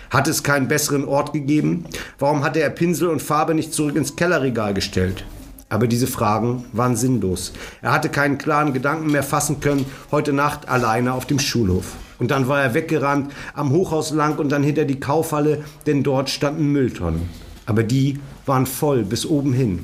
Hat 0.09 0.27
es 0.27 0.43
keinen 0.43 0.67
besseren 0.67 1.05
Ort 1.05 1.35
gegeben? 1.35 1.85
Warum 2.19 2.43
hatte 2.43 2.63
er 2.63 2.71
Pinsel 2.71 3.09
und 3.09 3.21
Farbe 3.21 3.55
nicht 3.55 3.75
zurück 3.75 3.95
ins 3.95 4.17
Kellerregal 4.17 4.73
gestellt? 4.73 5.27
Aber 5.69 5.87
diese 5.87 6.07
Fragen 6.07 6.65
waren 6.73 6.97
sinnlos. 6.97 7.53
Er 7.83 7.93
hatte 7.93 8.09
keinen 8.09 8.39
klaren 8.39 8.73
Gedanken 8.73 9.13
mehr 9.13 9.23
fassen 9.23 9.61
können, 9.61 9.85
heute 10.11 10.33
Nacht 10.33 10.67
alleine 10.71 11.13
auf 11.13 11.27
dem 11.27 11.41
Schulhof. 11.41 11.93
Und 12.19 12.31
dann 12.31 12.49
war 12.49 12.63
er 12.63 12.73
weggerannt, 12.73 13.31
am 13.53 13.71
Hochhaus 13.71 14.13
lang 14.13 14.39
und 14.39 14.49
dann 14.51 14.63
hinter 14.63 14.87
die 14.87 15.01
Kaufhalle, 15.01 15.63
denn 15.85 16.03
dort 16.03 16.31
standen 16.31 16.73
Mülltonnen. 16.73 17.29
Aber 17.67 17.83
die 17.83 18.19
waren 18.47 18.65
voll 18.65 19.05
bis 19.05 19.27
oben 19.27 19.53
hin. 19.53 19.81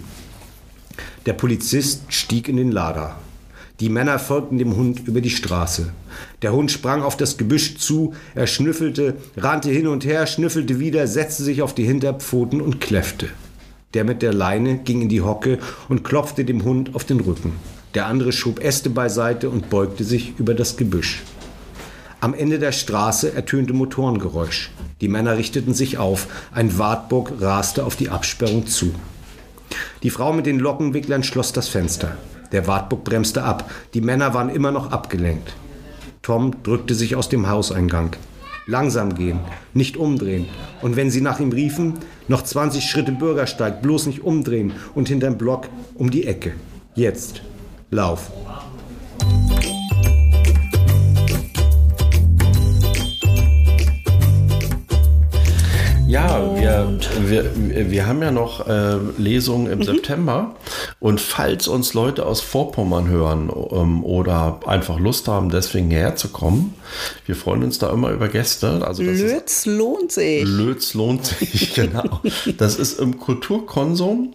Der 1.27 1.35
Polizist 1.35 2.05
stieg 2.09 2.49
in 2.49 2.57
den 2.57 2.73
Lader. 2.73 3.17
Die 3.81 3.91
Männer 3.91 4.19
folgten 4.19 4.57
dem 4.57 4.75
Hund 4.75 5.07
über 5.07 5.21
die 5.21 5.31
Straße. 5.31 5.93
Der 6.41 6.53
Hund 6.53 6.71
sprang 6.71 7.03
auf 7.03 7.17
das 7.17 7.37
Gebüsch 7.37 7.77
zu, 7.77 8.15
er 8.35 8.47
schnüffelte, 8.47 9.17
rannte 9.37 9.71
hin 9.71 9.87
und 9.87 10.07
her, 10.07 10.27
schnüffelte 10.27 10.81
wieder, 10.81 11.07
setzte 11.07 11.43
sich 11.43 11.61
auf 11.61 11.75
die 11.75 11.85
Hinterpfoten 11.85 12.63
und 12.63 12.81
kläffte. 12.81 13.29
Der 13.93 14.05
mit 14.05 14.23
der 14.23 14.33
Leine 14.33 14.79
ging 14.79 15.03
in 15.03 15.09
die 15.11 15.21
Hocke 15.21 15.59
und 15.91 16.05
klopfte 16.05 16.47
dem 16.47 16.65
Hund 16.65 16.95
auf 16.95 17.05
den 17.05 17.21
Rücken. 17.21 17.53
Der 17.95 18.07
andere 18.07 18.33
schob 18.33 18.63
Äste 18.63 18.89
beiseite 18.89 19.51
und 19.51 19.69
beugte 19.69 20.05
sich 20.05 20.35
über 20.39 20.55
das 20.55 20.79
Gebüsch. 20.79 21.23
Am 22.21 22.33
Ende 22.33 22.59
der 22.59 22.73
Straße 22.73 23.35
ertönte 23.35 23.75
Motorengeräusch. 23.75 24.71
Die 25.01 25.09
Männer 25.09 25.37
richteten 25.37 25.75
sich 25.75 25.99
auf. 25.99 26.29
Ein 26.53 26.79
Wartburg 26.79 27.33
raste 27.41 27.85
auf 27.85 27.97
die 27.97 28.11
Absperrung 28.11 28.67
zu. 28.67 28.95
Die 30.03 30.11
Frau 30.11 30.33
mit 30.33 30.47
den 30.47 30.59
Lockenwicklern 30.59 31.23
schloss 31.23 31.53
das 31.53 31.69
Fenster. 31.69 32.17
Der 32.53 32.67
Wartburg 32.67 33.05
bremste 33.05 33.45
ab. 33.45 33.71
Die 33.95 34.01
Männer 34.01 34.35
waren 34.35 34.49
immer 34.49 34.73
noch 34.73 34.91
abgelenkt. 34.93 35.53
Tom 36.23 36.63
drückte 36.63 36.95
sich 36.95 37.17
aus 37.17 37.29
dem 37.29 37.49
Hauseingang. 37.49 38.17
Langsam 38.67 39.15
gehen, 39.15 39.41
nicht 39.75 39.97
umdrehen. 39.97 40.47
Und 40.83 40.97
wenn 40.97 41.11
sie 41.11 41.21
nach 41.21 41.41
ihm 41.41 41.51
riefen, 41.51 41.95
noch 42.29 42.43
20 42.43 42.85
Schritte 42.85 43.13
Bürgersteig, 43.13 43.83
bloß 43.83 44.07
nicht 44.07 44.23
umdrehen 44.23 44.73
und 44.95 45.09
hinterm 45.09 45.39
Block 45.39 45.69
um 45.95 46.11
die 46.11 46.27
Ecke. 46.27 46.53
Jetzt. 46.95 47.43
Lauf. 47.91 48.31
Ja, 56.11 56.57
wir, 56.57 56.99
wir, 57.21 57.91
wir 57.93 58.07
haben 58.09 58.21
ja 58.21 58.33
noch 58.33 58.67
äh, 58.67 58.97
Lesungen 59.17 59.71
im 59.71 59.85
September. 59.85 60.57
Und 60.99 61.21
falls 61.21 61.69
uns 61.69 61.95
Leute 61.95 62.27
aus 62.27 62.41
Vorpommern 62.41 63.07
hören 63.09 63.49
ähm, 63.71 64.03
oder 64.05 64.59
einfach 64.67 64.99
Lust 64.99 65.29
haben, 65.29 65.51
deswegen 65.51 65.89
herzukommen, 65.93 66.75
wir 67.27 67.37
freuen 67.37 67.63
uns 67.63 67.79
da 67.79 67.91
immer 67.93 68.11
über 68.11 68.27
Gäste. 68.27 68.85
Also 68.85 69.05
das 69.05 69.21
ist 69.21 69.33
Lötz 69.33 69.67
lohnt 69.67 70.11
sich. 70.11 70.43
Lötz 70.45 70.95
lohnt 70.95 71.27
sich, 71.27 71.75
genau. 71.77 72.21
Das 72.59 72.77
ist 72.77 72.99
im 72.99 73.21
Kulturkonsum. 73.21 74.33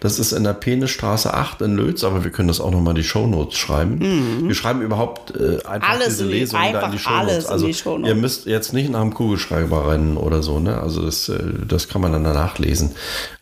Das 0.00 0.18
ist 0.18 0.32
in 0.32 0.44
der 0.44 0.54
Penestraße 0.54 1.34
8 1.34 1.60
in 1.60 1.76
Lötz, 1.76 2.02
aber 2.04 2.24
wir 2.24 2.30
können 2.30 2.48
das 2.48 2.58
auch 2.58 2.70
nochmal 2.70 2.92
in 2.92 3.02
die 3.02 3.04
Shownotes 3.06 3.58
schreiben. 3.58 4.46
Wir 4.48 4.54
schreiben 4.54 4.80
überhaupt 4.80 5.36
äh, 5.36 5.62
einfach 5.66 5.90
Alles 5.90 6.16
diese 6.16 6.24
in 6.24 6.30
die- 6.30 6.46
da 6.72 6.86
in 6.86 6.92
die 6.92 6.98
Shownotes. 6.98 7.46
Also 7.46 7.66
die 7.66 7.74
Shownotes. 7.74 8.08
ihr 8.08 8.14
müsst 8.14 8.46
jetzt 8.46 8.72
nicht 8.72 8.88
nach 8.90 9.02
dem 9.02 9.12
Kugelschreiber 9.12 9.90
rennen 9.92 10.16
oder 10.16 10.42
so, 10.42 10.58
ne? 10.58 10.80
Also 10.80 11.02
das, 11.02 11.17
äh, 11.28 11.38
das 11.66 11.88
kann 11.88 12.00
man 12.00 12.12
dann 12.12 12.24
danach 12.24 12.58
lesen. 12.58 12.92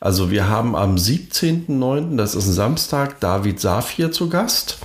Also 0.00 0.30
wir 0.30 0.48
haben 0.48 0.76
am 0.76 0.94
17.09., 0.96 2.16
das 2.16 2.34
ist 2.34 2.46
ein 2.46 2.52
Samstag, 2.52 3.20
David 3.20 3.60
Safir 3.60 4.12
zu 4.12 4.28
Gast 4.28 4.78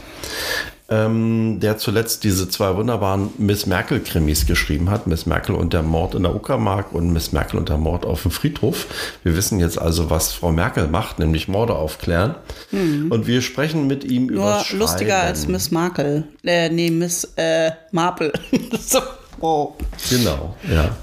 ähm, 0.92 1.60
der 1.62 1.78
zuletzt 1.78 2.26
diese 2.26 2.50
zwei 2.50 2.76
wunderbaren 2.76 3.30
Miss 3.38 3.66
Merkel-Krimis 3.66 4.46
geschrieben 4.46 4.90
hat. 4.90 5.08
Miss 5.08 5.26
Merkel 5.26 5.56
und 5.56 5.72
der 5.72 5.84
Mord 5.84 6.16
in 6.16 6.24
der 6.24 6.36
Uckermark 6.36 6.92
und 6.92 7.14
Miss 7.14 7.32
Merkel 7.32 7.58
und 7.58 7.70
der 7.70 7.78
Mord 7.78 8.06
auf 8.06 8.24
dem 8.24 8.32
Friedhof. 8.32 8.88
Wir 9.24 9.36
wissen 9.38 9.60
jetzt 9.60 9.80
also, 9.80 10.10
was 10.10 10.34
Frau 10.34 10.52
Merkel 10.52 10.88
macht, 10.90 11.18
nämlich 11.18 11.48
Morde 11.48 11.76
aufklären. 11.76 12.36
Und 12.72 13.26
wir 13.26 13.42
sprechen 13.42 13.88
mit 13.88 14.04
ihm 14.04 14.28
über 14.28 14.60
Hm. 14.66 14.78
Nur 14.78 14.86
lustiger 14.86 15.22
als 15.22 15.48
Miss 15.48 15.72
Markle. 15.72 16.26
Äh, 16.44 16.70
nee, 16.70 16.92
Miss 16.92 17.24
äh, 17.38 17.72
Marple. 17.92 18.34
so. 18.80 19.00
Oh. 19.42 19.74
Genau, 20.10 20.56
ja. 20.72 20.96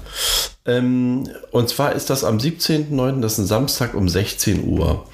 Ähm, 0.65 1.29
und 1.51 1.69
zwar 1.69 1.93
ist 1.93 2.09
das 2.09 2.23
am 2.23 2.37
17.09., 2.37 3.21
das 3.21 3.33
ist 3.33 3.39
ein 3.39 3.45
Samstag 3.47 3.93
um 3.93 4.07
16 4.07 4.67
Uhr. 4.67 5.05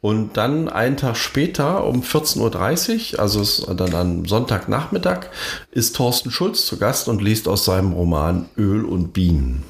Und 0.00 0.36
dann 0.36 0.68
einen 0.68 0.96
Tag 0.96 1.16
später 1.16 1.84
um 1.84 2.02
14.30 2.02 3.14
Uhr, 3.14 3.20
also 3.20 3.72
dann 3.74 3.94
am 3.94 4.26
Sonntagnachmittag, 4.26 5.26
ist 5.70 5.94
Thorsten 5.94 6.30
Schulz 6.30 6.66
zu 6.66 6.76
Gast 6.76 7.08
und 7.08 7.22
liest 7.22 7.46
aus 7.46 7.64
seinem 7.64 7.92
Roman 7.92 8.46
Öl 8.56 8.84
und 8.84 9.12
Bienen. 9.12 9.62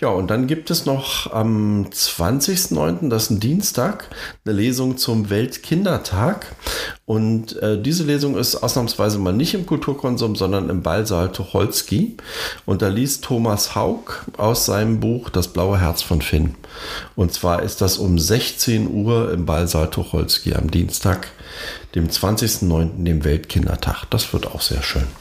Ja, 0.00 0.08
und 0.08 0.30
dann 0.30 0.46
gibt 0.46 0.70
es 0.70 0.86
noch 0.86 1.30
am 1.30 1.84
20.09., 1.84 3.10
das 3.10 3.24
ist 3.24 3.30
ein 3.30 3.40
Dienstag, 3.40 4.08
eine 4.46 4.54
Lesung 4.54 4.96
zum 4.96 5.28
Weltkindertag. 5.28 6.46
Und 7.04 7.60
äh, 7.60 7.80
diese 7.80 8.04
Lesung 8.04 8.38
ist 8.38 8.56
ausnahmsweise 8.56 9.18
mal 9.18 9.34
nicht 9.34 9.52
im 9.52 9.66
Kulturkonsum, 9.66 10.36
sondern 10.36 10.70
im 10.70 10.80
Ballsaal 10.80 11.32
Tucholsky. 11.32 12.16
Und 12.64 12.80
da 12.80 12.88
liest 12.88 13.24
Thomas 13.24 13.74
Haug 13.74 14.24
aus 14.38 14.64
seinem 14.64 15.00
Buch 15.00 15.28
Das 15.28 15.48
blaue 15.48 15.78
Herz 15.78 16.00
von 16.00 16.22
Finn. 16.22 16.54
Und 17.14 17.34
zwar 17.34 17.62
ist 17.62 17.82
das 17.82 17.98
um 17.98 18.18
16 18.18 18.90
Uhr 18.90 19.30
im 19.32 19.44
Ballsaal 19.44 19.90
Tucholsky 19.90 20.54
am 20.54 20.70
Dienstag, 20.70 21.28
dem 21.94 22.08
20.09., 22.08 23.04
dem 23.04 23.22
Weltkindertag. 23.24 24.04
Das 24.08 24.32
wird 24.32 24.46
auch 24.46 24.62
sehr 24.62 24.82
schön. 24.82 25.19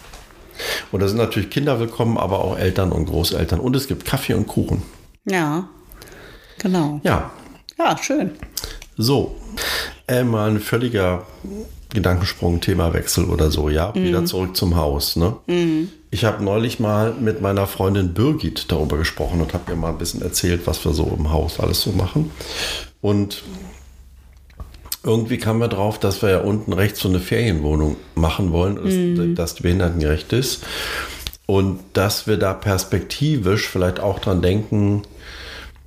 Und 0.92 1.02
da 1.02 1.08
sind 1.08 1.18
natürlich 1.18 1.50
Kinder 1.50 1.80
willkommen, 1.80 2.18
aber 2.18 2.40
auch 2.44 2.58
Eltern 2.58 2.92
und 2.92 3.06
Großeltern. 3.06 3.60
Und 3.60 3.76
es 3.76 3.88
gibt 3.88 4.06
Kaffee 4.06 4.34
und 4.34 4.48
Kuchen. 4.48 4.82
Ja, 5.26 5.68
genau. 6.58 7.00
Ja, 7.04 7.32
Ja, 7.78 7.98
schön. 8.02 8.32
so. 8.98 9.36
Äh, 10.08 10.24
mal 10.24 10.50
ein 10.50 10.60
völliger 10.60 11.28
Gedankensprung, 11.94 12.62
Themawechsel 12.62 13.26
oder 13.26 13.52
so. 13.52 13.70
Ja, 13.70 13.94
wieder 13.94 14.26
zurück 14.26 14.56
zum 14.58 14.76
Haus. 14.76 15.16
Ne? 15.16 15.36
Ich 16.12 16.26
habe 16.26 16.44
neulich 16.44 16.80
mal 16.80 17.14
mit 17.14 17.42
meiner 17.42 17.68
Freundin 17.68 18.14
Birgit 18.16 18.72
darüber 18.72 18.98
gesprochen 18.98 19.40
und 19.42 19.54
habe 19.54 19.72
ihr 19.72 19.76
mal 19.78 19.90
ein 19.90 19.98
bisschen 20.00 20.22
erzählt, 20.24 20.62
was 20.66 20.84
wir 20.84 20.94
so 20.94 21.16
im 21.16 21.32
Haus 21.32 21.60
alles 21.60 21.82
so 21.82 21.92
machen. 21.92 22.32
Und 23.02 23.44
irgendwie 25.10 25.38
kamen 25.38 25.60
wir 25.60 25.68
drauf, 25.68 26.00
dass 26.00 26.22
wir 26.22 26.30
ja 26.30 26.40
unten 26.40 26.72
rechts 26.72 27.00
so 27.00 27.10
eine 27.10 27.20
Ferienwohnung 27.20 27.98
machen 28.14 28.52
wollen, 28.52 28.76
dass, 28.76 29.36
dass 29.36 29.56
die 29.56 29.64
behindertengerecht 29.64 30.32
ist. 30.34 30.64
Und 31.48 31.80
dass 31.94 32.28
wir 32.28 32.38
da 32.38 32.54
perspektivisch 32.54 33.68
vielleicht 33.68 34.00
auch 34.00 34.20
dran 34.20 34.44
denken, 34.44 35.02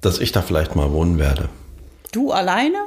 dass 0.00 0.18
ich 0.18 0.32
da 0.32 0.42
vielleicht 0.42 0.74
mal 0.74 0.90
wohnen 0.90 1.18
werde. 1.18 1.48
Du 2.10 2.32
alleine? 2.32 2.78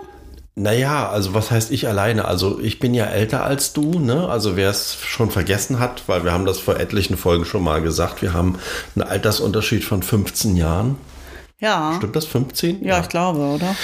Naja, 0.55 1.09
also 1.09 1.33
was 1.33 1.51
heißt 1.51 1.71
ich 1.71 1.88
alleine? 1.88 2.25
Also 2.25 2.59
ich 2.59 2.79
bin 2.79 2.93
ja 2.93 3.05
älter 3.05 3.45
als 3.45 3.73
du, 3.73 3.99
ne? 3.99 4.27
Also 4.27 4.57
wer 4.57 4.69
es 4.69 4.97
schon 5.01 5.31
vergessen 5.31 5.79
hat, 5.79 6.03
weil 6.07 6.25
wir 6.25 6.33
haben 6.33 6.45
das 6.45 6.59
vor 6.59 6.77
etlichen 6.77 7.17
Folgen 7.17 7.45
schon 7.45 7.63
mal 7.63 7.81
gesagt, 7.81 8.21
wir 8.21 8.33
haben 8.33 8.57
einen 8.95 9.07
Altersunterschied 9.07 9.83
von 9.83 10.03
15 10.03 10.57
Jahren. 10.57 10.97
Ja. 11.59 11.93
Stimmt 11.97 12.15
das 12.15 12.25
15? 12.25 12.83
Ja, 12.83 12.99
ich 12.99 13.09
glaube, 13.09 13.39
oder? 13.39 13.75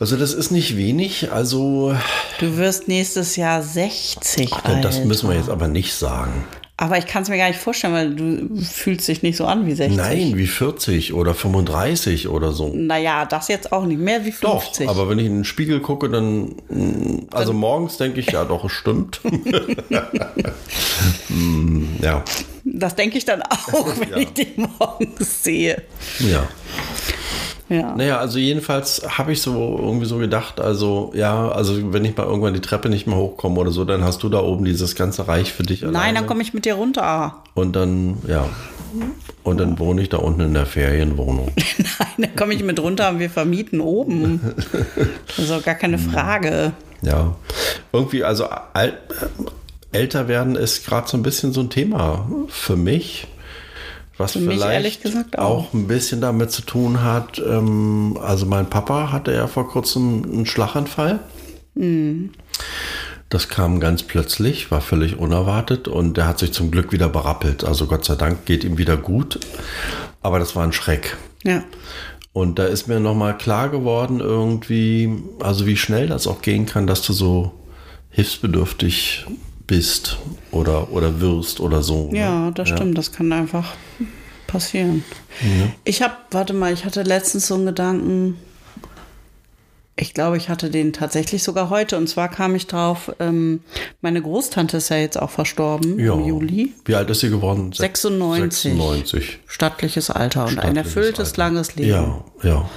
Also 0.00 0.16
das 0.16 0.32
ist 0.32 0.50
nicht 0.52 0.76
wenig, 0.76 1.32
also 1.32 1.94
Du 2.38 2.56
wirst 2.56 2.86
nächstes 2.86 3.34
Jahr 3.36 3.62
60. 3.62 4.48
das 4.50 4.64
Alter. 4.64 5.04
müssen 5.04 5.28
wir 5.28 5.36
jetzt 5.36 5.48
aber 5.50 5.66
nicht 5.66 5.92
sagen. 5.92 6.44
Aber 6.80 6.96
ich 6.96 7.06
kann 7.06 7.24
es 7.24 7.28
mir 7.28 7.38
gar 7.38 7.48
nicht 7.48 7.58
vorstellen, 7.58 7.92
weil 7.92 8.14
du 8.14 8.62
fühlst 8.62 9.08
dich 9.08 9.24
nicht 9.24 9.36
so 9.36 9.46
an 9.46 9.66
wie 9.66 9.72
60. 9.74 9.96
Nein, 9.96 10.36
wie 10.36 10.46
40 10.46 11.12
oder 11.12 11.34
35 11.34 12.28
oder 12.28 12.52
so. 12.52 12.72
Naja, 12.72 13.24
das 13.24 13.48
jetzt 13.48 13.72
auch 13.72 13.84
nicht 13.84 13.98
mehr 14.00 14.24
wie 14.24 14.32
Doch, 14.40 14.62
50. 14.62 14.88
aber 14.88 15.08
wenn 15.08 15.18
ich 15.18 15.26
in 15.26 15.38
den 15.38 15.44
Spiegel 15.44 15.80
gucke, 15.80 16.08
dann, 16.08 16.54
also 17.32 17.52
morgens 17.52 17.96
denke 17.96 18.20
ich, 18.20 18.30
ja 18.30 18.44
doch, 18.44 18.64
es 18.64 18.70
stimmt. 18.72 19.20
Mm, 21.28 21.84
ja, 22.02 22.24
das 22.64 22.94
denke 22.96 23.18
ich 23.18 23.24
dann 23.24 23.42
auch, 23.42 23.86
wenn 24.00 24.10
Ja. 24.10 24.16
ich 24.16 24.32
den 24.32 24.68
morgens 24.78 25.44
sehe. 25.44 25.82
ja. 26.20 26.48
Ja. 27.68 27.94
Naja, 27.94 28.18
also 28.18 28.38
jedenfalls 28.38 29.02
habe 29.18 29.32
ich 29.32 29.42
so 29.42 29.78
irgendwie 29.78 30.06
so 30.06 30.16
gedacht, 30.18 30.58
also 30.60 31.10
ja, 31.14 31.48
also 31.50 31.92
wenn 31.92 32.04
ich 32.04 32.16
mal 32.16 32.24
irgendwann 32.24 32.54
die 32.54 32.60
Treppe 32.60 32.88
nicht 32.88 33.06
mehr 33.06 33.16
hochkomme 33.16 33.60
oder 33.60 33.70
so, 33.70 33.84
dann 33.84 34.02
hast 34.04 34.22
du 34.22 34.28
da 34.30 34.40
oben 34.40 34.64
dieses 34.64 34.94
ganze 34.94 35.28
Reich 35.28 35.52
für 35.52 35.64
dich 35.64 35.82
Nein, 35.82 35.94
alleine. 35.94 36.18
dann 36.20 36.26
komme 36.26 36.40
ich 36.42 36.54
mit 36.54 36.64
dir 36.64 36.74
runter. 36.74 37.42
Und 37.54 37.76
dann, 37.76 38.16
ja, 38.26 38.46
und 39.42 39.60
dann 39.60 39.78
wohne 39.78 40.00
ich 40.00 40.08
da 40.08 40.16
unten 40.16 40.40
in 40.40 40.54
der 40.54 40.64
Ferienwohnung. 40.66 41.52
Nein, 41.78 42.08
dann 42.16 42.36
komme 42.36 42.54
ich 42.54 42.62
mit 42.62 42.80
runter 42.80 43.10
und 43.10 43.18
wir 43.18 43.28
vermieten 43.30 43.80
oben. 43.80 44.40
Auch 45.50 45.62
gar 45.64 45.74
keine 45.74 45.98
Frage. 45.98 46.72
Ja, 47.02 47.34
irgendwie, 47.92 48.24
also 48.24 48.46
al- 48.72 48.98
äh, 49.92 49.96
älter 49.98 50.26
werden 50.28 50.56
ist 50.56 50.86
gerade 50.86 51.06
so 51.08 51.16
ein 51.16 51.22
bisschen 51.22 51.52
so 51.52 51.60
ein 51.60 51.70
Thema 51.70 52.26
für 52.48 52.76
mich. 52.76 53.26
Was 54.18 54.32
Für 54.32 54.40
vielleicht 54.40 54.62
ehrlich 54.62 55.00
gesagt 55.00 55.38
auch. 55.38 55.68
auch 55.68 55.74
ein 55.74 55.86
bisschen 55.86 56.20
damit 56.20 56.50
zu 56.50 56.62
tun 56.62 57.02
hat. 57.02 57.38
Ähm, 57.38 58.18
also 58.20 58.46
mein 58.46 58.68
Papa 58.68 59.12
hatte 59.12 59.32
ja 59.32 59.46
vor 59.46 59.68
kurzem 59.68 60.24
einen 60.24 60.46
Schlaganfall. 60.46 61.20
Mhm. 61.74 62.30
Das 63.28 63.48
kam 63.48 63.78
ganz 63.78 64.02
plötzlich, 64.02 64.70
war 64.70 64.80
völlig 64.80 65.18
unerwartet 65.18 65.86
und 65.86 66.16
der 66.16 66.26
hat 66.26 66.38
sich 66.38 66.52
zum 66.52 66.70
Glück 66.70 66.92
wieder 66.92 67.08
berappelt. 67.08 67.62
Also 67.62 67.86
Gott 67.86 68.04
sei 68.04 68.16
Dank 68.16 68.44
geht 68.44 68.64
ihm 68.64 68.76
wieder 68.78 68.96
gut. 68.96 69.38
Aber 70.20 70.38
das 70.38 70.56
war 70.56 70.64
ein 70.64 70.72
Schreck. 70.72 71.16
Ja. 71.44 71.62
Und 72.32 72.58
da 72.58 72.66
ist 72.66 72.88
mir 72.88 73.00
nochmal 73.00 73.36
klar 73.36 73.68
geworden, 73.68 74.20
irgendwie, 74.20 75.22
also 75.40 75.66
wie 75.66 75.76
schnell 75.76 76.08
das 76.08 76.26
auch 76.26 76.42
gehen 76.42 76.66
kann, 76.66 76.86
dass 76.86 77.02
du 77.02 77.12
so 77.12 77.52
hilfsbedürftig 78.10 79.26
bist 79.68 80.18
oder, 80.50 80.90
oder 80.90 81.20
wirst 81.20 81.60
oder 81.60 81.82
so. 81.84 82.10
ne? 82.10 82.18
Ja, 82.18 82.50
das 82.50 82.70
stimmt. 82.70 82.98
Das 82.98 83.12
kann 83.12 83.32
einfach 83.32 83.74
passieren. 84.48 85.04
Ich 85.84 86.02
habe, 86.02 86.14
warte 86.32 86.54
mal, 86.54 86.72
ich 86.72 86.84
hatte 86.84 87.04
letztens 87.04 87.46
so 87.46 87.54
einen 87.54 87.66
Gedanken. 87.66 88.38
Ich 90.00 90.14
glaube, 90.14 90.36
ich 90.36 90.48
hatte 90.48 90.70
den 90.70 90.92
tatsächlich 90.92 91.42
sogar 91.42 91.70
heute. 91.70 91.96
Und 91.96 92.08
zwar 92.08 92.28
kam 92.28 92.54
ich 92.54 92.66
drauf, 92.68 93.12
ähm, 93.18 93.60
meine 94.00 94.22
Großtante 94.22 94.76
ist 94.76 94.90
ja 94.90 94.96
jetzt 94.96 95.20
auch 95.20 95.30
verstorben 95.30 95.98
Ja. 95.98 96.14
im 96.14 96.24
Juli. 96.24 96.72
Wie 96.84 96.94
alt 96.94 97.10
ist 97.10 97.20
sie 97.20 97.30
geworden? 97.30 97.72
Sech- 97.72 97.78
96. 97.80 98.72
96. 98.74 99.38
Stattliches 99.46 100.10
Alter 100.10 100.42
und 100.44 100.50
ein 100.50 100.72
Stattliches 100.72 100.86
erfülltes, 100.86 101.28
Alter. 101.30 101.38
langes 101.42 101.74
Leben. 101.76 101.88
Ja, 101.90 102.24
ja. 102.42 102.70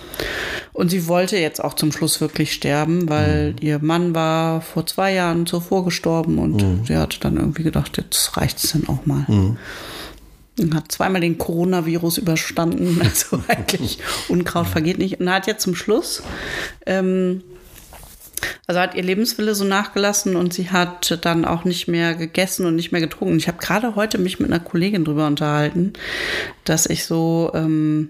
Und 0.73 0.89
sie 0.89 1.07
wollte 1.07 1.37
jetzt 1.37 1.63
auch 1.63 1.73
zum 1.75 1.91
Schluss 1.91 2.21
wirklich 2.21 2.53
sterben, 2.53 3.07
weil 3.09 3.55
ihr 3.61 3.79
Mann 3.79 4.15
war 4.15 4.61
vor 4.61 4.87
zwei 4.87 5.13
Jahren 5.13 5.45
zuvor 5.45 5.85
gestorben 5.85 6.39
und 6.39 6.87
sie 6.87 6.95
hatte 6.97 7.19
dann 7.19 7.37
irgendwie 7.37 7.63
gedacht, 7.63 7.97
jetzt 7.97 8.35
reicht 8.37 8.63
es 8.63 8.71
dann 8.71 8.87
auch 8.87 9.05
mal. 9.05 9.25
Und 10.59 10.75
hat 10.75 10.91
zweimal 10.91 11.21
den 11.21 11.37
Coronavirus 11.37 12.17
überstanden. 12.17 13.01
Also 13.03 13.41
eigentlich 13.47 13.99
Unkraut 14.29 14.67
vergeht 14.67 14.97
nicht. 14.97 15.19
Und 15.19 15.29
hat 15.29 15.47
jetzt 15.47 15.63
zum 15.63 15.75
Schluss, 15.75 16.23
ähm, 16.85 17.41
also 18.67 18.79
hat 18.79 18.95
ihr 18.95 19.03
Lebenswille 19.03 19.55
so 19.55 19.65
nachgelassen 19.65 20.35
und 20.35 20.53
sie 20.53 20.69
hat 20.69 21.19
dann 21.25 21.45
auch 21.45 21.63
nicht 21.63 21.87
mehr 21.87 22.15
gegessen 22.15 22.65
und 22.65 22.75
nicht 22.75 22.91
mehr 22.91 23.01
getrunken. 23.01 23.37
Ich 23.37 23.47
habe 23.47 23.57
gerade 23.59 23.95
heute 23.95 24.17
mich 24.17 24.39
mit 24.39 24.51
einer 24.51 24.59
Kollegin 24.59 25.05
drüber 25.05 25.27
unterhalten, 25.27 25.93
dass 26.63 26.85
ich 26.85 27.05
so, 27.05 27.51
ähm, 27.53 28.09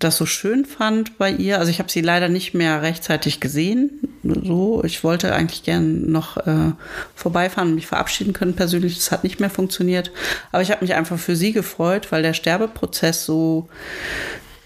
das 0.00 0.16
so 0.16 0.26
schön 0.26 0.64
fand 0.64 1.18
bei 1.18 1.30
ihr. 1.30 1.58
Also 1.58 1.70
ich 1.70 1.78
habe 1.78 1.90
sie 1.90 2.00
leider 2.00 2.28
nicht 2.28 2.54
mehr 2.54 2.82
rechtzeitig 2.82 3.38
gesehen. 3.38 4.00
So, 4.24 4.82
ich 4.82 5.04
wollte 5.04 5.34
eigentlich 5.34 5.62
gern 5.62 6.10
noch 6.10 6.38
äh, 6.38 6.72
vorbeifahren 7.14 7.70
und 7.70 7.74
mich 7.76 7.86
verabschieden 7.86 8.32
können 8.32 8.56
persönlich. 8.56 8.96
Das 8.96 9.12
hat 9.12 9.24
nicht 9.24 9.40
mehr 9.40 9.50
funktioniert. 9.50 10.10
Aber 10.52 10.62
ich 10.62 10.70
habe 10.70 10.84
mich 10.84 10.94
einfach 10.94 11.18
für 11.18 11.36
sie 11.36 11.52
gefreut, 11.52 12.10
weil 12.10 12.22
der 12.22 12.34
Sterbeprozess 12.34 13.24
so 13.24 13.68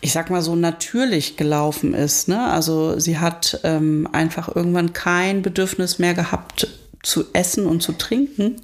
ich 0.01 0.13
sag 0.13 0.29
mal 0.29 0.43
so 0.43 0.55
natürlich 0.55 1.39
gelaufen 1.39 1.95
ist. 1.95 2.29
Ne? 2.29 2.39
Also 2.51 2.99
sie 3.01 3.19
hat 3.19 3.61
ähm, 3.65 4.07
einfach 4.13 4.55
irgendwann 4.55 4.93
kein 4.93 5.41
Bedürfnis 5.41 5.99
mehr 5.99 6.13
gehabt 6.13 6.69
zu 7.03 7.25
essen 7.33 7.67
und 7.67 7.83
zu 7.83 7.93
trinken. 7.93 8.57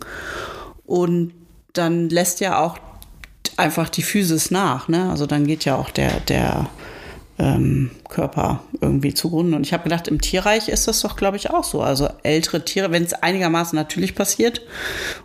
Und 0.85 1.33
dann 1.73 2.11
lässt 2.11 2.41
ja 2.41 2.59
auch 2.59 2.79
einfach 3.61 3.89
die 3.89 4.03
Physis 4.03 4.51
nach. 4.51 4.89
Ne? 4.89 5.09
Also 5.11 5.27
dann 5.27 5.47
geht 5.47 5.65
ja 5.65 5.77
auch 5.77 5.91
der, 5.91 6.21
der 6.21 6.69
ähm, 7.39 7.91
Körper 8.09 8.63
irgendwie 8.81 9.15
zugrunde. 9.15 9.57
Und 9.57 9.67
ich 9.67 9.73
habe 9.73 9.85
gedacht, 9.85 10.09
im 10.09 10.21
Tierreich 10.21 10.69
ist 10.69 10.89
das 10.89 11.01
doch, 11.01 11.17
glaube 11.17 11.37
ich, 11.37 11.51
auch 11.51 11.65
so. 11.65 11.81
Also 11.81 12.09
ältere 12.23 12.65
Tiere, 12.65 12.91
wenn 12.91 13.05
es 13.05 13.15
einigermaßen 13.15 13.77
natürlich 13.77 14.15
passiert 14.15 14.63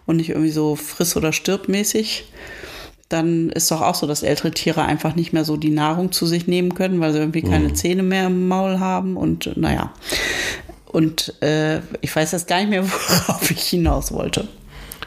und 0.06 0.18
nicht 0.18 0.30
irgendwie 0.30 0.52
so 0.52 0.76
friss- 0.76 1.18
oder 1.18 1.34
stirbmäßig, 1.34 2.32
dann 3.10 3.50
ist 3.50 3.70
doch 3.70 3.82
auch 3.82 3.96
so, 3.96 4.08
dass 4.08 4.24
ältere 4.24 4.52
Tiere 4.52 4.84
einfach 4.84 5.16
nicht 5.16 5.34
mehr 5.34 5.46
so 5.46 5.58
die 5.58 5.70
Nahrung 5.70 6.12
zu 6.12 6.26
sich 6.26 6.48
nehmen 6.48 6.74
können, 6.74 7.00
weil 7.00 7.14
sie 7.14 7.20
irgendwie 7.20 7.44
keine 7.44 7.74
Zähne 7.74 8.02
mehr 8.02 8.28
im 8.28 8.48
Maul 8.48 8.80
haben 8.80 9.16
und 9.16 9.58
naja. 9.58 9.94
Und 10.86 11.42
äh, 11.44 11.82
ich 12.02 12.16
weiß 12.16 12.32
jetzt 12.32 12.48
gar 12.48 12.60
nicht 12.60 12.70
mehr, 12.70 12.84
worauf 13.28 13.52
ich 13.52 13.62
hinaus 13.62 14.12
wollte. 14.12 14.48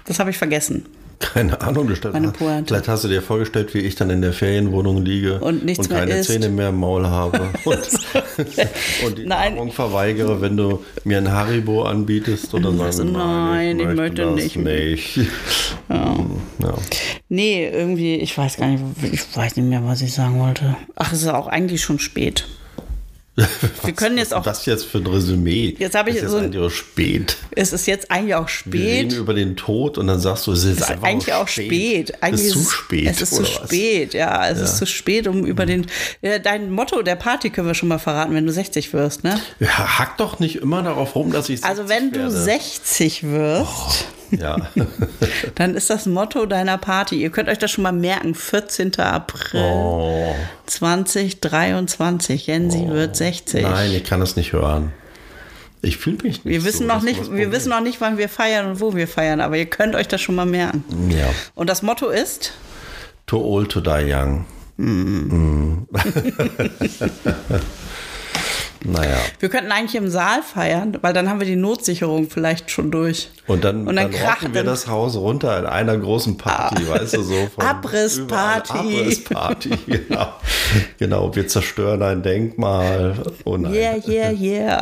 Das 0.04 0.18
habe 0.20 0.30
ich 0.30 0.38
vergessen. 0.38 0.86
Keine 1.20 1.60
Ahnung, 1.60 1.88
du 1.88 1.96
stellst, 1.96 2.14
Meine 2.14 2.30
Pointe. 2.32 2.66
vielleicht 2.74 2.88
hast 2.88 3.02
du 3.04 3.08
dir 3.08 3.22
vorgestellt, 3.22 3.74
wie 3.74 3.80
ich 3.80 3.96
dann 3.96 4.08
in 4.10 4.22
der 4.22 4.32
Ferienwohnung 4.32 5.04
liege 5.04 5.40
Und 5.40 5.64
nichts 5.64 5.88
mehr 5.88 5.98
keine 6.00 6.18
isst. 6.18 6.30
Zähne 6.30 6.48
mehr 6.48 6.68
im 6.68 6.76
Maul 6.76 7.06
habe 7.06 7.40
und, 7.64 7.76
und 9.06 9.18
die 9.18 9.26
Nein. 9.26 9.54
Nahrung 9.54 9.72
verweigere, 9.72 10.40
wenn 10.40 10.56
du 10.56 10.84
mir 11.04 11.18
ein 11.18 11.30
Haribo 11.32 11.82
anbietest 11.82 12.54
oder 12.54 12.72
sagst, 12.72 13.02
nein, 13.04 13.80
ich 13.80 13.86
möchte 13.88 14.22
das 14.26 14.34
nicht. 14.34 14.56
nicht. 14.56 15.16
Ja. 15.88 16.16
Ja. 16.60 16.74
Nee, 17.28 17.68
irgendwie, 17.68 18.16
ich 18.16 18.36
weiß 18.36 18.56
gar 18.56 18.66
nicht, 18.66 18.82
ich 19.12 19.20
weiß 19.36 19.54
nicht 19.56 19.68
mehr, 19.68 19.84
was 19.84 20.02
ich 20.02 20.12
sagen 20.12 20.40
wollte. 20.40 20.76
Ach, 20.96 21.12
es 21.12 21.22
ist 21.22 21.28
auch 21.28 21.46
eigentlich 21.46 21.82
schon 21.82 22.00
spät. 22.00 22.46
Wir 23.84 23.92
können 23.94 24.18
jetzt 24.18 24.34
auch, 24.34 24.44
Was 24.46 24.66
jetzt 24.66 24.84
für 24.86 24.98
ein 24.98 25.06
Resümee? 25.06 25.74
Jetzt 25.78 25.94
habe 25.96 26.10
ich 26.10 26.16
ist 26.16 26.22
jetzt 26.22 26.30
so 26.32 26.38
ein- 26.38 26.44
eigentlich 26.46 26.62
auch 26.62 26.70
spät. 26.70 27.36
es 27.52 27.72
ist 27.72 27.86
jetzt 27.86 28.10
eigentlich 28.10 28.34
auch 28.34 28.48
Wir 28.64 28.80
reden 28.80 29.10
spät. 29.10 29.20
über 29.20 29.34
den 29.34 29.56
Tod 29.56 29.96
und 29.98 30.06
dann 30.08 30.18
sagst 30.20 30.46
du, 30.46 30.52
es 30.52 30.64
ist, 30.64 30.72
Es 30.72 30.78
ist 30.80 30.90
einfach 30.90 31.08
eigentlich 31.08 31.32
auch 31.34 31.48
spät. 31.48 32.22
Eigentlich 32.22 32.46
es 32.50 32.56
ist 32.56 32.64
zu 32.64 32.70
spät. 32.70 33.06
Es 33.08 33.20
ist 33.22 33.34
zu 33.34 33.44
spät, 33.44 34.14
ja. 34.14 34.48
Es 34.48 34.60
ist 34.60 34.78
zu 34.78 34.86
spät, 34.86 35.26
um 35.28 35.44
über 35.46 35.66
den. 35.66 35.86
Ja, 36.22 36.38
dein 36.38 36.70
Motto 36.70 37.02
der 37.02 37.16
Party 37.16 37.50
können 37.50 37.66
wir 37.68 37.74
schon 37.74 37.88
mal 37.88 37.98
verraten, 37.98 38.34
wenn 38.34 38.46
du 38.46 38.52
60 38.52 38.92
wirst, 38.92 39.24
ne? 39.24 39.38
Ja, 39.60 39.98
hack 39.98 40.16
doch 40.18 40.38
nicht 40.40 40.56
immer 40.56 40.82
darauf 40.82 41.14
rum, 41.14 41.30
dass 41.32 41.48
ich 41.48 41.62
Also 41.64 41.86
60 41.86 41.96
wenn 41.96 42.12
du 42.12 42.18
werde. 42.20 42.30
60 42.42 43.22
wirst, 43.24 44.06
Ja. 44.30 44.56
dann 45.54 45.74
ist 45.74 45.90
das 45.90 46.06
Motto 46.06 46.46
deiner 46.46 46.78
Party. 46.78 47.20
Ihr 47.20 47.30
könnt 47.30 47.48
euch 47.48 47.58
das 47.58 47.70
schon 47.70 47.82
mal 47.82 47.92
merken. 47.92 48.34
14. 48.34 48.98
April 48.98 49.62
Oh, 49.62 50.34
2023. 50.66 52.46
Jensi 52.46 52.88
wird 52.88 53.16
60. 53.16 53.62
nein, 53.62 53.92
ich 53.92 54.04
kann 54.04 54.20
das 54.20 54.36
nicht 54.36 54.52
hören. 54.52 54.92
Ich 55.80 55.96
fühle 55.96 56.16
mich 56.22 56.44
nicht 56.44 56.44
Wir 56.44 56.64
wissen 56.64 56.88
so, 56.88 56.94
noch 56.94 57.02
nicht, 57.02 57.32
wir 57.32 57.52
wissen 57.52 57.70
noch 57.70 57.80
nicht, 57.80 58.00
wann 58.00 58.18
wir 58.18 58.28
feiern 58.28 58.66
und 58.66 58.80
wo 58.80 58.96
wir 58.96 59.06
feiern, 59.06 59.40
aber 59.40 59.56
ihr 59.56 59.66
könnt 59.66 59.94
euch 59.94 60.08
das 60.08 60.20
schon 60.20 60.34
mal 60.34 60.46
merken. 60.46 60.82
Ja. 61.10 61.30
Und 61.54 61.70
das 61.70 61.82
Motto 61.82 62.08
ist, 62.08 62.52
Too 63.26 63.40
old 63.40 63.70
to 63.70 63.80
die 63.80 64.12
young. 64.12 64.44
Mm. 64.76 65.86
naja. 68.84 69.16
wir 69.40 69.48
könnten 69.48 69.72
eigentlich 69.72 69.94
im 69.94 70.08
Saal 70.08 70.42
feiern, 70.42 70.96
weil 71.00 71.12
dann 71.12 71.28
haben 71.28 71.40
wir 71.40 71.46
die 71.46 71.56
Notsicherung 71.56 72.28
vielleicht 72.30 72.70
schon 72.70 72.90
durch. 72.90 73.30
Und 73.46 73.64
dann, 73.64 73.86
Und 73.86 73.96
dann 73.96 74.10
dann, 74.10 74.20
rocken 74.20 74.54
wir 74.54 74.64
das 74.64 74.86
Haus 74.88 75.16
runter 75.16 75.58
in 75.58 75.66
einer 75.66 75.96
großen 75.96 76.36
Party, 76.36 76.88
weißt 76.88 77.14
du, 77.14 77.22
so 77.22 77.48
von 77.54 77.64
Abrissparty. 77.66 78.78
überall. 78.78 79.00
Abrissparty, 79.00 79.70
genau. 79.86 80.28
genau, 80.98 81.34
wir 81.34 81.48
zerstören 81.48 82.02
ein 82.02 82.22
Denkmal. 82.22 83.14
Oh 83.44 83.56
nein. 83.56 83.72
Yeah, 83.72 83.96
yeah, 84.06 84.30
yeah. 84.30 84.80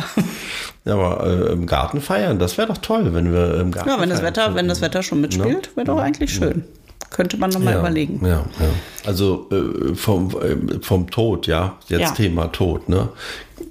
Ja, 0.84 0.94
aber 0.94 1.26
äh, 1.26 1.52
im 1.52 1.66
Garten 1.66 2.00
feiern, 2.00 2.38
das 2.38 2.58
wäre 2.58 2.68
doch 2.68 2.78
toll, 2.78 3.12
wenn 3.14 3.32
wir 3.32 3.60
im 3.60 3.72
Garten 3.72 3.88
Ja, 3.88 4.00
wenn 4.00 4.08
das 4.08 4.18
feiern 4.20 4.28
Wetter, 4.28 4.54
wenn 4.54 4.68
das 4.68 4.80
Wetter 4.80 5.02
schon 5.02 5.20
mitspielt, 5.20 5.76
wäre 5.76 5.86
doch 5.86 5.98
eigentlich 5.98 6.32
schön. 6.32 6.64
Könnte 7.10 7.36
man 7.38 7.50
noch 7.50 7.60
mal 7.60 7.74
ja, 7.74 7.80
überlegen. 7.80 8.20
Ja, 8.24 8.44
ja. 8.58 8.68
Also 9.06 9.48
äh, 9.50 9.94
vom, 9.94 10.30
äh, 10.30 10.78
vom 10.82 11.08
Tod, 11.10 11.46
ja, 11.46 11.76
jetzt 11.86 12.00
Ja. 12.00 12.10
Thema 12.10 12.48
Tod, 12.48 12.88
ne? 12.88 13.08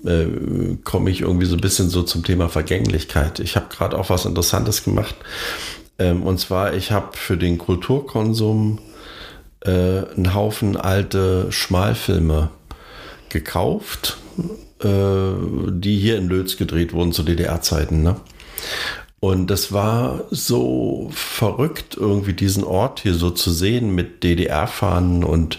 Äh, 0.05 0.25
Komme 0.83 1.09
ich 1.09 1.21
irgendwie 1.21 1.45
so 1.45 1.55
ein 1.55 1.61
bisschen 1.61 1.89
so 1.89 2.03
zum 2.03 2.23
Thema 2.23 2.49
Vergänglichkeit. 2.49 3.39
Ich 3.39 3.55
habe 3.55 3.67
gerade 3.69 3.97
auch 3.97 4.09
was 4.09 4.25
Interessantes 4.25 4.83
gemacht. 4.83 5.15
Ähm, 5.99 6.23
und 6.23 6.39
zwar, 6.39 6.73
ich 6.73 6.91
habe 6.91 7.15
für 7.17 7.37
den 7.37 7.57
Kulturkonsum 7.57 8.79
äh, 9.61 9.69
einen 9.69 10.33
Haufen 10.33 10.77
alte 10.77 11.51
Schmalfilme 11.51 12.49
gekauft, 13.29 14.17
äh, 14.83 14.87
die 15.69 15.97
hier 15.97 16.17
in 16.17 16.27
Lötz 16.27 16.57
gedreht 16.57 16.93
wurden 16.93 17.11
zu 17.11 17.23
DDR-Zeiten. 17.23 18.03
Ne? 18.03 18.15
Und 19.19 19.47
das 19.47 19.71
war 19.71 20.25
so 20.29 21.09
verrückt, 21.11 21.97
irgendwie 21.97 22.33
diesen 22.33 22.63
Ort 22.63 22.99
hier 22.99 23.15
so 23.15 23.31
zu 23.31 23.51
sehen 23.51 23.95
mit 23.95 24.23
DDR-Fahnen 24.23 25.23
und 25.23 25.57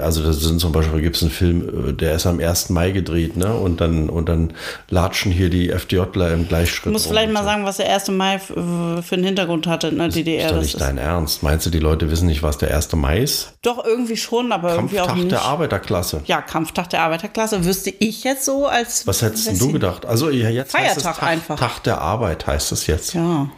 also 0.00 0.22
da 0.22 0.32
sind 0.32 0.60
zum 0.60 0.72
Beispiel 0.72 1.00
gibt 1.00 1.16
es 1.16 1.22
einen 1.22 1.30
Film, 1.30 1.88
äh, 1.88 1.92
der 1.92 2.14
ist 2.14 2.26
am 2.26 2.40
1. 2.40 2.70
Mai 2.70 2.90
gedreht, 2.90 3.36
ne? 3.36 3.52
Und 3.54 3.80
dann 3.80 4.08
und 4.08 4.28
dann 4.28 4.52
latschen 4.88 5.30
hier 5.32 5.50
die 5.50 5.70
FDJler 5.70 6.32
im 6.32 6.48
Gleichschritt. 6.48 6.86
Du 6.86 6.90
musst 6.90 7.06
vielleicht 7.06 7.32
mal 7.32 7.40
so. 7.40 7.46
sagen, 7.46 7.64
was 7.64 7.76
der 7.78 7.92
1. 7.92 8.08
Mai 8.08 8.34
f- 8.36 8.46
für 8.46 9.14
einen 9.14 9.24
Hintergrund 9.24 9.66
hatte 9.66 9.88
in 9.88 9.98
der 9.98 10.08
DDR. 10.08 10.40
Ist 10.46 10.50
doch 10.50 10.56
Das 10.56 10.62
nicht 10.64 10.74
ist 10.74 10.80
dein 10.80 10.98
Ernst. 10.98 11.42
Meinst 11.42 11.66
du, 11.66 11.70
die 11.70 11.78
Leute 11.80 12.10
wissen 12.10 12.26
nicht, 12.26 12.42
was 12.42 12.58
der 12.58 12.74
1. 12.74 12.92
Mai 12.94 13.20
ist? 13.20 13.52
doch 13.62 13.84
irgendwie 13.84 14.16
schon, 14.16 14.52
aber 14.52 14.74
irgendwie 14.74 15.00
auch 15.00 15.06
Kampftag 15.06 15.22
nicht. 15.24 15.32
der 15.32 15.42
Arbeiterklasse. 15.42 16.20
Ja, 16.26 16.42
Kampftag 16.42 16.90
der 16.90 17.00
Arbeiterklasse 17.02 17.64
wüsste 17.64 17.90
ich 17.98 18.24
jetzt 18.24 18.44
so 18.44 18.66
als. 18.66 19.06
Was 19.06 19.22
hättest 19.22 19.60
du 19.60 19.72
gedacht? 19.72 20.04
Also 20.06 20.30
ja, 20.30 20.50
jetzt 20.50 20.74
heißt 20.74 20.96
es 20.98 21.02
Feiertag 21.02 21.20
Tag, 21.20 21.28
einfach. 21.30 21.58
Tag 21.58 21.82
der 21.84 22.00
Arbeit 22.00 22.46
heißt 22.46 22.72
es 22.72 22.86
jetzt. 22.86 23.14
Ja. 23.14 23.48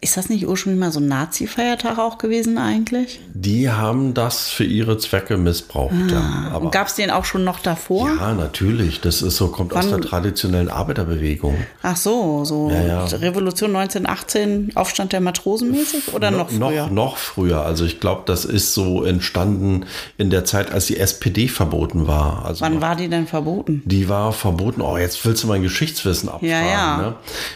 Ist 0.00 0.16
das 0.16 0.28
nicht 0.28 0.46
ursprünglich 0.46 0.80
mal 0.80 0.90
so 0.92 1.00
ein 1.00 1.06
Nazi-Feiertag 1.08 1.98
auch 1.98 2.18
gewesen 2.18 2.58
eigentlich? 2.58 3.20
Die 3.34 3.70
haben 3.70 4.14
das 4.14 4.48
für 4.50 4.64
ihre 4.64 4.98
Zwecke 4.98 5.36
missbraucht. 5.36 5.94
ja. 6.10 6.50
Aber 6.52 6.64
Und 6.66 6.70
gab 6.72 6.88
es 6.88 6.94
den 6.94 7.10
auch 7.10 7.24
schon 7.24 7.44
noch 7.44 7.60
davor? 7.60 8.08
ja, 8.08 8.34
natürlich. 8.34 9.00
Das 9.00 9.22
ist 9.22 9.36
so, 9.36 9.48
kommt 9.48 9.72
aus 9.74 9.84
Wann- 9.90 10.00
der 10.00 10.08
traditionellen 10.10 10.68
Arbeiterbewegung. 10.68 11.56
Ach 11.82 11.96
so, 11.96 12.44
so 12.44 12.70
Ja, 12.70 12.82
ja. 12.82 13.04
Revolution 13.04 13.70
1918, 13.76 14.72
Aufstand 14.74 15.12
der 15.12 15.20
Matrosen 15.20 15.70
mäßig 15.70 16.12
oder 16.14 16.30
noch 16.30 16.50
früher? 16.50 16.58
Noch, 16.86 16.90
noch 16.90 17.16
früher. 17.16 17.62
Also 17.64 17.84
ich 17.84 18.00
glaube, 18.00 18.22
das 18.26 18.44
ist 18.44 18.74
so 18.74 19.04
entstanden 19.04 19.84
in 20.18 20.30
der 20.30 20.44
Zeit, 20.44 20.72
als 20.72 20.86
die 20.86 20.96
SPD 20.98 21.48
verboten 21.48 22.06
war. 22.06 22.44
Also 22.44 22.62
Wann 22.64 22.80
war 22.80 22.96
die 22.96 23.08
denn 23.08 23.26
verboten? 23.26 23.82
die 23.84 24.08
war 24.08 24.32
verboten. 24.32 24.80
Oh, 24.80 24.96
jetzt 24.98 25.24
willst 25.24 25.44
du 25.44 25.46
mein 25.46 25.62
Geschichtswissen 25.62 26.28
abfragen. 26.28 26.48
Ja, 26.48 26.62
ja. 26.66 26.96
Ne? 26.96 27.14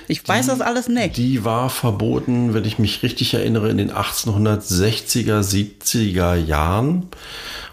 Ich 0.08 0.26
weiß 0.26 0.46
das 0.46 0.60
alles 0.60 0.88
nicht. 0.88 1.16
Die 1.16 1.44
war 1.44 1.68
verboten, 1.70 1.95
wenn 2.00 2.64
ich 2.64 2.78
mich 2.78 3.02
richtig 3.02 3.34
erinnere, 3.34 3.68
in 3.70 3.78
den 3.78 3.90
1860er, 3.92 5.40
70er 5.42 6.34
Jahren. 6.34 7.06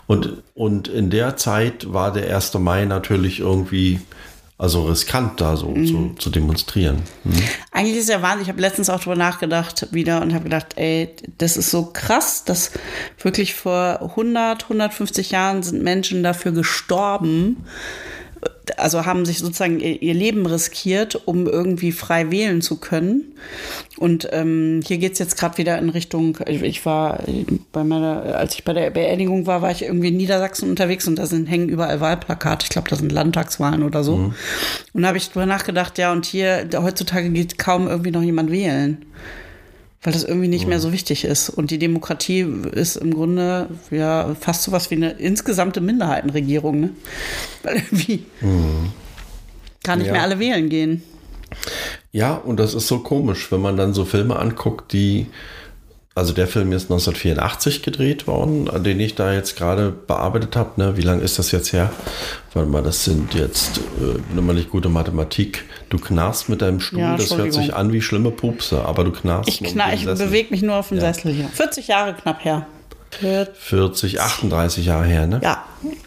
Und, 0.08 0.44
und 0.54 0.88
in 0.88 1.10
der 1.10 1.38
Zeit 1.38 1.92
war 1.94 2.12
der 2.12 2.34
1. 2.36 2.56
Mai 2.56 2.86
natürlich 2.86 3.40
irgendwie, 3.40 4.02
also 4.58 4.86
riskant 4.86 5.40
da 5.40 5.56
so 5.56 5.70
Mhm. 5.70 5.86
zu, 5.88 6.16
zu 6.20 6.30
demonstrieren. 6.30 6.98
Hm? 7.24 7.32
Eigentlich 7.72 7.98
ist 7.98 8.10
ja 8.10 8.22
Wahnsinn. 8.22 8.44
Ich 8.44 8.50
habe 8.50 8.62
letztens 8.62 8.90
auch 8.90 9.00
drüber 9.00 9.16
nachgedacht 9.16 9.88
wieder 9.92 10.22
und 10.22 10.34
habe 10.34 10.44
gedacht, 10.46 10.74
ey, 10.76 11.16
das 11.38 11.56
ist 11.58 11.72
so 11.72 11.90
krass, 11.94 12.44
dass 12.44 12.72
wirklich 13.22 13.54
vor 13.56 14.00
100, 14.02 14.64
150 14.64 15.32
Jahren 15.32 15.64
sind 15.64 15.82
Menschen 15.84 16.22
dafür 16.22 16.52
gestorben, 16.52 17.64
also 18.78 19.06
haben 19.06 19.26
sich 19.26 19.39
sozusagen 19.39 19.80
ihr 19.80 20.02
ihr 20.02 20.14
Leben 20.14 20.46
riskiert, 20.46 21.28
um 21.28 21.48
irgendwie 21.48 21.91
frei 21.91 22.32
wählen 22.32 22.62
zu 22.62 22.78
können. 22.78 23.34
Und 23.98 24.28
ähm, 24.32 24.82
hier 24.86 24.98
geht's 24.98 25.20
jetzt 25.20 25.38
gerade 25.38 25.58
wieder 25.58 25.78
in 25.78 25.89
Richtung, 25.89 26.38
ich, 26.48 26.62
ich 26.62 26.86
war 26.86 27.20
bei 27.72 27.84
meiner, 27.84 28.36
als 28.36 28.56
ich 28.56 28.64
bei 28.64 28.74
der 28.74 28.89
Beerdigung 28.89 29.46
war, 29.46 29.62
war 29.62 29.72
ich 29.72 29.84
irgendwie 29.84 30.10
in 30.10 30.18
Niedersachsen 30.18 30.70
unterwegs 30.70 31.08
und 31.08 31.18
da 31.18 31.26
sind 31.26 31.46
hängen 31.48 31.70
überall 31.70 32.02
Wahlplakate. 32.02 32.66
Ich 32.66 32.70
glaube, 32.70 32.89
das 32.89 33.00
sind 33.00 33.12
Landtagswahlen 33.12 33.84
oder 33.84 34.04
so. 34.04 34.34
Und 34.94 35.02
da 35.02 35.08
habe 35.08 35.18
ich 35.18 35.30
drüber 35.30 35.46
nachgedacht, 35.46 35.98
ja, 35.98 36.12
und 36.12 36.26
hier 36.26 36.66
da, 36.66 36.84
heutzutage 36.84 37.30
geht 37.30 37.58
kaum 37.58 37.88
irgendwie 37.88 38.12
noch 38.12 38.24
jemand 38.24 38.52
wählen. 38.52 39.06
Weil 40.04 40.12
das 40.14 40.24
irgendwie 40.26 40.49
nicht 40.49 40.68
mehr 40.68 40.80
so 40.82 40.91
wichtig 40.91 41.24
ist. 41.24 41.49
Und 41.49 41.72
die 41.72 41.80
Demokratie 41.80 42.41
ist 42.74 42.97
im 42.97 43.14
Grunde 43.14 43.70
ja 43.89 44.36
fast 44.39 44.64
so 44.64 44.72
was 44.74 44.91
wie 44.91 44.95
eine 44.95 45.12
insgesamte 45.12 45.80
Minderheitenregierung, 45.80 46.80
ne? 46.82 46.89
Weil 47.64 47.78
irgendwie 47.78 48.26
kann 49.84 49.99
nicht 49.99 50.08
Ja. 50.08 50.14
mehr 50.14 50.24
alle 50.24 50.39
wählen 50.39 50.70
gehen. 50.70 51.04
Ja, 52.12 52.34
und 52.36 52.60
das 52.60 52.74
ist 52.74 52.88
so 52.88 52.99
komisch, 52.99 53.51
wenn 53.51 53.62
man 53.62 53.78
dann 53.78 53.93
so 53.93 54.06
Filme 54.06 54.38
anguckt, 54.38 54.91
die 54.93 55.28
Also 56.16 56.32
der 56.32 56.47
Film 56.47 56.72
ist 56.74 56.91
1984 56.91 57.82
gedreht 57.82 58.28
worden, 58.28 58.70
an 58.70 58.84
den 58.84 58.99
ich 58.99 59.16
da 59.16 59.34
jetzt 59.34 59.57
gerade 59.57 59.89
bearbeitet 59.91 60.55
habe. 60.55 60.70
Ne? 60.80 60.95
Wie 60.95 61.01
lange 61.01 61.24
ist 61.24 61.39
das 61.39 61.51
jetzt 61.51 61.74
her? 61.74 61.89
Warte 62.53 62.70
mal, 62.70 62.84
das 62.84 63.03
sind 63.03 63.34
jetzt 63.34 63.80
äh, 63.99 64.41
nicht 64.53 64.70
gute 64.70 64.89
Mathematik. 64.89 65.66
Du 65.89 65.97
knarrst 65.97 66.49
mit 66.49 66.61
deinem 66.61 66.80
Stuhl, 66.80 66.99
Ja, 66.99 67.18
das 67.18 67.36
hört 67.36 67.51
sich 67.53 67.74
an 67.74 67.93
wie 67.93 68.01
schlimme 68.01 68.30
Pupse, 68.30 68.86
aber 68.86 69.05
du 69.05 69.11
knarrst. 69.11 69.49
Ich, 69.49 69.61
nur 69.61 69.72
kna 69.72 69.88
mit 69.88 69.95
ich 69.95 70.05
bewege 70.05 70.49
mich 70.51 70.61
nur 70.61 70.76
auf 70.76 70.89
dem 70.89 70.99
Sessel 70.99 71.34
hier. 71.34 71.49
40 71.49 71.88
Jahre 71.88 72.14
knapp 72.14 72.45
her. 72.45 72.68
40, 73.09 74.22
38 74.22 74.86
Jahre 74.86 75.05
her, 75.05 75.26
ne? 75.28 75.39
Ja. 75.43 75.64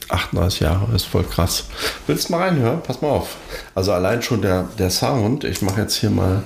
38 0.08 0.60
Jahre 0.60 0.94
ist 0.94 1.04
voll 1.04 1.24
krass. 1.24 1.64
Willst 2.06 2.28
du 2.28 2.32
mal 2.32 2.42
reinhören? 2.48 2.80
Pass 2.82 3.00
mal 3.00 3.08
auf. 3.10 3.36
Also 3.74 3.92
allein 3.92 4.22
schon 4.22 4.42
der, 4.42 4.68
der 4.78 4.90
Sound. 4.90 5.44
Ich 5.44 5.62
mache 5.62 5.80
jetzt 5.82 5.96
hier 5.96 6.10
mal. 6.10 6.42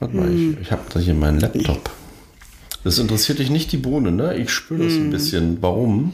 Warte 0.00 0.16
mal, 0.16 0.26
Hm. 0.26 0.52
ich, 0.54 0.66
ich 0.66 0.72
habe 0.72 0.82
da 0.92 1.00
hier 1.00 1.14
meinen 1.14 1.40
Laptop. 1.40 1.90
Das 2.84 2.98
interessiert 2.98 3.38
dich 3.40 3.50
nicht 3.50 3.72
die 3.72 3.76
Bohne, 3.76 4.12
ne? 4.12 4.36
Ich 4.36 4.50
spüre 4.50 4.84
das 4.84 4.92
Hm. 4.94 5.08
ein 5.08 5.10
bisschen. 5.10 5.58
Warum? 5.62 6.12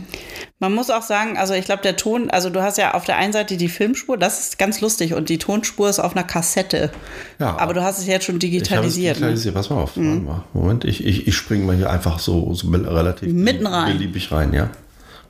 Man 0.58 0.72
muss 0.74 0.88
auch 0.90 1.02
sagen, 1.02 1.36
also 1.36 1.52
ich 1.52 1.66
glaube, 1.66 1.82
der 1.82 1.96
Ton, 1.96 2.30
also 2.30 2.48
du 2.48 2.62
hast 2.62 2.78
ja 2.78 2.94
auf 2.94 3.04
der 3.04 3.16
einen 3.16 3.32
Seite 3.34 3.56
die 3.58 3.68
Filmspur, 3.68 4.16
das 4.16 4.40
ist 4.40 4.58
ganz 4.58 4.80
lustig 4.80 5.12
und 5.14 5.28
die 5.28 5.38
Tonspur 5.38 5.90
ist 5.90 5.98
auf 6.00 6.16
einer 6.16 6.24
Kassette. 6.24 6.90
Ja, 7.38 7.58
aber 7.58 7.74
du 7.74 7.82
hast 7.82 7.98
es 7.98 8.06
jetzt 8.06 8.24
schon 8.24 8.36
Ich 8.36 8.44
habe 8.44 8.56
es 8.56 8.62
digitalisiert. 8.94 9.16
ne? 9.16 9.26
digitalisiert. 9.26 9.54
Pass 9.54 9.68
mal 9.70 9.76
auf. 9.82 9.96
Warte 9.96 10.00
mal. 10.20 10.44
Moment, 10.54 10.84
ich, 10.84 11.04
ich, 11.04 11.26
ich 11.28 11.36
springe 11.36 11.64
mal 11.66 11.76
hier 11.76 11.90
einfach 11.90 12.18
so, 12.18 12.54
so 12.54 12.68
relativ 12.70 13.30
Mitten 13.32 13.66
rein. 13.66 13.92
beliebig 13.98 14.32
rein, 14.32 14.52
ja? 14.54 14.70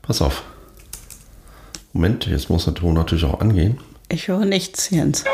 Pass 0.02 0.22
auf. 0.22 0.44
Moment, 1.92 2.26
jetzt 2.26 2.48
muss 2.48 2.64
der 2.64 2.74
Ton 2.74 2.94
natürlich 2.94 3.24
auch 3.24 3.40
angehen. 3.40 3.78
Ich 4.08 4.28
höre 4.28 4.44
nichts, 4.44 4.90
Jens. 4.90 5.24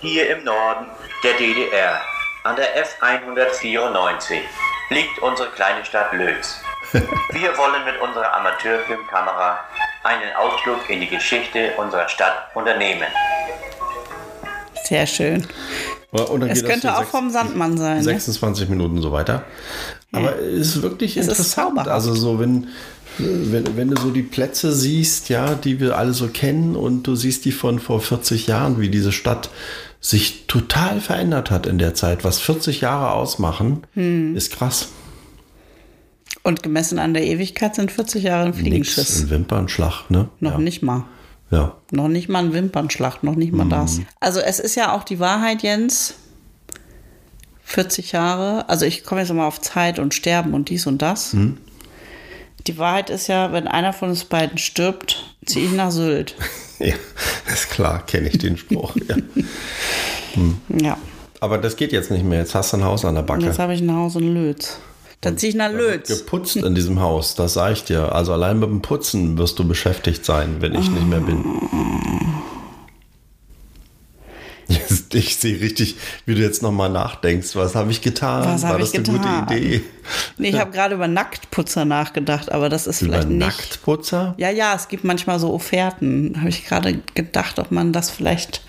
Hier 0.00 0.36
im 0.36 0.44
Norden 0.44 0.86
der 1.26 1.34
DDR, 1.38 2.00
an 2.44 2.54
der 2.54 2.68
F194, 2.84 4.38
liegt 4.90 5.18
unsere 5.20 5.48
kleine 5.50 5.84
Stadt 5.84 6.12
Lötz. 6.12 6.60
Wir 6.92 7.58
wollen 7.58 7.84
mit 7.84 8.00
unserer 8.00 8.36
Amateurfilmkamera 8.36 9.58
einen 10.04 10.32
Ausflug 10.36 10.88
in 10.88 11.00
die 11.00 11.08
Geschichte 11.08 11.72
unserer 11.78 12.08
Stadt 12.08 12.46
unternehmen. 12.54 13.08
Sehr 14.84 15.04
schön. 15.04 15.44
Und 16.12 16.42
dann 16.42 16.50
Es 16.50 16.64
könnte 16.64 16.94
auch 16.94 17.00
sechs- 17.00 17.10
vom 17.10 17.30
Sandmann 17.30 17.76
sein. 17.76 17.96
Ne? 17.98 18.04
26 18.04 18.68
Minuten 18.68 19.02
so 19.02 19.10
weiter. 19.10 19.42
Aber 20.12 20.38
es 20.38 20.76
ist 20.76 20.82
wirklich 20.82 21.16
Es 21.16 21.24
ist 21.26 21.32
interessant. 21.32 21.68
zauberhaft. 21.70 21.90
also 21.90 22.14
so, 22.14 22.38
wenn, 22.38 22.68
wenn, 23.18 23.76
wenn 23.76 23.90
du 23.90 24.00
so 24.00 24.10
die 24.10 24.22
Plätze 24.22 24.70
siehst, 24.70 25.28
ja, 25.28 25.54
die 25.56 25.80
wir 25.80 25.98
alle 25.98 26.12
so 26.12 26.28
kennen 26.28 26.76
und 26.76 27.02
du 27.02 27.16
siehst 27.16 27.44
die 27.44 27.52
von 27.52 27.80
vor 27.80 28.00
40 28.00 28.46
Jahren, 28.46 28.80
wie 28.80 28.90
diese 28.90 29.10
Stadt 29.10 29.50
sich 30.08 30.46
total 30.46 31.00
verändert 31.00 31.50
hat 31.50 31.66
in 31.66 31.78
der 31.78 31.94
Zeit. 31.94 32.22
Was 32.22 32.38
40 32.40 32.80
Jahre 32.80 33.10
ausmachen, 33.10 33.82
Hm. 33.94 34.36
ist 34.36 34.52
krass. 34.52 34.90
Und 36.44 36.62
gemessen 36.62 37.00
an 37.00 37.12
der 37.12 37.24
Ewigkeit 37.24 37.74
sind 37.74 37.90
40 37.90 38.22
Jahre 38.22 38.44
ein 38.44 38.50
Nix, 38.50 38.60
Fliegenschiss. 38.60 39.22
ein 39.22 39.30
Wimpernschlag, 39.30 40.08
ne? 40.10 40.28
Noch 40.38 40.52
ja. 40.52 40.58
nicht 40.58 40.80
mal. 40.82 41.06
Ja. 41.50 41.74
Noch 41.90 42.06
nicht 42.06 42.28
mal 42.28 42.38
ein 42.44 42.52
Wimpernschlag, 42.52 43.24
noch 43.24 43.34
nicht 43.34 43.52
mal 43.52 43.64
Mhm. 43.64 43.70
das. 43.70 44.00
Also 44.20 44.38
es 44.38 44.60
ist 44.60 44.76
ja 44.76 44.94
auch 44.94 45.02
die 45.02 45.18
Wahrheit, 45.18 45.62
Jens. 45.64 46.14
40 47.64 48.12
Jahre, 48.12 48.68
also 48.68 48.86
ich 48.86 49.02
komme 49.02 49.22
jetzt 49.22 49.32
mal 49.32 49.46
auf 49.46 49.60
Zeit 49.60 49.98
und 49.98 50.14
Sterben 50.14 50.54
und 50.54 50.68
dies 50.68 50.86
und 50.86 51.02
das. 51.02 51.32
Mhm. 51.32 51.58
Die 52.68 52.78
Wahrheit 52.78 53.10
ist 53.10 53.26
ja, 53.26 53.52
wenn 53.52 53.66
einer 53.66 53.92
von 53.92 54.10
uns 54.10 54.24
beiden 54.24 54.58
stirbt, 54.58 55.35
ziehe 55.46 55.66
ich 55.66 55.72
nach 55.72 55.90
Sylt. 55.90 56.34
ja, 56.78 56.94
ist 57.52 57.70
klar, 57.70 58.04
kenne 58.06 58.28
ich 58.28 58.38
den 58.38 58.56
Spruch. 58.56 58.94
ja. 59.08 59.16
Ja, 60.78 60.98
Aber 61.40 61.56
das 61.56 61.76
geht 61.76 61.92
jetzt 61.92 62.10
nicht 62.10 62.24
mehr. 62.24 62.40
Jetzt 62.40 62.54
hast 62.54 62.72
du 62.72 62.76
ein 62.76 62.84
Haus 62.84 63.04
an 63.06 63.14
der 63.14 63.22
Backe. 63.22 63.46
jetzt 63.46 63.58
habe 63.58 63.72
ich 63.72 63.80
ein 63.80 63.90
Haus 63.94 64.16
in 64.16 64.34
Lötz. 64.34 64.78
Dann 65.22 65.38
ziehe 65.38 65.48
ich 65.50 65.56
nach 65.56 65.72
Lötz. 65.72 66.08
geputzt 66.08 66.56
in 66.56 66.74
diesem 66.74 67.00
Haus, 67.00 67.34
das 67.34 67.54
sage 67.54 67.72
ich 67.72 67.84
dir. 67.84 68.14
Also 68.14 68.34
allein 68.34 68.58
mit 68.58 68.68
dem 68.68 68.82
Putzen 68.82 69.38
wirst 69.38 69.58
du 69.58 69.66
beschäftigt 69.66 70.26
sein, 70.26 70.56
wenn 70.60 70.74
ich 70.74 70.90
nicht 70.90 71.06
mehr 71.08 71.20
bin. 71.20 71.42
Jetzt- 74.68 75.14
Ich 75.14 75.36
sehe 75.36 75.60
richtig, 75.60 75.96
wie 76.26 76.34
du 76.34 76.40
jetzt 76.42 76.62
nochmal 76.62 76.90
nachdenkst. 76.90 77.54
Was 77.56 77.74
habe 77.74 77.90
ich 77.90 78.02
getan? 78.02 78.44
Was 78.44 78.62
War 78.62 78.70
habe 78.70 78.80
das 78.80 78.90
ich 78.92 78.96
eine 78.96 79.04
getan? 79.18 79.46
gute 79.46 79.54
Idee? 79.58 79.82
Nee, 80.38 80.48
ich 80.50 80.58
habe 80.58 80.70
gerade 80.72 80.94
über 80.96 81.08
Nacktputzer 81.08 81.84
nachgedacht, 81.84 82.50
aber 82.52 82.68
das 82.68 82.86
ist 82.86 83.00
Über 83.02 83.12
vielleicht 83.14 83.28
nicht. 83.28 83.38
Nacktputzer? 83.38 84.34
Ja, 84.38 84.50
ja, 84.50 84.74
es 84.74 84.88
gibt 84.88 85.04
manchmal 85.04 85.38
so 85.38 85.52
Offerten. 85.52 86.34
Habe 86.38 86.48
ich 86.48 86.64
gerade 86.66 86.98
gedacht, 87.14 87.58
ob 87.58 87.70
man 87.70 87.92
das 87.92 88.10
vielleicht 88.10 88.62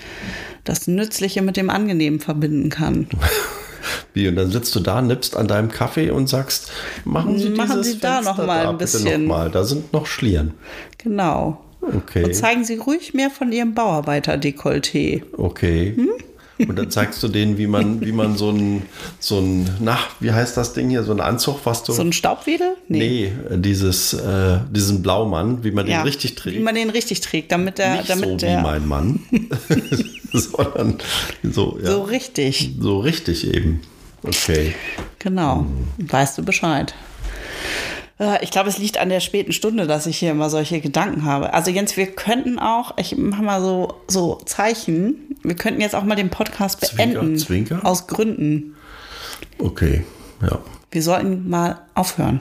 das 0.63 0.87
Nützliche 0.87 1.41
mit 1.41 1.57
dem 1.57 1.69
Angenehmen 1.69 2.19
verbinden 2.19 2.69
kann. 2.69 3.07
Wie? 4.13 4.27
Und 4.27 4.35
dann 4.35 4.51
sitzt 4.51 4.75
du 4.75 4.79
da, 4.79 5.01
nippst 5.01 5.35
an 5.37 5.47
deinem 5.47 5.69
Kaffee 5.69 6.09
und 6.11 6.27
sagst, 6.27 6.71
machen 7.05 7.37
Sie 7.39 7.49
Machen 7.49 7.77
dieses 7.79 7.93
Sie 7.93 7.99
da 7.99 8.15
Fenster 8.21 8.31
noch 8.35 8.45
mal 8.47 8.63
da 8.63 8.69
ein 8.69 8.77
bisschen. 8.77 9.27
Noch 9.27 9.35
mal. 9.37 9.49
Da 9.51 9.63
sind 9.63 9.93
noch 9.93 10.05
Schlieren. 10.05 10.53
Genau. 10.97 11.63
Okay. 11.81 12.23
Und 12.23 12.35
zeigen 12.35 12.65
Sie 12.65 12.75
ruhig 12.75 13.13
mehr 13.13 13.29
von 13.29 13.51
Ihrem 13.51 13.73
Bauarbeiter-Dekolleté. 13.73 15.23
Okay. 15.37 15.93
Hm? 15.95 16.09
Und 16.59 16.75
dann 16.75 16.89
zeigst 16.89 17.21
du 17.21 17.27
denen, 17.27 17.57
wie 17.57 17.67
man, 17.67 18.01
wie 18.01 18.11
man 18.11 18.35
so 18.35 18.49
ein, 18.49 18.81
so 19.19 19.39
ein, 19.39 19.69
na, 19.79 19.99
wie 20.19 20.31
heißt 20.31 20.57
das 20.57 20.73
Ding 20.73 20.89
hier, 20.89 21.03
so 21.03 21.11
ein 21.11 21.21
Anzug, 21.21 21.59
was 21.65 21.83
du. 21.83 21.93
So 21.93 22.01
ein 22.01 22.13
Staubwedel? 22.13 22.75
Nee, 22.87 23.31
dieses, 23.51 24.13
äh, 24.13 24.59
diesen 24.71 25.03
Blaumann, 25.03 25.63
wie 25.63 25.71
man 25.71 25.85
den 25.85 26.01
richtig 26.01 26.33
trägt. 26.35 26.57
Wie 26.57 26.61
man 26.61 26.73
den 26.73 26.89
richtig 26.89 27.21
trägt, 27.21 27.51
damit 27.51 27.77
der, 27.77 27.97
Nicht 27.97 28.09
damit 28.09 28.29
so 28.29 28.35
der 28.37 28.57
wie 28.57 28.63
mein 28.63 28.87
Mann, 28.87 29.19
sondern 30.33 30.97
so, 31.43 31.77
ja, 31.79 31.91
so 31.91 31.97
so. 31.97 32.03
richtig. 32.03 32.71
richtig 32.81 33.53
eben. 33.53 33.81
Okay. 34.23 34.73
Genau. 35.19 35.59
Hm. 35.59 36.09
Weißt 36.09 36.39
du 36.39 36.43
Bescheid. 36.43 36.95
Äh, 38.19 38.43
Ich 38.43 38.51
glaube, 38.51 38.69
es 38.69 38.77
liegt 38.77 38.97
an 38.97 39.09
der 39.09 39.19
späten 39.19 39.51
Stunde, 39.53 39.87
dass 39.87 40.05
ich 40.07 40.17
hier 40.17 40.31
immer 40.31 40.49
solche 40.49 40.79
Gedanken 40.81 41.23
habe. 41.25 41.53
Also 41.53 41.71
Jens, 41.71 41.97
wir 41.97 42.07
könnten 42.07 42.59
auch, 42.59 42.93
ich 42.97 43.15
mache 43.17 43.43
mal 43.43 43.61
so, 43.61 43.95
so 44.07 44.35
Zeichen, 44.45 45.15
wir 45.43 45.55
könnten 45.55 45.81
jetzt 45.81 45.95
auch 45.95 46.03
mal 46.03 46.15
den 46.15 46.29
Podcast 46.29 46.83
Zwinker, 46.85 47.19
beenden. 47.21 47.37
Zwinker? 47.37 47.79
Aus 47.83 48.07
Gründen. 48.07 48.75
Okay, 49.59 50.03
ja. 50.41 50.59
Wir 50.91 51.01
sollten 51.03 51.49
mal 51.49 51.79
aufhören. 51.95 52.39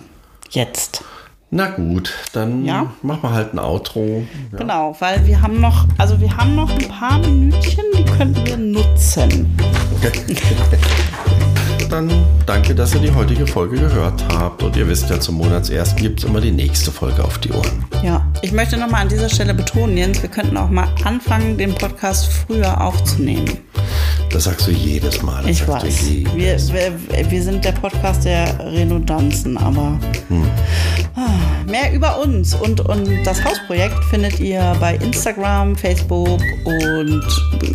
Jetzt. 0.51 1.03
Na 1.51 1.69
gut, 1.71 2.13
dann 2.33 2.65
Ja? 2.65 2.93
machen 3.03 3.23
wir 3.23 3.33
halt 3.33 3.53
ein 3.55 3.59
Outro. 3.61 4.25
Ja. 4.53 4.59
Genau, 4.59 4.97
weil 4.99 5.25
wir 5.27 5.41
haben 5.43 5.61
noch, 5.61 5.87
also 5.97 6.21
wir 6.21 6.37
haben 6.37 6.55
noch 6.57 6.71
ein 6.71 6.89
paar 6.89 7.19
Minütchen, 7.19 7.85
die 7.97 8.05
könnten 8.05 8.45
wir 8.47 8.57
nutzen. 8.57 9.57
Dann 11.91 12.11
danke, 12.47 12.75
dass 12.75 12.95
ihr 12.95 13.01
die 13.01 13.15
heutige 13.15 13.47
Folge 13.47 13.77
gehört 13.79 14.23
habt. 14.33 14.63
Und 14.63 14.77
ihr 14.77 14.89
wisst 14.89 15.09
ja, 15.09 15.21
zum 15.21 15.37
Monatsersten 15.37 16.03
gibt 16.03 16.21
es 16.21 16.25
immer 16.25 16.41
die 16.41 16.51
nächste 16.51 16.91
Folge 16.91 17.25
auf 17.25 17.39
die 17.39 17.53
Ohren. 17.53 17.85
Ja, 18.03 18.27
ich 18.43 18.53
möchte 18.53 18.77
nochmal 18.77 19.03
an 19.03 19.09
dieser 19.09 19.29
Stelle 19.29 19.55
betonen, 19.55 19.97
Jens, 19.97 20.21
wir 20.23 20.29
könnten 20.29 20.57
auch 20.57 20.69
mal 20.69 20.89
anfangen, 21.05 21.57
den 21.57 21.75
Podcast 21.75 22.27
früher 22.33 22.81
aufzunehmen. 22.81 23.47
Das 24.31 24.45
sagst 24.45 24.67
du 24.67 24.73
jedes 24.73 25.23
Mal. 25.23 25.43
Das 25.43 25.51
Ich 25.53 25.67
weiß. 25.69 26.07
Wir, 26.35 26.59
wir, 26.59 27.31
wir 27.31 27.43
sind 27.43 27.65
der 27.65 27.73
Podcast 27.73 28.25
der 28.25 28.59
Redundanzen, 28.59 29.57
aber 29.57 29.99
Ah, 31.15 31.31
mehr 31.71 31.95
über 31.95 32.19
uns 32.21 32.55
und, 32.55 32.81
und 32.81 33.09
das 33.25 33.43
Hausprojekt 33.43 34.05
findet 34.11 34.39
ihr 34.41 34.77
bei 34.81 34.97
Instagram, 34.97 35.75
Facebook 35.77 36.41
und 36.65 37.23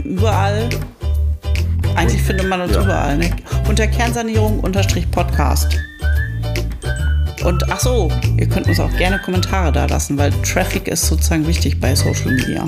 überall. 0.03 0.69
Eigentlich 1.95 2.21
findet 2.21 2.47
man 2.47 2.61
uns 2.61 2.73
Ja. 2.75 2.83
überall. 2.83 3.17
Ne? 3.17 3.31
Unter 3.71 3.87
Kernsanierung-Podcast. 3.87 5.79
Und 7.45 7.71
ach 7.71 7.79
so, 7.79 8.11
ihr 8.37 8.49
könnt 8.49 8.67
uns 8.67 8.81
auch 8.81 8.91
gerne 8.97 9.17
Kommentare 9.19 9.71
da 9.71 9.85
lassen, 9.85 10.17
weil 10.17 10.33
Traffic 10.43 10.89
ist 10.89 11.07
sozusagen 11.07 11.47
wichtig 11.47 11.79
bei 11.79 11.95
Social 11.95 12.33
Media. 12.33 12.67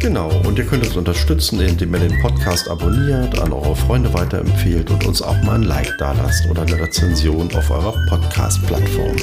Genau, 0.00 0.28
und 0.44 0.58
ihr 0.58 0.64
könnt 0.66 0.84
uns 0.84 0.96
unterstützen, 0.96 1.60
indem 1.60 1.94
ihr 1.94 2.00
den 2.00 2.20
Podcast 2.20 2.68
abonniert, 2.68 3.38
an 3.38 3.52
eure 3.52 3.76
Freunde 3.76 4.12
weiterempfehlt 4.12 4.90
und 4.90 5.06
uns 5.06 5.22
auch 5.22 5.40
mal 5.44 5.54
ein 5.54 5.62
Like 5.62 5.96
da 6.00 6.14
lasst 6.14 6.44
oder 6.50 6.62
eine 6.62 6.80
Rezension 6.80 7.48
auf 7.54 7.70
eurer 7.70 7.94
Podcast-Plattform. 8.08 9.14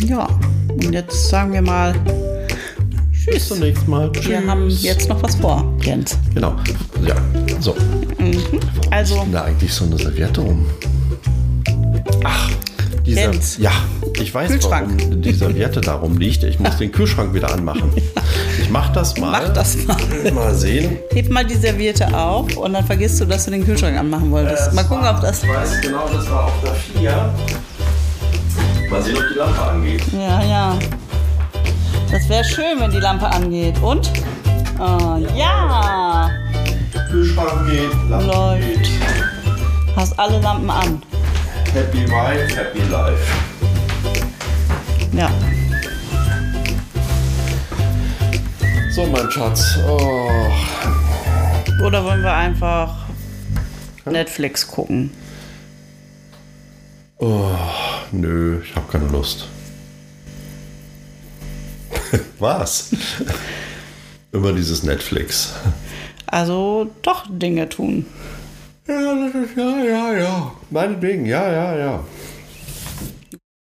Ja, 0.00 0.26
und 0.70 0.94
jetzt 0.94 1.28
sagen 1.28 1.52
wir 1.52 1.60
mal 1.60 1.92
Bis 3.12 3.34
Tschüss. 3.34 3.48
zum 3.48 3.58
nächsten 3.58 3.90
Mal. 3.90 4.10
Wir 4.14 4.22
Tschüss. 4.22 4.46
haben 4.46 4.70
jetzt 4.70 5.10
noch 5.10 5.22
was 5.22 5.34
vor, 5.34 5.76
Jens. 5.82 6.16
Genau, 6.34 6.56
ja, 7.06 7.16
so. 7.60 7.76
Also, 8.90 9.26
Da 9.30 9.44
eigentlich 9.44 9.72
so 9.72 9.84
eine 9.84 9.98
Serviette 9.98 10.40
rum. 10.40 10.66
Ach, 12.24 12.50
dieser, 13.04 13.32
ja, 13.58 13.72
ich 14.20 14.34
weiß, 14.34 14.62
warum 14.70 15.22
die 15.22 15.32
Serviette 15.32 15.80
da 15.80 15.94
rumliegt. 15.94 16.42
Ich 16.44 16.58
muss 16.58 16.76
den 16.76 16.92
Kühlschrank 16.92 17.32
wieder 17.34 17.52
anmachen. 17.52 17.92
Ich 18.60 18.70
mach 18.70 18.92
das 18.92 19.16
mal. 19.16 19.30
mach 19.30 19.52
das 19.52 19.76
mal. 19.86 19.96
Mal 20.32 20.54
sehen. 20.54 20.98
Heb 21.12 21.30
mal 21.30 21.44
die 21.44 21.54
Serviette 21.54 22.14
auf 22.14 22.56
und 22.56 22.72
dann 22.72 22.84
vergisst 22.84 23.20
du, 23.20 23.24
dass 23.24 23.44
du 23.46 23.50
den 23.50 23.64
Kühlschrank 23.64 23.96
anmachen 23.98 24.30
wolltest. 24.30 24.74
Mal 24.74 24.84
gucken, 24.84 25.06
ob 25.06 25.20
das. 25.20 25.42
Ich 25.42 25.48
weiß 25.48 25.80
genau, 25.80 26.08
das 26.12 26.30
war 26.30 26.46
auf 26.46 26.52
der 26.62 26.74
4. 26.74 27.34
Mal 28.90 29.02
sehen, 29.02 29.16
ob 29.16 29.24
die 29.32 29.38
Lampe 29.38 29.62
angeht. 29.62 30.02
Ja, 30.12 30.42
ja. 30.42 30.78
Das 32.10 32.28
wäre 32.28 32.44
schön, 32.44 32.78
wenn 32.78 32.90
die 32.90 33.00
Lampe 33.00 33.26
angeht. 33.26 33.80
Und? 33.82 34.10
Oh, 34.78 35.16
ja! 35.36 36.30
Kühlschrank 37.10 37.70
geht, 37.70 37.90
Lampe 38.10 38.26
Läuft. 38.26 38.82
geht. 38.82 38.90
Hast 39.96 40.18
alle 40.18 40.40
Lampen 40.40 40.70
an. 40.70 41.02
Happy 41.72 42.06
Wife, 42.08 42.54
Happy 42.56 42.80
Life. 42.90 43.26
Ja. 45.12 45.30
So, 48.90 49.06
mein 49.06 49.30
Schatz. 49.30 49.78
Oh. 49.86 50.30
Oder 51.84 52.04
wollen 52.04 52.22
wir 52.22 52.34
einfach 52.34 53.06
Netflix 54.04 54.66
gucken? 54.66 55.10
oh, 57.18 57.50
nö, 58.12 58.60
ich 58.62 58.74
habe 58.76 58.90
keine 58.90 59.06
Lust. 59.08 59.46
Was? 62.38 62.90
Immer 64.32 64.52
dieses 64.52 64.82
Netflix. 64.82 65.52
Also 66.30 66.90
doch 67.02 67.24
Dinge 67.28 67.68
tun. 67.68 68.06
Ja, 68.86 68.94
ja, 69.56 69.84
ja, 69.84 70.12
ja. 70.12 70.52
Meinetwegen, 70.70 71.26
ja, 71.26 71.50
ja, 71.50 71.76
ja. 71.76 72.04